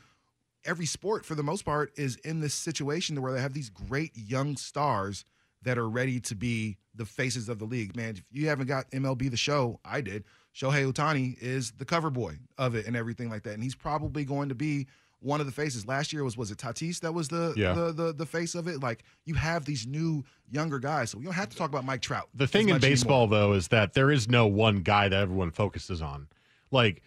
every 0.64 0.86
sport 0.86 1.24
for 1.24 1.36
the 1.36 1.42
most 1.44 1.64
part 1.64 1.92
is 1.96 2.16
in 2.24 2.40
this 2.40 2.54
situation 2.54 3.22
where 3.22 3.32
they 3.32 3.40
have 3.40 3.52
these 3.54 3.70
great 3.70 4.10
young 4.16 4.56
stars 4.56 5.24
that 5.62 5.78
are 5.78 5.88
ready 5.88 6.18
to 6.18 6.34
be 6.34 6.78
the 6.96 7.04
faces 7.04 7.48
of 7.48 7.60
the 7.60 7.64
league. 7.64 7.94
Man, 7.94 8.16
if 8.16 8.24
you 8.32 8.48
haven't 8.48 8.66
got 8.66 8.90
MLB 8.90 9.30
the 9.30 9.36
show, 9.36 9.78
I 9.84 10.00
did. 10.00 10.24
Shohei 10.56 10.90
Ohtani 10.90 11.36
is 11.38 11.72
the 11.72 11.84
cover 11.84 12.08
boy 12.08 12.38
of 12.56 12.74
it 12.74 12.86
and 12.86 12.96
everything 12.96 13.28
like 13.28 13.42
that. 13.42 13.52
And 13.54 13.62
he's 13.62 13.74
probably 13.74 14.24
going 14.24 14.48
to 14.48 14.54
be 14.54 14.86
one 15.20 15.40
of 15.40 15.46
the 15.46 15.52
faces. 15.52 15.86
Last 15.86 16.12
year 16.14 16.24
was 16.24 16.36
was 16.36 16.50
it 16.50 16.56
Tatis 16.58 17.00
that 17.00 17.12
was 17.12 17.28
the 17.28 17.52
Yeah. 17.56 17.74
the, 17.74 17.92
the 17.92 18.12
the 18.14 18.26
face 18.26 18.54
of 18.54 18.66
it? 18.66 18.82
Like 18.82 19.04
you 19.26 19.34
have 19.34 19.66
these 19.66 19.86
new 19.86 20.24
younger 20.50 20.78
guys. 20.78 21.10
So 21.10 21.18
we 21.18 21.24
don't 21.24 21.34
have 21.34 21.50
to 21.50 21.56
talk 21.56 21.68
about 21.68 21.84
Mike 21.84 22.00
Trout. 22.00 22.28
The 22.34 22.46
thing 22.46 22.70
in 22.70 22.78
baseball, 22.78 23.24
anymore. 23.24 23.38
though, 23.38 23.52
is 23.52 23.68
that 23.68 23.92
there 23.92 24.10
is 24.10 24.28
no 24.28 24.46
one 24.46 24.80
guy 24.80 25.08
that 25.08 25.20
everyone 25.20 25.50
focuses 25.50 26.00
on. 26.00 26.28
Like, 26.70 27.02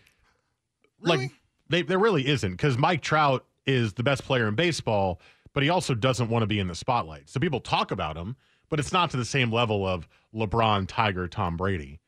like 1.02 1.32
they, 1.70 1.82
there 1.82 2.00
really 2.00 2.28
isn't 2.28 2.52
because 2.52 2.78
Mike 2.78 3.02
Trout 3.02 3.46
is 3.66 3.94
the 3.94 4.04
best 4.04 4.24
player 4.26 4.48
in 4.48 4.56
baseball, 4.56 5.20
but 5.54 5.64
he 5.64 5.70
also 5.70 5.96
doesn't 5.96 6.30
want 6.30 6.44
to 6.44 6.48
be 6.48 6.60
in 6.60 6.68
the 6.68 6.76
spotlight. 6.76 7.30
So 7.30 7.40
people 7.40 7.60
talk 7.62 7.92
about 7.92 8.16
him, 8.16 8.36
but 8.70 8.80
it's 8.80 8.92
not 8.92 9.10
to 9.12 9.18
the 9.18 9.26
same 9.26 9.52
level 9.52 9.88
of 9.88 10.08
LeBron, 10.36 10.88
Tiger, 10.88 11.28
Tom 11.28 11.58
Brady. 11.58 12.00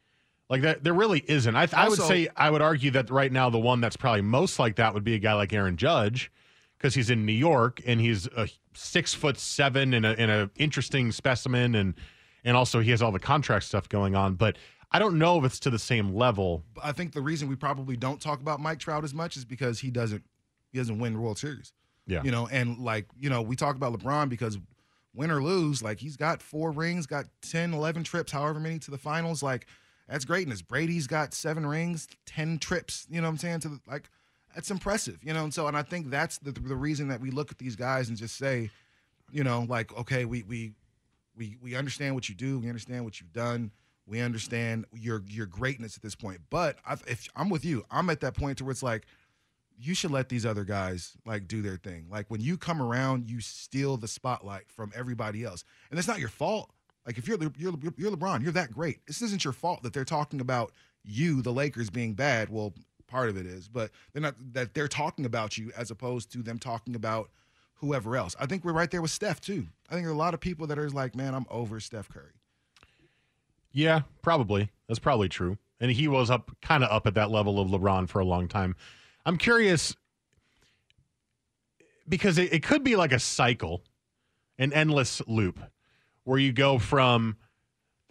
Like 0.51 0.63
that, 0.63 0.83
there 0.83 0.93
really 0.93 1.23
isn't. 1.27 1.55
I, 1.55 1.65
I 1.71 1.87
would 1.87 1.97
say 1.97 2.27
I 2.35 2.49
would 2.49 2.61
argue 2.61 2.91
that 2.91 3.09
right 3.09 3.31
now 3.31 3.49
the 3.49 3.57
one 3.57 3.79
that's 3.79 3.95
probably 3.95 4.21
most 4.21 4.59
like 4.59 4.75
that 4.75 4.93
would 4.93 5.05
be 5.05 5.15
a 5.15 5.19
guy 5.19 5.33
like 5.33 5.53
Aaron 5.53 5.77
Judge, 5.77 6.29
because 6.77 6.93
he's 6.93 7.09
in 7.09 7.25
New 7.25 7.31
York 7.31 7.81
and 7.85 8.01
he's 8.01 8.27
a 8.27 8.49
six 8.73 9.13
foot 9.13 9.39
seven 9.39 9.93
and 9.93 10.05
a 10.05 10.09
and 10.19 10.29
a 10.29 10.49
interesting 10.57 11.13
specimen, 11.13 11.73
and 11.75 11.93
and 12.43 12.57
also 12.57 12.81
he 12.81 12.91
has 12.91 13.01
all 13.01 13.13
the 13.13 13.19
contract 13.19 13.63
stuff 13.63 13.87
going 13.87 14.13
on. 14.13 14.35
But 14.35 14.57
I 14.91 14.99
don't 14.99 15.17
know 15.17 15.39
if 15.39 15.45
it's 15.45 15.59
to 15.61 15.69
the 15.69 15.79
same 15.79 16.13
level. 16.13 16.65
I 16.83 16.91
think 16.91 17.13
the 17.13 17.21
reason 17.21 17.47
we 17.47 17.55
probably 17.55 17.95
don't 17.95 18.19
talk 18.19 18.41
about 18.41 18.59
Mike 18.59 18.79
Trout 18.79 19.05
as 19.05 19.13
much 19.13 19.37
is 19.37 19.45
because 19.45 19.79
he 19.79 19.89
doesn't 19.89 20.21
he 20.73 20.79
doesn't 20.79 20.99
win 20.99 21.17
World 21.21 21.37
Series. 21.37 21.71
Yeah. 22.07 22.23
You 22.23 22.31
know, 22.31 22.47
and 22.51 22.77
like, 22.77 23.05
you 23.17 23.29
know, 23.29 23.41
we 23.41 23.55
talk 23.55 23.77
about 23.77 23.93
LeBron 23.93 24.27
because 24.27 24.57
win 25.13 25.31
or 25.31 25.41
lose, 25.41 25.81
like 25.81 25.99
he's 25.99 26.17
got 26.17 26.41
four 26.41 26.71
rings, 26.71 27.05
got 27.05 27.25
10, 27.41 27.73
11 27.73 28.03
trips, 28.03 28.33
however 28.33 28.59
many 28.59 28.79
to 28.79 28.91
the 28.91 28.97
finals. 28.97 29.41
Like, 29.41 29.67
that's 30.11 30.25
greatness. 30.25 30.61
Brady's 30.61 31.07
got 31.07 31.33
seven 31.33 31.65
rings, 31.65 32.09
10 32.25 32.59
trips, 32.59 33.07
you 33.09 33.21
know 33.21 33.27
what 33.27 33.31
I'm 33.31 33.37
saying? 33.37 33.61
To 33.61 33.69
the, 33.69 33.79
like, 33.87 34.09
that's 34.53 34.69
impressive, 34.69 35.23
you 35.23 35.33
know? 35.33 35.45
And 35.45 35.53
so, 35.53 35.67
and 35.67 35.77
I 35.77 35.83
think 35.83 36.09
that's 36.09 36.37
the, 36.39 36.51
the 36.51 36.75
reason 36.75 37.07
that 37.07 37.21
we 37.21 37.31
look 37.31 37.49
at 37.49 37.57
these 37.57 37.77
guys 37.77 38.09
and 38.09 38.17
just 38.17 38.35
say, 38.35 38.69
you 39.31 39.45
know, 39.45 39.65
like, 39.69 39.97
okay, 39.97 40.25
we, 40.25 40.43
we, 40.43 40.73
we, 41.37 41.55
we 41.61 41.75
understand 41.75 42.13
what 42.13 42.27
you 42.27 42.35
do. 42.35 42.59
We 42.59 42.67
understand 42.67 43.05
what 43.05 43.21
you've 43.21 43.31
done. 43.31 43.71
We 44.05 44.19
understand 44.19 44.85
your, 44.93 45.23
your 45.29 45.45
greatness 45.45 45.95
at 45.95 46.03
this 46.03 46.15
point. 46.15 46.41
But 46.49 46.75
I, 46.85 46.97
if 47.07 47.29
I'm 47.33 47.49
with 47.49 47.63
you, 47.63 47.85
I'm 47.89 48.09
at 48.09 48.19
that 48.19 48.33
point 48.33 48.57
to 48.57 48.65
where 48.65 48.71
it's 48.71 48.83
like, 48.83 49.05
you 49.79 49.95
should 49.95 50.11
let 50.11 50.27
these 50.27 50.45
other 50.45 50.65
guys 50.65 51.13
like 51.25 51.47
do 51.47 51.61
their 51.61 51.77
thing. 51.77 52.07
Like 52.11 52.25
when 52.29 52.41
you 52.41 52.57
come 52.57 52.81
around, 52.81 53.29
you 53.29 53.39
steal 53.39 53.95
the 53.95 54.09
spotlight 54.09 54.69
from 54.69 54.91
everybody 54.93 55.43
else, 55.43 55.63
and 55.89 55.97
it's 55.97 56.07
not 56.07 56.19
your 56.19 56.29
fault. 56.29 56.69
Like 57.05 57.17
if 57.17 57.27
you're 57.27 57.37
Le- 57.37 57.53
you're 57.57 57.73
you're 57.97 58.11
LeBron, 58.11 58.43
you're 58.43 58.51
that 58.51 58.71
great. 58.71 59.05
This 59.07 59.21
isn't 59.21 59.43
your 59.43 59.53
fault 59.53 59.83
that 59.83 59.93
they're 59.93 60.05
talking 60.05 60.41
about 60.41 60.71
you, 61.03 61.41
the 61.41 61.51
Lakers, 61.51 61.89
being 61.89 62.13
bad. 62.13 62.49
Well, 62.49 62.73
part 63.07 63.29
of 63.29 63.37
it 63.37 63.45
is, 63.45 63.67
but 63.67 63.91
they're 64.13 64.21
not 64.21 64.35
that 64.53 64.73
they're 64.73 64.87
talking 64.87 65.25
about 65.25 65.57
you 65.57 65.71
as 65.75 65.91
opposed 65.91 66.31
to 66.33 66.43
them 66.43 66.59
talking 66.59 66.95
about 66.95 67.29
whoever 67.75 68.15
else. 68.15 68.35
I 68.39 68.45
think 68.45 68.63
we're 68.63 68.73
right 68.73 68.89
there 68.89 69.01
with 69.01 69.11
Steph 69.11 69.41
too. 69.41 69.67
I 69.89 69.93
think 69.93 70.03
there 70.03 70.11
are 70.11 70.15
a 70.15 70.17
lot 70.17 70.33
of 70.33 70.39
people 70.39 70.67
that 70.67 70.77
are 70.77 70.89
like, 70.89 71.15
man, 71.15 71.33
I'm 71.33 71.45
over 71.49 71.79
Steph 71.79 72.09
Curry. 72.09 72.33
Yeah, 73.71 74.01
probably. 74.21 74.69
That's 74.87 74.99
probably 74.99 75.29
true. 75.29 75.57
And 75.79 75.91
he 75.91 76.07
was 76.07 76.29
up 76.29 76.51
kind 76.61 76.83
of 76.83 76.91
up 76.91 77.07
at 77.07 77.15
that 77.15 77.31
level 77.31 77.59
of 77.59 77.69
LeBron 77.69 78.07
for 78.07 78.19
a 78.19 78.25
long 78.25 78.47
time. 78.47 78.75
I'm 79.25 79.37
curious 79.37 79.95
because 82.07 82.37
it, 82.37 82.53
it 82.53 82.63
could 82.63 82.83
be 82.83 82.95
like 82.95 83.11
a 83.11 83.19
cycle, 83.19 83.81
an 84.59 84.73
endless 84.73 85.21
loop 85.27 85.59
where 86.23 86.39
you 86.39 86.51
go 86.51 86.77
from 86.79 87.37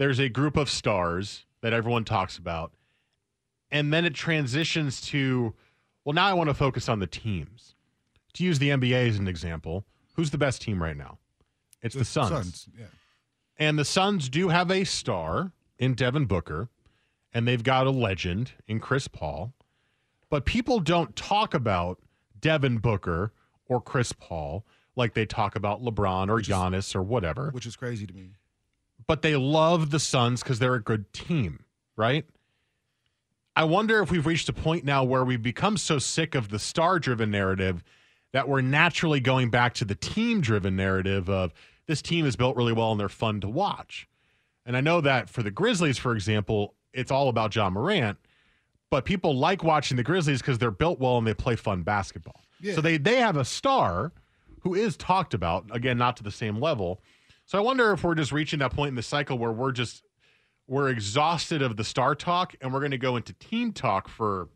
there's 0.01 0.19
a 0.19 0.31
group 0.31 0.57
of 0.57 0.71
stars 0.71 1.45
that 1.61 1.75
everyone 1.75 2.07
talks 2.07 2.39
about, 2.39 2.73
and 3.71 3.93
then 3.93 4.07
it 4.07 4.15
transitions 4.15 5.03
to, 5.03 5.53
well, 6.07 6.15
now 6.15 6.27
I 6.27 6.33
want 6.33 6.49
to 6.49 6.55
focus 6.55 6.89
on 6.89 7.01
the 7.01 7.07
teams. 7.07 7.75
To 8.35 8.45
use 8.45 8.59
the 8.59 8.71
NBA 8.71 9.11
as 9.11 9.19
an 9.19 9.29
example, 9.29 9.85
who's 10.15 10.31
the 10.31 10.39
best 10.39 10.63
team 10.63 10.83
right 10.83 10.97
now? 10.97 11.19
It's 11.83 11.95
the, 11.95 12.07
Suns. 12.07 12.31
Suns, 12.31 12.69
yeah. 12.79 12.87
And 13.59 13.79
the 13.79 13.85
Suns 13.85 14.31
do 14.31 14.49
have 14.49 14.71
a 14.71 14.85
star 14.85 15.53
in 15.79 15.93
Devin 15.93 16.25
Booker, 16.25 16.71
and 17.35 17.47
they've 17.47 17.63
got 17.63 17.87
a 17.87 17.91
legend 17.91 18.53
in 18.67 18.81
Chris 18.81 19.07
Paul. 19.07 19.53
But 20.31 20.47
people 20.47 20.81
don't 20.81 21.15
talk 21.15 21.53
about 21.53 21.99
Devin 22.41 22.79
Booker 22.79 23.35
or 23.67 23.83
Chris 23.83 24.15
Paul 24.15 24.65
like 25.01 25.15
they 25.15 25.27
talk 25.27 25.57
about 25.57 25.83
LeBron 25.83 26.29
or 26.29 26.39
Giannis 26.39 26.95
or 26.95 27.03
whatever. 27.03 27.51
Which 27.51 27.67
is 27.67 27.75
crazy 27.75 28.07
to 28.07 28.15
me. 28.15 28.31
But 29.09 29.23
they 29.23 29.35
love 29.35 29.91
the 29.91 29.99
Suns 29.99 30.43
because 30.43 30.61
they're 30.61 30.75
a 30.75 30.83
good 30.83 31.13
team, 31.13 31.65
right? 31.97 32.25
I 33.57 33.65
wonder 33.65 34.01
if 34.01 34.11
we've 34.11 34.27
reached 34.27 34.49
a 34.49 34.53
point 34.53 34.85
now 34.85 35.03
where 35.03 35.25
we've 35.25 35.43
become 35.43 35.77
so 35.77 35.99
sick 35.99 36.37
of 36.37 36.51
the 36.51 36.59
star 36.59 37.01
driven 37.01 37.31
narrative 37.31 37.83
that 38.33 38.49
we're 38.49 38.61
naturally 38.61 39.19
going 39.19 39.51
back 39.51 39.75
to 39.75 39.85
the 39.85 39.97
team 39.97 40.41
driven 40.41 40.77
narrative 40.77 41.29
of 41.29 41.53
this 41.87 42.01
team 42.01 42.25
is 42.25 42.37
built 42.37 42.57
really 42.57 42.73
well 42.73 42.93
and 42.93 43.01
they're 43.01 43.09
fun 43.09 43.41
to 43.41 43.49
watch. 43.49 44.09
And 44.65 44.77
I 44.77 44.81
know 44.81 45.01
that 45.01 45.29
for 45.29 45.43
the 45.43 45.51
Grizzlies, 45.51 45.99
for 45.99 46.15
example, 46.15 46.75
it's 46.93 47.11
all 47.11 47.29
about 47.29 47.55
Ja 47.57 47.69
Morant, 47.71 48.19
but 48.91 49.05
people 49.05 49.37
like 49.37 49.65
watching 49.65 49.97
the 49.97 50.05
Grizzlies 50.05 50.41
because 50.41 50.59
they're 50.59 50.71
built 50.71 51.01
well 51.01 51.19
and 51.19 51.27
they 51.27 51.35
play 51.35 51.57
fun 51.57 51.83
basketball. 51.83 52.41
Yeah. 52.61 52.75
So 52.75 52.81
they 52.81 52.99
they 52.99 53.17
have 53.17 53.37
a 53.37 53.45
star 53.45 54.13
who 54.61 54.75
is 54.75 54.97
talked 54.97 55.35
about, 55.35 55.67
again, 55.73 55.99
not 55.99 56.17
to 56.19 56.23
the 56.23 56.31
same 56.31 56.59
level. 56.61 57.01
So 57.47 57.59
I 57.59 57.61
wonder 57.61 57.93
if 57.93 58.05
we're 58.05 58.15
just 58.15 58.33
reaching 58.33 58.59
that 58.61 58.73
point 58.73 58.91
in 58.91 58.95
the 58.95 59.03
cycle 59.03 59.39
where 59.39 59.53
we're 59.53 59.73
just 59.73 60.05
we're 60.69 60.89
exhausted 60.89 61.63
of 61.63 61.77
the 61.77 61.83
star 61.83 62.15
talk 62.15 62.55
and 62.61 62.73
we're 62.73 62.79
going 62.79 62.93
to 62.93 62.99
go 62.99 63.17
into 63.17 63.33
team 63.35 63.73
talk 63.73 64.09
for 64.09 64.49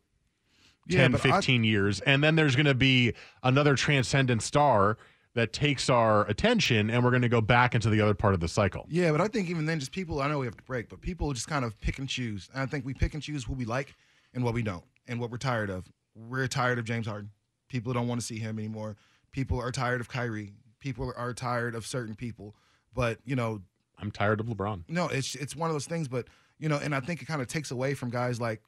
Yeah, 0.86 1.00
10, 1.00 1.12
but 1.12 1.26
I- 1.26 1.32
15 1.32 1.64
years. 1.64 2.00
And 2.02 2.22
then 2.22 2.36
there's 2.36 2.54
going 2.54 2.66
to 2.66 2.74
be 2.74 3.14
another 3.42 3.74
transcendent 3.74 4.40
star 4.42 4.96
that 5.34 5.52
takes 5.52 5.90
our 5.90 6.24
attention 6.28 6.88
and 6.90 7.02
we're 7.02 7.10
going 7.10 7.22
to 7.22 7.28
go 7.28 7.40
back 7.40 7.74
into 7.74 7.90
the 7.90 8.00
other 8.00 8.14
part 8.14 8.34
of 8.34 8.38
the 8.38 8.46
cycle. 8.46 8.86
Yeah, 8.88 9.10
but 9.10 9.20
I 9.20 9.26
think 9.26 9.50
even 9.50 9.66
then, 9.66 9.80
just 9.80 9.90
people, 9.90 10.20
I 10.22 10.28
know 10.28 10.38
we 10.38 10.46
have 10.46 10.56
to 10.56 10.62
break, 10.62 10.88
but 10.88 11.00
people 11.00 11.32
just 11.32 11.48
kind 11.48 11.64
of 11.64 11.80
pick 11.80 11.98
and 11.98 12.08
choose. 12.08 12.48
And 12.54 12.62
I 12.62 12.66
think 12.66 12.84
we 12.84 12.94
pick 12.94 13.14
and 13.14 13.22
choose 13.22 13.42
who 13.42 13.54
we 13.54 13.64
like 13.64 13.96
and 14.34 14.44
what 14.44 14.54
we 14.54 14.62
don't 14.62 14.84
and 15.08 15.18
what 15.18 15.32
we're 15.32 15.38
tired 15.38 15.70
of. 15.70 15.84
We're 16.14 16.46
tired 16.46 16.78
of 16.78 16.84
James 16.84 17.08
Harden. 17.08 17.30
People 17.68 17.92
don't 17.92 18.06
want 18.06 18.20
to 18.20 18.26
see 18.26 18.38
him 18.38 18.60
anymore. 18.60 18.94
People 19.34 19.60
are 19.60 19.72
tired 19.72 20.00
of 20.00 20.08
Kyrie. 20.08 20.52
People 20.78 21.12
are 21.16 21.34
tired 21.34 21.74
of 21.74 21.84
certain 21.84 22.14
people. 22.14 22.54
But, 22.94 23.18
you 23.24 23.34
know, 23.34 23.62
I'm 23.98 24.12
tired 24.12 24.38
of 24.38 24.46
LeBron. 24.46 24.84
no, 24.88 25.08
it's 25.08 25.34
it's 25.34 25.56
one 25.56 25.68
of 25.68 25.74
those 25.74 25.86
things, 25.86 26.06
but 26.06 26.28
you 26.60 26.68
know, 26.68 26.76
and 26.76 26.94
I 26.94 27.00
think 27.00 27.20
it 27.20 27.24
kind 27.26 27.42
of 27.42 27.48
takes 27.48 27.72
away 27.72 27.94
from 27.94 28.10
guys 28.10 28.40
like 28.40 28.62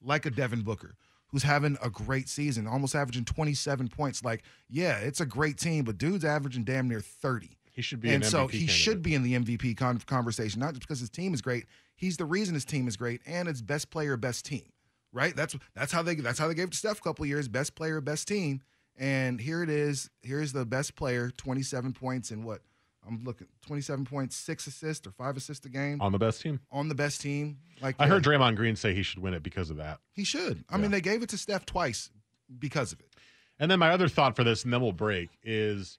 like 0.00 0.24
a 0.24 0.30
Devin 0.30 0.62
Booker 0.62 0.94
who's 1.28 1.42
having 1.42 1.76
a 1.82 1.90
great 1.90 2.28
season, 2.28 2.68
almost 2.68 2.94
averaging 2.94 3.24
27 3.24 3.88
points. 3.88 4.22
Like, 4.22 4.44
yeah, 4.70 4.98
it's 4.98 5.20
a 5.20 5.26
great 5.26 5.58
team, 5.58 5.82
but 5.82 5.98
dude's 5.98 6.24
averaging 6.24 6.62
damn 6.62 6.86
near 6.88 7.00
30. 7.00 7.58
He 7.72 7.82
should 7.82 8.00
be 8.00 8.10
and 8.14 8.22
an 8.22 8.30
so 8.30 8.46
MVP 8.46 8.50
he 8.52 8.58
candidate. 8.58 8.70
should 8.76 9.02
be 9.02 9.14
in 9.16 9.22
the 9.24 9.34
MVP 9.34 9.76
con- 9.76 9.98
conversation, 10.06 10.60
not 10.60 10.74
just 10.74 10.82
because 10.82 11.00
his 11.00 11.10
team 11.10 11.34
is 11.34 11.42
great. 11.42 11.66
He's 11.96 12.16
the 12.16 12.24
reason 12.24 12.54
his 12.54 12.64
team 12.64 12.86
is 12.86 12.96
great, 12.96 13.20
and 13.26 13.48
it's 13.48 13.60
best 13.62 13.90
player, 13.90 14.16
best 14.16 14.44
team. 14.44 14.62
Right? 15.12 15.34
That's 15.34 15.56
that's 15.74 15.90
how 15.92 16.02
they 16.02 16.14
that's 16.16 16.38
how 16.38 16.46
they 16.46 16.54
gave 16.54 16.68
it 16.68 16.72
to 16.72 16.76
Steph 16.78 16.98
a 16.98 17.02
couple 17.02 17.26
years. 17.26 17.48
Best 17.48 17.74
player, 17.74 18.00
best 18.00 18.28
team. 18.28 18.62
And 18.98 19.40
here 19.40 19.62
it 19.62 19.70
is. 19.70 20.08
Here's 20.22 20.52
the 20.52 20.64
best 20.64 20.94
player, 20.94 21.30
27 21.30 21.92
points 21.92 22.30
and 22.30 22.44
what? 22.44 22.60
I'm 23.06 23.22
looking 23.24 23.48
27 23.66 24.06
points, 24.06 24.34
six 24.34 24.66
assists 24.66 25.06
or 25.06 25.10
five 25.10 25.36
assists 25.36 25.66
a 25.66 25.68
game 25.68 26.00
On 26.00 26.10
the 26.10 26.18
best 26.18 26.40
team. 26.40 26.60
on 26.72 26.88
the 26.88 26.94
best 26.94 27.20
team. 27.20 27.58
Like 27.82 27.96
I 27.98 28.04
yeah, 28.04 28.10
heard 28.12 28.24
Draymond 28.24 28.56
Green 28.56 28.76
say 28.76 28.94
he 28.94 29.02
should 29.02 29.18
win 29.18 29.34
it 29.34 29.42
because 29.42 29.68
of 29.68 29.76
that. 29.76 29.98
he 30.12 30.24
should. 30.24 30.64
I 30.70 30.78
mean, 30.78 30.90
they 30.90 31.02
gave 31.02 31.22
it 31.22 31.28
to 31.30 31.36
Steph 31.38 31.66
twice 31.66 32.08
because 32.58 32.92
of 32.92 33.00
it. 33.00 33.06
And 33.58 33.70
then 33.70 33.78
my 33.78 33.90
other 33.90 34.08
thought 34.08 34.36
for 34.36 34.42
this, 34.42 34.64
and 34.64 34.72
then 34.72 34.80
we'll 34.80 34.92
break, 34.92 35.30
is 35.42 35.98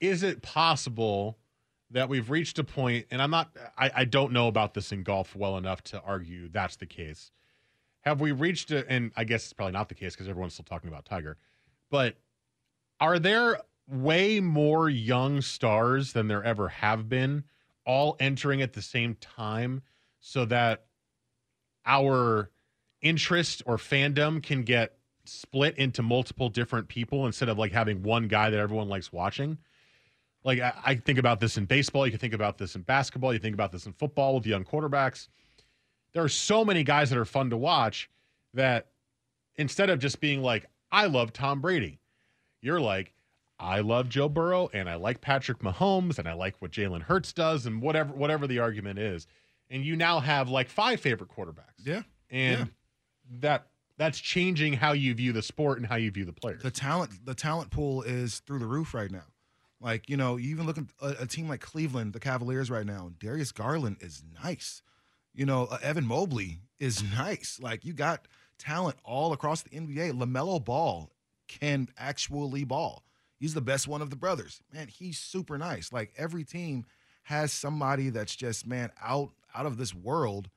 is 0.00 0.22
it 0.24 0.42
possible 0.42 1.38
that 1.92 2.08
we've 2.08 2.28
reached 2.30 2.58
a 2.58 2.64
point, 2.64 3.06
and 3.12 3.22
I'm 3.22 3.30
not, 3.30 3.50
I, 3.78 3.90
I 3.94 4.04
don't 4.04 4.32
know 4.32 4.48
about 4.48 4.74
this 4.74 4.90
in 4.90 5.04
golf 5.04 5.36
well 5.36 5.56
enough 5.56 5.82
to 5.84 6.00
argue 6.02 6.48
that's 6.48 6.76
the 6.76 6.86
case. 6.86 7.30
Have 8.00 8.20
we 8.20 8.32
reached 8.32 8.70
a, 8.72 8.84
and 8.90 9.12
I 9.16 9.22
guess 9.24 9.44
it's 9.44 9.52
probably 9.52 9.72
not 9.72 9.88
the 9.88 9.94
case 9.94 10.14
because 10.14 10.28
everyone's 10.28 10.54
still 10.54 10.64
talking 10.64 10.88
about 10.88 11.04
Tiger, 11.04 11.36
but 11.94 12.16
are 12.98 13.20
there 13.20 13.60
way 13.88 14.40
more 14.40 14.90
young 14.90 15.40
stars 15.40 16.12
than 16.12 16.26
there 16.26 16.42
ever 16.42 16.66
have 16.66 17.08
been, 17.08 17.44
all 17.86 18.16
entering 18.18 18.62
at 18.62 18.72
the 18.72 18.82
same 18.82 19.14
time 19.20 19.80
so 20.18 20.44
that 20.46 20.86
our 21.86 22.50
interest 23.00 23.62
or 23.64 23.76
fandom 23.76 24.42
can 24.42 24.64
get 24.64 24.98
split 25.24 25.78
into 25.78 26.02
multiple 26.02 26.48
different 26.48 26.88
people 26.88 27.26
instead 27.26 27.48
of 27.48 27.58
like 27.58 27.70
having 27.70 28.02
one 28.02 28.26
guy 28.26 28.50
that 28.50 28.58
everyone 28.58 28.88
likes 28.88 29.12
watching? 29.12 29.56
Like 30.42 30.58
I, 30.58 30.72
I 30.84 30.94
think 30.96 31.20
about 31.20 31.38
this 31.38 31.56
in 31.56 31.64
baseball, 31.64 32.06
you 32.06 32.10
can 32.10 32.18
think 32.18 32.34
about 32.34 32.58
this 32.58 32.74
in 32.74 32.82
basketball, 32.82 33.32
you 33.32 33.38
think 33.38 33.54
about 33.54 33.70
this 33.70 33.86
in 33.86 33.92
football 33.92 34.34
with 34.34 34.46
young 34.46 34.64
quarterbacks. 34.64 35.28
There 36.12 36.24
are 36.24 36.28
so 36.28 36.64
many 36.64 36.82
guys 36.82 37.08
that 37.10 37.20
are 37.20 37.24
fun 37.24 37.50
to 37.50 37.56
watch 37.56 38.10
that 38.52 38.88
instead 39.54 39.90
of 39.90 40.00
just 40.00 40.18
being 40.18 40.42
like, 40.42 40.66
I 40.94 41.06
love 41.06 41.32
Tom 41.32 41.60
Brady, 41.60 41.98
you're 42.62 42.80
like, 42.80 43.12
I 43.58 43.80
love 43.80 44.08
Joe 44.08 44.28
Burrow 44.28 44.68
and 44.72 44.88
I 44.88 44.94
like 44.94 45.20
Patrick 45.20 45.58
Mahomes 45.58 46.18
and 46.18 46.28
I 46.28 46.34
like 46.34 46.54
what 46.60 46.70
Jalen 46.70 47.02
Hurts 47.02 47.32
does 47.32 47.66
and 47.66 47.82
whatever 47.82 48.12
whatever 48.14 48.46
the 48.46 48.58
argument 48.60 48.98
is. 48.98 49.26
And 49.70 49.84
you 49.84 49.96
now 49.96 50.20
have 50.20 50.48
like 50.48 50.68
five 50.68 51.00
favorite 51.00 51.30
quarterbacks. 51.30 51.84
Yeah. 51.84 52.02
And 52.30 52.58
Yeah. 52.60 52.64
that 53.40 53.66
that's 53.96 54.18
changing 54.18 54.72
how 54.74 54.92
you 54.92 55.14
view 55.14 55.32
the 55.32 55.42
sport 55.42 55.78
and 55.78 55.86
how 55.86 55.96
you 55.96 56.10
view 56.10 56.24
the 56.24 56.32
players. 56.32 56.62
The 56.62 56.70
talent, 56.70 57.24
the 57.24 57.34
talent 57.34 57.70
pool 57.70 58.02
is 58.02 58.40
through 58.40 58.58
the 58.58 58.66
roof 58.66 58.92
right 58.94 59.10
now. 59.10 59.24
Like 59.80 60.08
you 60.08 60.16
know, 60.16 60.36
you 60.36 60.50
even 60.50 60.66
look 60.66 60.78
at 60.78 60.84
a, 61.00 61.22
a 61.22 61.26
team 61.26 61.48
like 61.48 61.60
Cleveland, 61.60 62.12
the 62.12 62.20
Cavaliers 62.20 62.70
right 62.70 62.86
now. 62.86 63.12
Darius 63.18 63.52
Garland 63.52 63.96
is 64.00 64.22
nice. 64.42 64.82
You 65.32 65.46
know, 65.46 65.66
uh, 65.66 65.78
Evan 65.82 66.06
Mobley 66.06 66.60
is 66.80 67.02
nice. 67.16 67.58
Like 67.60 67.84
you 67.84 67.92
got 67.92 68.26
talent 68.58 68.96
all 69.04 69.32
across 69.32 69.62
the 69.62 69.70
NBA. 69.70 70.12
LaMelo 70.12 70.64
Ball 70.64 71.10
can 71.48 71.88
actually 71.98 72.64
ball. 72.64 73.04
He's 73.38 73.54
the 73.54 73.60
best 73.60 73.88
one 73.88 74.00
of 74.00 74.10
the 74.10 74.16
brothers. 74.16 74.62
Man, 74.72 74.88
he's 74.88 75.18
super 75.18 75.58
nice. 75.58 75.92
Like 75.92 76.12
every 76.16 76.44
team 76.44 76.84
has 77.24 77.52
somebody 77.52 78.10
that's 78.10 78.34
just 78.34 78.66
man 78.66 78.90
out 79.02 79.30
out 79.54 79.66
of 79.66 79.76
this 79.76 79.94
world 79.94 80.48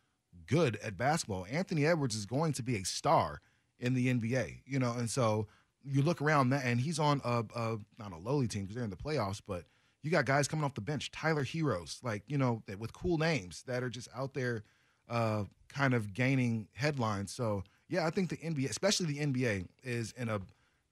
good 0.48 0.78
at 0.78 0.98
basketball. 0.98 1.46
Anthony 1.50 1.86
Edwards 1.86 2.16
is 2.16 2.26
going 2.26 2.54
to 2.54 2.64
be 2.64 2.76
a 2.76 2.84
star 2.84 3.42
in 3.80 3.94
the 3.94 4.08
NBA, 4.14 4.62
you 4.66 4.80
know, 4.80 4.94
and 4.94 5.10
so 5.10 5.48
you 5.84 6.02
look 6.02 6.22
around 6.22 6.50
that, 6.50 6.66
and 6.66 6.80
he's 6.80 7.00
on 7.00 7.22
a, 7.24 7.44
a 7.56 7.78
not 8.00 8.12
a 8.12 8.18
lowly 8.18 8.48
team 8.48 8.64
because 8.64 8.76
they're 8.76 8.84
in 8.84 8.90
the 8.90 8.96
playoffs, 8.96 9.42
but 9.46 9.66
you 10.04 10.12
got 10.12 10.26
guys 10.26 10.48
coming 10.48 10.66
off 10.66 10.74
the 10.74 10.82
bench, 10.82 11.12
Tyler 11.12 11.44
Heroes, 11.44 12.00
like 12.04 12.24
you 12.28 12.38
know, 12.38 12.64
with 12.78 12.94
cool 12.94 13.18
names 13.18 13.64
that 13.68 13.84
are 13.84 13.90
just 13.90 14.08
out 14.16 14.34
there, 14.34 14.64
uh, 15.10 15.44
kind 15.70 15.94
of 15.94 16.14
gaining 16.14 16.68
headlines. 16.74 17.32
So 17.32 17.64
yeah, 17.90 18.06
I 18.06 18.10
think 18.10 18.30
the 18.30 18.38
NBA, 18.38 18.70
especially 18.70 19.08
the 19.08 19.20
NBA, 19.20 19.68
is 19.84 20.14
in 20.18 20.30
a 20.30 20.40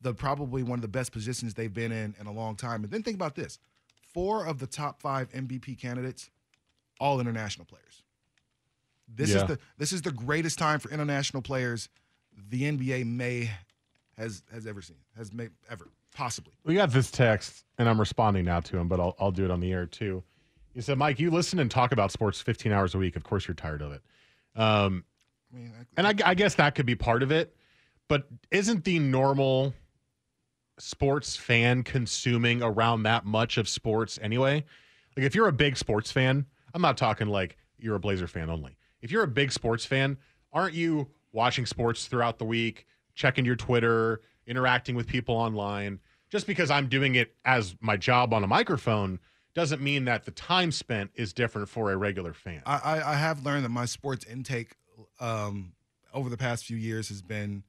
the 0.02 0.14
probably 0.14 0.62
one 0.62 0.78
of 0.78 0.82
the 0.82 0.88
best 0.88 1.12
positions 1.12 1.54
they've 1.54 1.74
been 1.74 1.92
in 1.92 2.16
in 2.20 2.28
a 2.28 2.32
long 2.32 2.56
time. 2.56 2.84
And 2.84 2.92
then 2.92 3.02
think 3.04 3.16
about 3.16 3.36
this: 3.36 3.60
four 4.14 4.46
of 4.46 4.60
the 4.60 4.68
top 4.68 5.02
five 5.02 5.32
MVP 5.32 5.80
candidates, 5.80 6.30
all 7.00 7.20
international 7.20 7.66
players. 7.66 8.04
This 9.08 9.30
Yeah. 9.32 9.38
is 9.38 9.44
the 9.46 9.60
this 9.78 9.92
is 9.94 10.02
the 10.02 10.12
greatest 10.12 10.58
time 10.60 10.80
for 10.80 10.90
international 10.92 11.42
players 11.42 11.90
the 12.50 12.64
NBA 12.64 13.06
may 13.06 13.52
has 14.18 14.44
has 14.52 14.66
ever 14.68 14.82
seen 14.82 14.98
has 15.18 15.32
made 15.34 15.52
ever 15.70 15.88
possibly. 16.14 16.54
We 16.64 16.76
got 16.76 16.92
this 16.92 17.12
text, 17.12 17.66
and 17.78 17.88
I'm 17.90 18.00
responding 18.00 18.46
now 18.46 18.62
to 18.62 18.78
him, 18.78 18.88
but 18.88 19.00
I'll, 19.00 19.16
I'll 19.20 19.32
do 19.32 19.44
it 19.46 19.52
on 19.52 19.60
the 19.60 19.72
air 19.72 19.86
too. 19.86 20.24
He 20.74 20.82
said, 20.82 20.98
Mike, 20.98 21.20
you 21.20 21.30
listen 21.32 21.60
and 21.60 21.70
talk 21.72 21.92
about 21.94 22.12
sports 22.12 22.42
15 22.42 22.72
hours 22.72 22.96
a 22.96 22.98
week. 22.98 23.16
Of 23.16 23.24
course, 23.24 23.48
you're 23.48 23.56
tired 23.56 23.82
of 23.82 23.92
it. 23.94 24.02
Um, 24.56 25.04
I 25.56 25.58
mean, 25.58 25.74
I, 25.80 25.86
and 25.98 26.08
I, 26.08 26.32
I 26.32 26.34
guess 26.34 26.56
that 26.56 26.76
could 26.76 26.86
be 26.86 26.96
part 26.96 27.24
of 27.24 27.32
it, 27.32 27.56
but 28.08 28.28
isn't 28.52 28.84
the 28.84 29.00
normal 29.00 29.74
sports 30.78 31.38
fan 31.38 31.84
consuming 31.84 32.62
around 32.62 33.04
that 33.04 33.26
much 33.26 33.58
of 33.58 33.70
sports 33.70 34.20
anyway? 34.22 34.66
Like, 35.16 35.26
if 35.26 35.34
you're 35.34 35.48
a 35.48 35.54
big 35.54 35.78
sports 35.78 36.12
fan, 36.12 36.46
I'm 36.74 36.82
not 36.82 36.98
talking 36.98 37.28
like 37.28 37.58
you're 37.78 37.96
a 37.96 38.00
Blazer 38.00 38.28
fan 38.28 38.50
only. 38.50 38.78
If 39.02 39.12
you're 39.12 39.24
a 39.24 39.28
big 39.28 39.52
sports 39.52 39.86
fan, 39.86 40.18
aren't 40.52 40.74
you 40.74 41.08
watching 41.32 41.66
sports 41.66 42.08
throughout 42.08 42.38
the 42.38 42.46
week, 42.46 42.86
checking 43.14 43.46
your 43.46 43.56
Twitter, 43.56 44.22
interacting 44.46 44.96
with 44.96 45.08
people 45.08 45.36
online? 45.36 46.00
Just 46.30 46.48
because 46.48 46.70
I'm 46.70 46.88
doing 46.90 47.16
it 47.16 47.34
as 47.46 47.76
my 47.80 47.96
job 47.96 48.34
on 48.34 48.44
a 48.44 48.48
microphone 48.48 49.20
doesn't 49.54 49.82
mean 49.82 50.04
that 50.06 50.26
the 50.26 50.32
time 50.32 50.72
spent 50.72 51.12
is 51.16 51.32
different 51.32 51.70
for 51.70 51.92
a 51.92 51.96
regular 51.96 52.34
fan. 52.34 52.62
I, 52.66 52.78
I, 52.78 53.12
I 53.12 53.16
have 53.16 53.46
learned 53.46 53.64
that 53.64 53.70
my 53.70 53.86
sports 53.86 54.26
intake 54.26 54.76
um, 55.20 55.74
over 56.14 56.30
the 56.30 56.38
past 56.38 56.66
few 56.66 56.78
years 56.78 57.10
has 57.10 57.22
been 57.22 57.64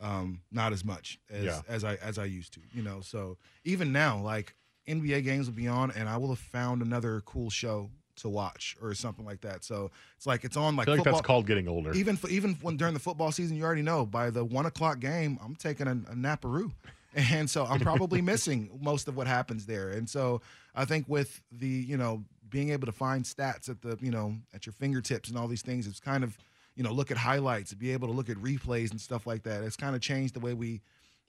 um, 0.00 0.42
not 0.52 0.72
as 0.72 0.84
much 0.84 1.18
as, 1.30 1.44
Yeah. 1.44 1.60
as 1.68 1.84
I 1.84 1.96
as 1.96 2.18
I 2.18 2.24
used 2.24 2.52
to. 2.54 2.60
You 2.72 2.82
know, 2.82 3.00
so 3.00 3.36
even 3.64 3.92
now, 3.92 4.18
like 4.20 4.54
NBA 4.86 5.24
games 5.24 5.46
will 5.46 5.54
be 5.56 5.68
on, 5.68 5.90
and 5.90 6.08
I 6.08 6.16
will 6.16 6.28
have 6.28 6.38
found 6.38 6.82
another 6.82 7.20
cool 7.26 7.50
show 7.50 7.90
to 8.16 8.28
watch 8.28 8.76
or 8.82 8.94
something 8.94 9.24
like 9.24 9.40
that. 9.42 9.62
So 9.64 9.90
it's 10.16 10.26
like 10.26 10.44
it's 10.44 10.56
on 10.56 10.74
I 10.74 10.78
like 10.78 10.86
feel 10.86 10.96
like 10.96 11.04
that's 11.04 11.20
called 11.20 11.46
getting 11.46 11.68
older. 11.68 11.92
Even 11.94 12.16
for, 12.16 12.28
even 12.30 12.54
when 12.62 12.76
during 12.76 12.94
the 12.94 13.00
football 13.00 13.30
season, 13.32 13.56
you 13.56 13.64
already 13.64 13.82
know 13.82 14.04
by 14.06 14.30
the 14.30 14.44
one 14.44 14.66
o'clock 14.66 14.98
game, 15.00 15.38
I'm 15.44 15.54
taking 15.54 15.86
a, 15.86 15.92
a 15.92 16.14
naparoo, 16.14 16.72
and 17.14 17.48
so 17.48 17.64
I'm 17.64 17.80
probably 17.80 18.20
missing 18.22 18.70
most 18.80 19.08
of 19.08 19.16
what 19.16 19.26
happens 19.26 19.66
there. 19.66 19.90
And 19.90 20.08
so 20.08 20.40
I 20.74 20.84
think 20.84 21.06
with 21.08 21.40
the 21.52 21.66
you 21.68 21.96
know 21.96 22.24
being 22.50 22.70
able 22.70 22.86
to 22.86 22.92
find 22.92 23.24
stats 23.24 23.68
at 23.68 23.82
the 23.82 23.98
you 24.00 24.10
know 24.10 24.34
at 24.54 24.64
your 24.66 24.72
fingertips 24.72 25.28
and 25.28 25.38
all 25.38 25.48
these 25.48 25.62
things, 25.62 25.86
it's 25.86 26.00
kind 26.00 26.24
of 26.24 26.36
you 26.78 26.84
know 26.84 26.92
look 26.92 27.10
at 27.10 27.16
highlights, 27.16 27.74
be 27.74 27.92
able 27.92 28.06
to 28.06 28.14
look 28.14 28.30
at 28.30 28.36
replays 28.36 28.92
and 28.92 29.00
stuff 29.00 29.26
like 29.26 29.42
that. 29.42 29.64
It's 29.64 29.76
kind 29.76 29.96
of 29.96 30.00
changed 30.00 30.34
the 30.34 30.40
way 30.40 30.54
we 30.54 30.80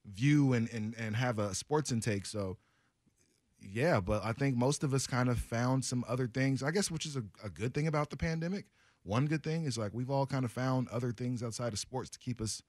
view 0.06 0.54
and 0.54 0.70
and 0.72 0.94
and 0.96 1.16
have 1.16 1.40
a 1.40 1.56
sports 1.56 1.92
intake. 1.92 2.28
So 2.28 2.58
yeah, 3.60 4.00
but 4.00 4.24
I 4.24 4.32
think 4.32 4.56
most 4.56 4.84
of 4.84 4.94
us 4.94 5.08
kind 5.08 5.28
of 5.28 5.40
found 5.40 5.84
some 5.84 6.06
other 6.08 6.28
things, 6.28 6.62
I 6.62 6.70
guess, 6.70 6.92
which 6.92 7.08
is 7.08 7.16
a, 7.16 7.24
a 7.44 7.50
good 7.50 7.74
thing 7.74 7.88
about 7.88 8.12
the 8.12 8.16
pandemic. 8.16 8.66
One 9.02 9.26
good 9.26 9.44
thing 9.44 9.66
is 9.66 9.76
like 9.76 9.92
we've 9.92 10.12
all 10.12 10.28
kind 10.28 10.46
of 10.46 10.52
found 10.52 10.88
other 10.90 11.12
things 11.12 11.42
outside 11.42 11.74
of 11.74 11.80
sports 11.80 12.12
to 12.12 12.20
keep 12.20 12.42
us 12.42 12.62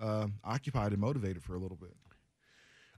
uh, 0.00 0.28
occupied 0.44 0.92
and 0.92 1.00
motivated 1.00 1.42
for 1.42 1.56
a 1.56 1.58
little 1.58 1.76
bit. 1.76 1.96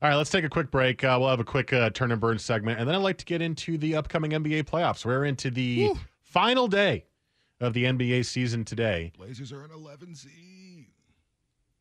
All 0.02 0.10
right, 0.10 0.16
let's 0.16 0.30
take 0.30 0.44
a 0.44 0.50
quick 0.50 0.70
break. 0.70 1.02
Uh, 1.02 1.16
we'll 1.18 1.30
have 1.30 1.40
a 1.40 1.44
quick 1.44 1.72
uh, 1.72 1.88
turn 1.88 2.12
and 2.12 2.20
burn 2.20 2.38
segment, 2.38 2.78
and 2.78 2.86
then 2.86 2.94
I'd 2.94 3.02
like 3.02 3.18
to 3.18 3.24
get 3.24 3.40
into 3.40 3.78
the 3.78 3.96
upcoming 3.96 4.32
NBA 4.32 4.64
playoffs. 4.64 5.06
We're 5.06 5.24
into 5.24 5.50
the 5.50 5.92
final 6.20 6.68
day 6.68 7.06
of 7.62 7.72
the 7.74 7.84
NBA 7.84 8.24
season 8.26 8.64
today. 8.64 9.12
Blazers 9.16 9.52
are 9.52 9.64
an 9.64 9.70
11 9.72 10.14
seed. 10.16 10.86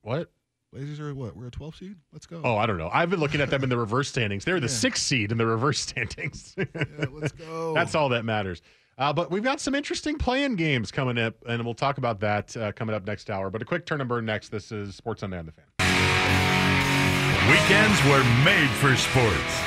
What? 0.01 0.31
Blazers 0.71 0.99
are 1.01 1.13
what? 1.13 1.35
We're 1.35 1.47
a 1.47 1.51
12 1.51 1.75
seed. 1.75 1.95
Let's 2.13 2.25
go. 2.25 2.41
Oh, 2.43 2.55
I 2.55 2.65
don't 2.65 2.77
know. 2.77 2.89
I've 2.93 3.09
been 3.09 3.19
looking 3.19 3.41
at 3.41 3.49
them 3.49 3.61
in 3.63 3.69
the 3.69 3.77
reverse 3.77 4.07
standings. 4.07 4.45
They're 4.45 4.59
the 4.59 4.67
Yeah. 4.67 4.73
sixth 4.73 5.03
seed 5.03 5.31
in 5.31 5.37
the 5.37 5.45
reverse 5.45 5.79
standings. 5.79 6.55
Yeah, 6.57 6.65
let's 7.11 7.33
go. 7.33 7.73
That's 7.75 7.93
all 7.95 8.09
that 8.09 8.23
matters. 8.23 8.61
Uh, 8.97 9.11
but 9.11 9.31
we've 9.31 9.43
got 9.43 9.59
some 9.59 9.73
interesting 9.75 10.17
playing 10.17 10.55
games 10.55 10.91
coming 10.91 11.17
up, 11.17 11.33
and 11.47 11.63
we'll 11.65 11.73
talk 11.73 11.97
about 11.97 12.19
that 12.19 12.55
uh, 12.55 12.71
coming 12.73 12.95
up 12.95 13.05
next 13.05 13.29
hour. 13.29 13.49
But 13.49 13.61
a 13.61 13.65
quick 13.65 13.85
turn 13.85 13.99
and 13.99 14.07
burn 14.07 14.25
next. 14.25 14.49
This 14.49 14.71
is 14.71 14.95
Sports 14.95 15.21
Sunday 15.21 15.39
on 15.39 15.45
the 15.47 15.51
Fan. 15.51 15.65
Weekends 17.49 18.03
were 18.05 18.23
made 18.45 18.69
for 18.79 18.95
sports. 18.95 19.59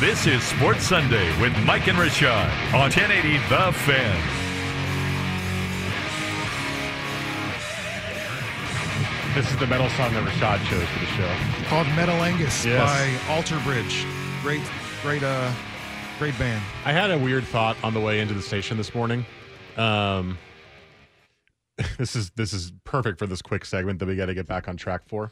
This 0.00 0.26
is 0.26 0.42
Sports 0.42 0.84
Sunday 0.86 1.28
with 1.40 1.52
Mike 1.64 1.88
and 1.88 1.98
Rashad 1.98 2.48
on 2.72 2.90
1080 2.90 3.38
The 3.48 3.72
Fan. 3.72 4.45
This 9.36 9.50
is 9.50 9.58
the 9.58 9.66
metal 9.66 9.90
song 9.90 10.14
that 10.14 10.24
Rashad 10.24 10.64
chose 10.64 10.88
for 10.88 10.98
the 10.98 11.06
show. 11.08 11.68
Called 11.68 11.86
Metal 11.88 12.14
Angus 12.24 12.64
Yes. 12.64 12.80
by 12.80 13.30
Alter 13.34 13.60
Bridge. 13.64 14.06
Great, 14.40 14.62
great, 15.02 15.22
uh, 15.22 15.52
great 16.18 16.38
band. 16.38 16.64
I 16.86 16.92
had 16.92 17.10
a 17.10 17.18
weird 17.18 17.44
thought 17.44 17.76
on 17.84 17.92
the 17.92 18.00
way 18.00 18.20
into 18.20 18.32
the 18.32 18.40
station 18.40 18.78
this 18.78 18.94
morning. 18.94 19.26
Um, 19.76 20.38
this 21.98 22.16
is 22.16 22.30
this 22.30 22.54
is 22.54 22.72
perfect 22.84 23.18
for 23.18 23.26
this 23.26 23.42
quick 23.42 23.66
segment 23.66 23.98
that 23.98 24.08
we 24.08 24.16
got 24.16 24.26
to 24.26 24.34
get 24.34 24.46
back 24.46 24.68
on 24.68 24.78
track 24.78 25.02
for. 25.06 25.30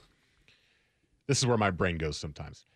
This 1.27 1.39
is 1.39 1.47
where 1.47 1.57
my 1.57 1.71
brain 1.71 1.97
goes 1.97 2.19
sometimes. 2.19 2.67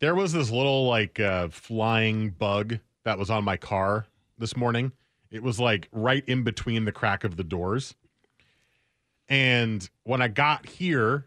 There 0.00 0.14
was 0.14 0.32
this 0.32 0.50
little 0.50 0.86
like 0.88 1.20
uh, 1.20 1.48
flying 1.48 2.30
bug 2.30 2.78
that 3.04 3.18
was 3.18 3.28
on 3.28 3.44
my 3.44 3.58
car 3.58 4.06
this 4.38 4.56
morning. 4.56 4.92
It 5.30 5.42
was 5.42 5.60
like 5.60 5.90
right 5.92 6.24
in 6.26 6.44
between 6.44 6.86
the 6.86 6.92
crack 6.92 7.24
of 7.24 7.36
the 7.36 7.44
doors. 7.44 7.94
And 9.28 9.88
when 10.04 10.22
I 10.22 10.28
got 10.28 10.66
here, 10.66 11.26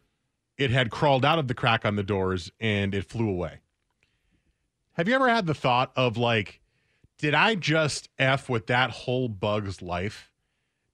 it 0.58 0.72
had 0.72 0.89
crawled 0.89 1.26
out 1.26 1.39
of 1.39 1.47
the 1.47 1.54
crack 1.54 1.86
on 1.86 1.95
the 1.95 2.04
doors 2.04 2.52
and 2.60 2.93
it 2.95 3.06
flew 3.06 3.30
away. 3.30 3.60
Have 4.93 5.08
you 5.08 5.16
ever 5.16 5.30
had 5.30 5.45
the 5.45 5.54
thought 5.54 5.91
of 5.95 6.18
like, 6.18 6.62
did 7.18 7.34
I 7.34 7.56
just 7.56 8.10
F 8.18 8.49
with 8.49 8.68
that 8.68 8.91
whole 8.91 9.30
bug's 9.30 9.82
life? 9.82 10.32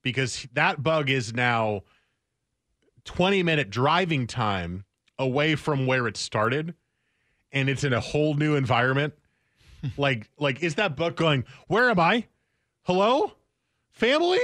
Because 0.02 0.46
that 0.52 0.82
bug 0.82 1.10
is 1.10 1.34
now 1.34 1.82
20 3.04 3.42
minute 3.42 3.70
driving 3.70 4.26
time 4.26 4.84
away 5.18 5.54
from 5.54 5.86
where 5.86 6.06
it 6.06 6.16
started 6.16 6.74
and 7.50 7.68
it's 7.68 7.84
in 7.84 7.92
a 7.92 8.00
whole 8.00 8.34
new 8.34 8.54
environment. 8.54 9.14
like, 9.96 10.30
like 10.38 10.62
is 10.62 10.76
that 10.76 10.96
bug 10.96 11.16
going? 11.16 11.44
Where 11.66 11.90
am 11.90 11.98
I? 11.98 12.26
Hello, 12.82 13.32
family, 13.90 14.40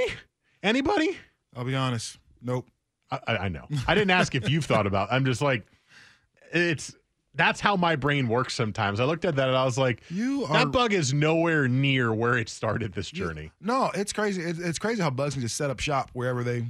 anybody? 0.61 1.17
I'll 1.55 1.63
be 1.63 1.75
honest. 1.75 2.17
Nope. 2.45 2.69
I, 3.11 3.37
I 3.37 3.49
know. 3.49 3.67
I 3.87 3.93
didn't 3.95 4.11
ask 4.11 4.33
if 4.35 4.49
you've 4.49 4.65
thought 4.65 4.87
about. 4.87 5.09
I'm 5.11 5.25
just 5.25 5.41
like, 5.41 5.65
it's 6.53 6.95
that's 7.33 7.59
how 7.59 7.75
my 7.75 7.95
brain 7.95 8.27
works 8.27 8.53
sometimes. 8.53 8.99
I 8.99 9.03
looked 9.03 9.25
at 9.25 9.35
that 9.35 9.47
and 9.47 9.57
I 9.57 9.65
was 9.65 9.77
like, 9.77 10.01
You 10.09 10.45
are 10.45 10.53
that 10.53 10.71
bug 10.71 10.93
is 10.93 11.13
nowhere 11.13 11.67
near 11.67 12.13
where 12.13 12.37
it 12.37 12.49
started 12.49 12.93
this 12.93 13.09
journey. 13.09 13.51
No, 13.59 13.91
it's 13.93 14.13
crazy. 14.13 14.41
It's, 14.41 14.59
it's 14.59 14.79
crazy 14.79 15.01
how 15.01 15.09
bugs 15.09 15.33
can 15.33 15.41
just 15.41 15.57
set 15.57 15.69
up 15.69 15.79
shop 15.79 16.11
wherever 16.13 16.43
they 16.43 16.65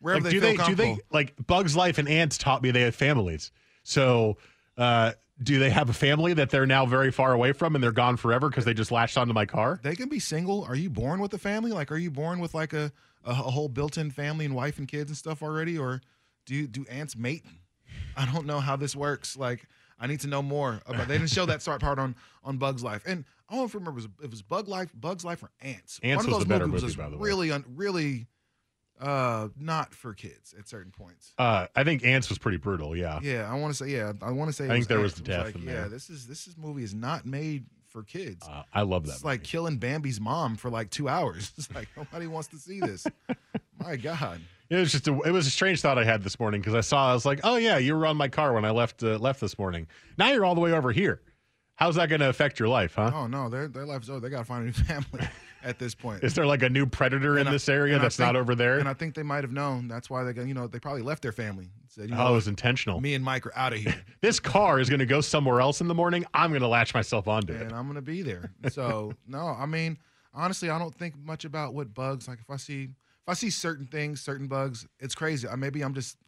wherever 0.00 0.22
Like, 0.22 0.32
they 0.32 0.38
do 0.38 0.40
feel 0.40 0.50
they 0.50 0.56
do 0.56 0.62
comfortable. 0.62 0.94
they 0.96 1.02
like 1.10 1.34
Bugs 1.46 1.74
Life 1.76 1.98
and 1.98 2.08
ants 2.08 2.38
taught 2.38 2.62
me 2.62 2.70
they 2.70 2.82
have 2.82 2.94
families. 2.94 3.50
So 3.82 4.36
uh 4.76 5.12
do 5.42 5.58
they 5.60 5.70
have 5.70 5.88
a 5.88 5.92
family 5.92 6.34
that 6.34 6.50
they're 6.50 6.66
now 6.66 6.84
very 6.84 7.12
far 7.12 7.32
away 7.32 7.52
from 7.52 7.74
and 7.76 7.82
they're 7.82 7.92
gone 7.92 8.16
forever 8.16 8.48
because 8.48 8.64
they 8.64 8.74
just 8.74 8.90
latched 8.90 9.16
onto 9.16 9.32
my 9.32 9.46
car? 9.46 9.78
They 9.82 9.94
can 9.94 10.08
be 10.08 10.18
single. 10.18 10.64
Are 10.64 10.74
you 10.74 10.90
born 10.90 11.20
with 11.20 11.32
a 11.32 11.38
family? 11.38 11.70
Like, 11.70 11.92
are 11.92 11.96
you 11.96 12.10
born 12.10 12.40
with 12.40 12.54
like 12.54 12.72
a, 12.72 12.90
a, 13.24 13.30
a 13.30 13.34
whole 13.34 13.68
built-in 13.68 14.10
family 14.10 14.44
and 14.44 14.54
wife 14.54 14.78
and 14.78 14.88
kids 14.88 15.10
and 15.10 15.16
stuff 15.16 15.42
already, 15.42 15.78
or 15.78 16.00
do 16.46 16.54
you, 16.54 16.66
do 16.66 16.84
ants 16.90 17.16
mate? 17.16 17.44
I 18.16 18.26
don't 18.32 18.46
know 18.46 18.60
how 18.60 18.76
this 18.76 18.94
works. 18.96 19.36
Like, 19.36 19.66
I 20.00 20.06
need 20.06 20.20
to 20.20 20.28
know 20.28 20.42
more 20.42 20.80
about. 20.86 21.08
They 21.08 21.18
didn't 21.18 21.30
show 21.30 21.46
that 21.46 21.62
start 21.62 21.80
part 21.80 21.98
on 21.98 22.14
on 22.44 22.56
Bugs 22.58 22.82
Life, 22.82 23.02
and 23.06 23.24
I 23.48 23.52
don't 23.54 23.62
know 23.62 23.66
if 23.66 23.74
you 23.74 23.80
remember 23.80 23.98
if 24.00 24.04
it 24.06 24.10
was, 24.18 24.24
it 24.24 24.30
was 24.30 24.42
Bug 24.42 24.68
Life, 24.68 24.90
Bugs 24.94 25.24
Life, 25.24 25.42
or 25.42 25.50
Antz. 25.60 25.98
Antz 26.02 26.18
One 26.18 26.26
of 26.26 26.26
was 26.26 26.34
those 26.34 26.42
the 26.44 26.48
better 26.48 26.66
movies 26.66 26.82
movie, 26.82 26.86
was 26.86 26.96
by 26.96 27.08
the 27.08 27.16
way. 27.16 27.28
really, 27.28 27.50
un, 27.50 27.64
really, 27.74 28.26
uh, 29.00 29.48
not 29.58 29.94
for 29.94 30.14
kids 30.14 30.54
at 30.58 30.68
certain 30.68 30.92
points. 30.92 31.32
Uh 31.38 31.66
I 31.74 31.84
think 31.84 32.04
ants 32.04 32.28
was 32.28 32.38
pretty 32.38 32.58
brutal, 32.58 32.96
yeah. 32.96 33.18
Yeah, 33.22 33.50
I 33.50 33.54
want 33.58 33.74
to 33.74 33.84
say. 33.84 33.90
Yeah, 33.90 34.12
I 34.22 34.30
want 34.30 34.48
to 34.50 34.52
say. 34.52 34.64
I 34.66 34.68
think 34.68 34.80
was 34.80 34.86
there 34.88 35.00
was 35.00 35.12
Antz. 35.12 35.20
the 35.20 35.32
It 35.32 35.36
death 35.36 35.46
like, 35.46 35.54
in 35.56 35.62
yeah, 35.62 35.72
there. 35.72 35.88
this 35.88 36.10
is 36.10 36.26
this 36.26 36.46
is 36.46 36.56
movie 36.56 36.82
is 36.84 36.94
not 36.94 37.26
made 37.26 37.64
for 37.88 38.02
kids. 38.02 38.46
Uh, 38.48 38.62
I 38.72 38.82
love 38.82 39.06
that. 39.06 39.14
It's 39.14 39.24
like 39.24 39.42
killing 39.42 39.78
Bambi's 39.78 40.20
mom 40.20 40.56
for 40.56 40.70
like 40.70 40.90
two 40.90 41.08
hours. 41.08 41.52
It's 41.58 41.72
like 41.74 41.88
nobody 41.96 42.26
wants 42.26 42.48
to 42.48 42.56
see 42.58 42.80
this. 42.80 43.06
My 43.80 43.96
God. 43.96 44.40
It 44.70 44.76
was 44.76 44.92
just 44.92 45.08
a, 45.08 45.18
it 45.22 45.30
was 45.30 45.46
a 45.46 45.50
strange 45.50 45.80
thought 45.80 45.98
I 45.98 46.04
had 46.04 46.22
this 46.22 46.38
morning 46.38 46.60
because 46.60 46.74
I 46.74 46.82
saw 46.82 47.10
I 47.10 47.14
was 47.14 47.24
like, 47.24 47.40
oh 47.42 47.56
yeah, 47.56 47.78
you 47.78 47.96
were 47.96 48.04
on 48.04 48.18
my 48.18 48.28
car 48.28 48.52
when 48.52 48.64
I 48.66 48.70
left 48.70 49.02
uh, 49.02 49.16
left 49.18 49.40
this 49.40 49.58
morning. 49.58 49.86
Now 50.18 50.30
you're 50.30 50.44
all 50.44 50.54
the 50.54 50.60
way 50.60 50.72
over 50.72 50.92
here. 50.92 51.22
How's 51.76 51.94
that 51.94 52.08
going 52.10 52.20
to 52.20 52.28
affect 52.28 52.58
your 52.58 52.68
life, 52.68 52.94
huh? 52.96 53.12
Oh 53.14 53.26
no, 53.26 53.48
their 53.48 53.66
their 53.68 53.86
life's 53.86 54.10
over. 54.10 54.20
They 54.20 54.28
got 54.28 54.40
to 54.40 54.44
find 54.44 54.62
a 54.62 54.66
new 54.66 54.72
family 54.84 55.26
at 55.62 55.78
this 55.78 55.94
point. 55.94 56.22
Is 56.22 56.34
there 56.34 56.46
like 56.46 56.62
a 56.62 56.68
new 56.68 56.86
predator 56.86 57.38
in 57.38 57.46
I- 57.46 57.50
this 57.50 57.68
area 57.68 57.94
and 57.94 58.04
that's 58.04 58.18
not 58.18 58.36
over 58.36 58.54
there? 58.54 58.78
And 58.78 58.88
I 58.88 58.94
think 58.94 59.14
they 59.14 59.22
might 59.22 59.44
have 59.44 59.52
known. 59.52 59.88
That's 59.88 60.08
why 60.08 60.24
they 60.24 60.32
got. 60.32 60.46
You 60.46 60.54
know, 60.54 60.66
they 60.66 60.78
probably 60.78 61.02
left 61.02 61.22
their 61.22 61.32
family. 61.32 61.68
Said, 61.88 62.10
you 62.10 62.14
oh, 62.14 62.18
know, 62.18 62.28
it 62.28 62.34
was 62.34 62.48
intentional. 62.48 63.00
me 63.00 63.14
and 63.14 63.24
Mike 63.24 63.46
are 63.46 63.56
out 63.56 63.72
of 63.72 63.78
here, 63.80 63.94
This 64.20 64.38
car 64.38 64.78
is 64.78 64.88
going 64.88 65.00
to 65.00 65.06
go 65.06 65.20
somewhere 65.20 65.60
else 65.60 65.80
in 65.80 65.88
the 65.88 65.94
morning. 65.94 66.24
I'm 66.34 66.50
going 66.50 66.62
to 66.62 66.68
latch 66.68 66.94
myself 66.94 67.26
onto 67.28 67.52
it. 67.54 67.62
and 67.62 67.72
I'm 67.72 67.86
gonna 67.86 68.02
be 68.02 68.22
there. 68.22 68.52
So 68.70 69.12
no, 69.26 69.38
I 69.58 69.66
mean, 69.66 69.98
honestly, 70.34 70.70
I 70.70 70.78
don't 70.78 70.94
think 70.94 71.16
much 71.16 71.44
about 71.44 71.74
what 71.74 71.94
bugs. 71.94 72.28
Like 72.28 72.40
if 72.40 72.50
I 72.50 72.56
see 72.56 72.84
if 72.84 73.28
I 73.28 73.34
see 73.34 73.50
certain 73.50 73.86
things, 73.86 74.20
certain 74.20 74.46
bugs, 74.48 74.86
it's 75.00 75.14
crazy. 75.14 75.48
I, 75.48 75.56
maybe 75.56 75.82
I'm 75.82 75.94
just 75.94 76.18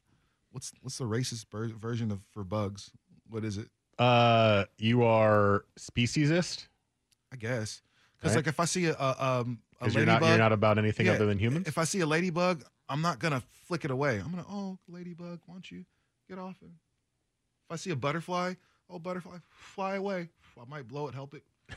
what's 0.51 0.72
what's 0.83 0.99
the 0.99 1.05
racist 1.05 1.47
ver- 1.51 1.68
version 1.68 2.11
of 2.11 2.20
for 2.33 2.43
bugs? 2.45 2.91
What 3.28 3.45
is 3.45 3.59
it? 3.59 3.68
Uh, 3.99 4.64
you 4.78 5.05
are 5.05 5.64
speciesist 5.78 6.66
I 7.33 7.37
guess. 7.37 7.83
Because 8.21 8.35
Right. 8.37 8.45
like 8.45 8.47
if 8.49 8.61
I 8.61 8.64
see 8.66 8.87
a, 8.87 8.95
a 8.95 9.16
um 9.41 9.59
a 9.81 9.85
ladybug, 9.85 9.95
you're 9.97 10.07
not 10.07 10.23
you're 10.29 10.39
not 10.39 10.53
about 10.53 10.79
anything 10.79 11.07
yeah, 11.07 11.12
other 11.12 11.27
than 11.27 11.39
humans. 11.39 11.66
If 11.66 11.79
I 11.79 11.85
see 11.85 12.01
a 12.01 12.07
ladybug, 12.07 12.64
I'm 12.89 13.01
not 13.01 13.18
gonna 13.18 13.43
flick 13.66 13.85
it 13.85 13.91
away. 13.91 14.18
I'm 14.18 14.31
gonna 14.31 14.45
oh 14.49 14.79
ladybug, 14.89 15.41
why 15.47 15.55
don't 15.55 15.71
you 15.71 15.85
get 16.29 16.39
off 16.39 16.57
it? 16.62 16.66
If 16.68 17.73
I 17.73 17.77
see 17.77 17.91
a 17.91 17.97
butterfly, 17.97 18.55
oh 18.91 18.99
butterfly, 18.99 19.39
fly 19.49 19.95
away. 19.97 20.29
I 20.61 20.68
might 20.68 20.87
blow 20.87 21.09
it, 21.09 21.14
help 21.14 21.33
it. 21.35 21.43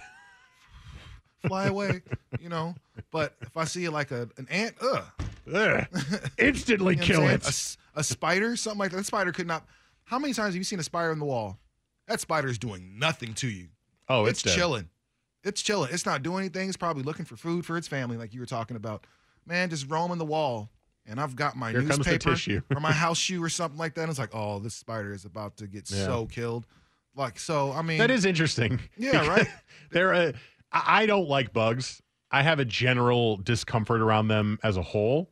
fly 1.47 1.67
away, 1.67 2.01
you 2.39 2.49
know. 2.49 2.75
But 3.11 3.35
if 3.41 3.55
I 3.55 3.63
see 3.65 3.87
like 3.89 4.11
a 4.11 4.29
an 4.37 4.47
ant, 4.49 4.75
ugh, 4.81 5.05
Ugh. 5.53 5.85
Instantly 6.37 6.95
you 6.95 6.99
know 7.01 7.05
kill 7.05 7.27
it. 7.27 7.45
a, 7.95 8.03
spider, 8.03 8.55
something 8.55 8.79
like 8.79 8.91
that. 8.91 8.97
That 8.97 9.05
spider 9.05 9.31
could 9.31 9.47
not. 9.47 9.65
How 10.05 10.19
many 10.19 10.33
times 10.33 10.53
have 10.53 10.55
you 10.55 10.63
seen 10.63 10.79
a 10.79 10.83
spider 10.83 11.11
in 11.11 11.19
the 11.19 11.25
wall? 11.25 11.57
That 12.07 12.19
spider 12.19 12.47
is 12.49 12.57
doing 12.57 12.97
nothing 12.99 13.33
to 13.35 13.47
you. 13.47 13.67
oh, 14.09 14.25
it's 14.25 14.43
it's, 14.43 14.55
chilling. 14.55 14.89
It's 15.43 15.61
chilling. 15.61 15.89
It's 15.93 16.05
not 16.05 16.23
doing 16.23 16.39
anything. 16.39 16.67
It's 16.69 16.77
probably 16.77 17.03
looking 17.03 17.25
for 17.25 17.35
food 17.35 17.65
for 17.65 17.77
its 17.77 17.87
family, 17.87 18.17
like 18.17 18.33
you 18.33 18.39
were 18.39 18.45
talking 18.45 18.77
about. 18.77 19.05
Man, 19.45 19.69
just 19.69 19.89
roaming 19.89 20.17
the 20.17 20.25
wall, 20.25 20.69
and 21.05 21.19
I've 21.19 21.35
got 21.35 21.55
my 21.57 21.71
Here 21.71 21.81
newspaper 21.81 22.17
tissue. 22.31 22.61
or 22.73 22.79
my 22.79 22.91
house 23.03 23.17
shoe 23.17 23.43
or 23.43 23.49
something 23.49 23.77
like 23.77 23.93
that. 23.95 24.01
And 24.03 24.09
it's 24.09 24.19
like, 24.19 24.33
oh, 24.33 24.59
this 24.59 24.73
spider 24.73 25.13
is 25.13 25.25
about 25.25 25.57
to 25.57 25.67
get 25.67 25.89
Yeah. 25.91 26.05
so 26.05 26.25
killed. 26.27 26.65
Like, 27.15 27.37
so 27.39 27.71
I 27.73 27.81
mean, 27.81 27.97
That 27.97 28.09
is 28.09 28.25
interesting. 28.25 28.79
Yeah, 28.97 29.27
right? 29.27 29.47
They're 29.91 30.13
uh, 30.13 30.31
I 30.71 31.05
don't 31.05 31.27
like 31.27 31.51
bugs. 31.53 32.01
I 32.31 32.41
have 32.41 32.59
a 32.59 32.65
general 32.65 33.37
discomfort 33.37 34.01
around 34.01 34.27
them 34.29 34.57
as 34.63 34.77
a 34.77 34.81
whole. 34.81 35.29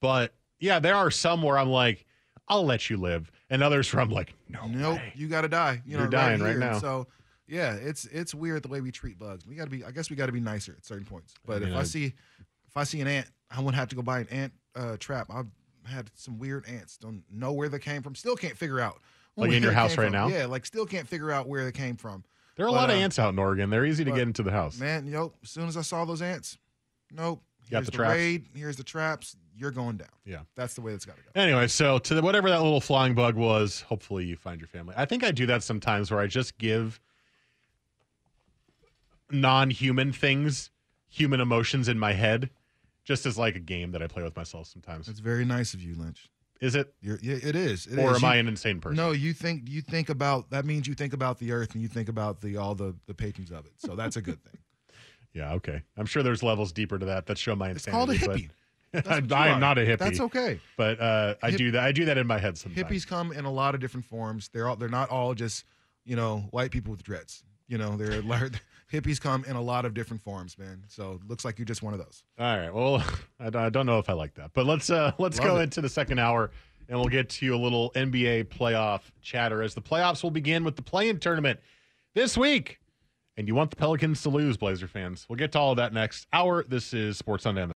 But 0.00 0.34
yeah, 0.58 0.78
there 0.80 0.96
are 0.96 1.10
some 1.10 1.42
where 1.42 1.56
I'm 1.58 1.68
like, 1.68 2.04
I'll 2.48 2.64
let 2.64 2.90
you 2.90 2.96
live, 2.96 3.30
and 3.50 3.62
others 3.62 3.92
where 3.92 4.02
I'm 4.02 4.10
like, 4.10 4.34
no, 4.48 4.66
nope, 4.66 4.96
way. 4.98 5.12
you 5.14 5.28
got 5.28 5.42
to 5.42 5.48
die. 5.48 5.82
You 5.86 5.92
You're 5.98 6.04
know, 6.06 6.10
dying 6.10 6.40
right 6.42 6.50
here. 6.50 6.58
now. 6.58 6.78
So 6.78 7.06
yeah, 7.46 7.74
it's 7.74 8.04
it's 8.06 8.34
weird 8.34 8.62
the 8.62 8.68
way 8.68 8.80
we 8.80 8.90
treat 8.90 9.18
bugs. 9.18 9.46
We 9.46 9.54
got 9.54 9.64
to 9.64 9.70
be. 9.70 9.84
I 9.84 9.90
guess 9.90 10.10
we 10.10 10.16
got 10.16 10.26
to 10.26 10.32
be 10.32 10.40
nicer 10.40 10.74
at 10.76 10.84
certain 10.84 11.04
points. 11.04 11.34
But 11.44 11.60
mean, 11.62 11.70
if 11.70 11.76
I, 11.76 11.80
I- 11.80 11.84
see 11.84 12.06
if 12.06 12.76
I 12.76 12.84
see 12.84 13.00
an 13.00 13.06
ant, 13.06 13.26
I 13.50 13.58
wouldn't 13.58 13.76
have 13.76 13.88
to 13.88 13.96
go 13.96 14.02
buy 14.02 14.20
an 14.20 14.28
ant 14.30 14.52
uh, 14.74 14.96
trap. 14.98 15.28
I've 15.32 15.46
had 15.84 16.10
some 16.14 16.38
weird 16.38 16.66
ants. 16.68 16.96
Don't 16.96 17.22
know 17.30 17.52
where 17.52 17.68
they 17.68 17.78
came 17.78 18.02
from. 18.02 18.14
Still 18.14 18.36
can't 18.36 18.56
figure 18.56 18.80
out. 18.80 19.00
Like 19.36 19.50
in 19.52 19.62
your 19.62 19.72
they 19.72 19.76
house 19.76 19.94
came 19.94 20.04
right 20.04 20.12
from. 20.12 20.30
now? 20.30 20.36
Yeah, 20.36 20.46
like 20.46 20.64
still 20.64 20.86
can't 20.86 21.08
figure 21.08 21.30
out 21.30 21.48
where 21.48 21.64
they 21.64 21.72
came 21.72 21.96
from. 21.96 22.24
There 22.56 22.66
are 22.66 22.68
a 22.68 22.72
But, 22.72 22.76
lot 22.76 22.90
of 22.90 22.96
uh, 22.96 23.00
ants 23.00 23.18
out 23.18 23.32
in 23.32 23.38
Oregon. 23.38 23.68
They're 23.68 23.84
easy 23.84 24.04
to 24.04 24.10
but, 24.10 24.16
get 24.16 24.28
into 24.28 24.44
the 24.44 24.52
house. 24.52 24.78
Man, 24.78 25.06
yo, 25.08 25.32
as 25.42 25.50
soon 25.50 25.66
as 25.66 25.76
I 25.76 25.82
saw 25.82 26.04
those 26.04 26.22
ants, 26.22 26.56
nope. 27.12 27.42
Got 27.70 27.78
Here's 27.78 27.86
the 27.86 27.90
the, 27.92 27.96
traps? 27.96 28.14
raid. 28.14 28.46
Here's 28.54 28.76
the 28.76 28.84
traps. 28.84 29.36
You're 29.56 29.70
going 29.70 29.96
down. 29.96 30.08
Yeah. 30.26 30.40
That's 30.54 30.74
the 30.74 30.82
way 30.82 30.92
it's 30.92 31.04
got 31.06 31.16
to 31.16 31.22
go. 31.22 31.40
Anyway, 31.40 31.66
so 31.66 31.98
to 31.98 32.14
the, 32.14 32.20
whatever 32.22 32.48
that 32.50 32.62
little 32.62 32.80
flying 32.80 33.14
bug 33.14 33.36
was, 33.36 33.80
hopefully 33.80 34.24
you 34.26 34.36
find 34.36 34.60
your 34.60 34.68
family. 34.68 34.94
I 34.98 35.04
think 35.06 35.24
I 35.24 35.30
do 35.30 35.46
that 35.46 35.62
sometimes 35.62 36.10
where 36.10 36.20
I 36.20 36.26
just 36.26 36.58
give 36.58 37.00
non-human 39.30 40.12
things 40.12 40.70
human 41.08 41.40
emotions 41.40 41.88
in 41.88 41.98
my 41.98 42.12
head, 42.12 42.50
just 43.04 43.24
as 43.26 43.38
like 43.38 43.54
a 43.56 43.60
game 43.60 43.92
that 43.92 44.02
I 44.02 44.06
play 44.08 44.22
with 44.22 44.34
myself 44.36 44.66
sometimes. 44.66 45.08
It's 45.08 45.20
very 45.20 45.44
nice 45.44 45.74
of 45.74 45.80
you, 45.82 45.94
Lynch. 45.94 46.28
Is 46.60 46.74
it? 46.74 46.92
You're, 47.00 47.18
yeah, 47.22 47.36
it 47.42 47.54
is. 47.56 47.86
It 47.86 47.98
or 47.98 48.12
is. 48.12 48.16
am 48.16 48.22
You- 48.22 48.28
I 48.28 48.36
an 48.36 48.48
insane 48.48 48.80
person? 48.80 48.96
No, 48.96 49.12
you 49.12 49.32
think 49.32 49.68
you 49.68 49.80
think 49.82 50.08
about 50.08 50.50
that 50.50 50.64
means 50.64 50.86
you 50.86 50.94
think 50.94 51.12
about 51.12 51.38
the 51.38 51.52
earth 51.52 51.72
and 51.74 51.82
you 51.82 51.88
think 51.88 52.08
about 52.08 52.40
the 52.40 52.56
all 52.56 52.74
the 52.74 52.94
the 53.06 53.14
patrons 53.14 53.50
of 53.50 53.66
it. 53.66 53.72
So 53.78 53.94
that's 53.94 54.16
a 54.16 54.22
good 54.22 54.42
thing. 54.42 54.58
Yeah, 55.32 55.54
okay. 55.54 55.82
I'm 55.96 56.06
sure 56.06 56.22
there's 56.22 56.44
levels 56.44 56.70
deeper 56.70 56.96
to 56.96 57.06
that 57.06 57.26
that 57.26 57.38
show 57.38 57.56
my 57.56 57.70
insanity. 57.70 58.14
It's 58.14 58.24
called 58.24 58.38
a 58.38 58.38
hippie. 58.40 58.50
That's 58.92 59.28
you 59.28 59.34
I 59.34 59.48
am 59.48 59.58
not 59.58 59.78
a 59.78 59.80
hippie. 59.80 59.98
That's 59.98 60.20
okay. 60.20 60.60
But 60.76 61.00
uh, 61.00 61.34
I 61.42 61.50
Hip- 61.50 61.58
do 61.58 61.70
that. 61.72 61.82
I 61.82 61.90
do 61.90 62.04
that 62.04 62.16
in 62.18 62.28
my 62.28 62.38
head 62.38 62.56
sometimes. 62.56 62.86
Hippies 62.88 63.04
come 63.04 63.32
in 63.32 63.44
a 63.44 63.50
lot 63.50 63.74
of 63.74 63.80
different 63.80 64.06
forms. 64.06 64.48
They're 64.52 64.68
all 64.68 64.76
they're 64.76 64.88
not 64.88 65.10
all 65.10 65.34
just 65.34 65.64
you 66.04 66.14
know 66.14 66.46
white 66.52 66.70
people 66.70 66.92
with 66.92 67.02
dreads. 67.02 67.42
You 67.66 67.78
know, 67.78 67.96
they're 67.96 68.22
hippies 68.94 69.20
come 69.20 69.44
in 69.46 69.56
a 69.56 69.60
lot 69.60 69.84
of 69.84 69.92
different 69.94 70.22
forms, 70.22 70.56
man. 70.58 70.84
So 70.88 71.20
looks 71.26 71.44
like 71.44 71.58
you're 71.58 71.66
just 71.66 71.82
one 71.82 71.92
of 71.92 71.98
those. 71.98 72.22
All 72.38 72.56
right. 72.56 72.72
Well, 72.72 73.04
I, 73.40 73.66
I 73.66 73.68
don't 73.70 73.86
know 73.86 73.98
if 73.98 74.08
I 74.08 74.12
like 74.12 74.34
that, 74.34 74.52
but 74.54 74.66
let's 74.66 74.90
uh, 74.90 75.12
let's 75.18 75.38
Love 75.38 75.48
go 75.48 75.56
it. 75.58 75.64
into 75.64 75.80
the 75.80 75.88
second 75.88 76.18
hour, 76.18 76.50
and 76.88 76.98
we'll 76.98 77.08
get 77.08 77.28
to 77.30 77.54
a 77.54 77.58
little 77.58 77.90
NBA 77.94 78.44
playoff 78.44 79.00
chatter 79.20 79.62
as 79.62 79.74
the 79.74 79.82
playoffs 79.82 80.22
will 80.22 80.30
begin 80.30 80.64
with 80.64 80.76
the 80.76 80.82
play-in 80.82 81.18
tournament 81.18 81.60
this 82.14 82.36
week. 82.36 82.78
And 83.36 83.48
you 83.48 83.54
want 83.56 83.70
the 83.70 83.76
Pelicans 83.76 84.22
to 84.22 84.28
lose, 84.28 84.56
Blazer 84.56 84.86
fans. 84.86 85.26
We'll 85.28 85.36
get 85.36 85.50
to 85.52 85.58
all 85.58 85.72
of 85.72 85.76
that 85.78 85.92
next 85.92 86.28
hour. 86.32 86.64
This 86.68 86.94
is 86.94 87.18
Sports 87.18 87.46
on 87.46 87.56
Demand. 87.56 87.72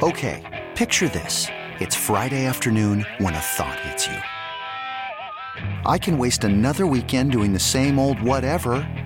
Okay, 0.00 0.68
picture 0.76 1.08
this. 1.08 1.48
It's 1.80 1.96
Friday 1.96 2.46
afternoon 2.46 3.04
when 3.18 3.34
a 3.34 3.40
thought 3.40 3.80
hits 3.80 4.06
you. 4.06 4.16
I 5.84 5.98
can 5.98 6.18
waste 6.18 6.44
another 6.44 6.86
weekend 6.86 7.32
doing 7.32 7.52
the 7.52 7.58
same 7.58 7.98
old 7.98 8.20
whatever, 8.22 8.86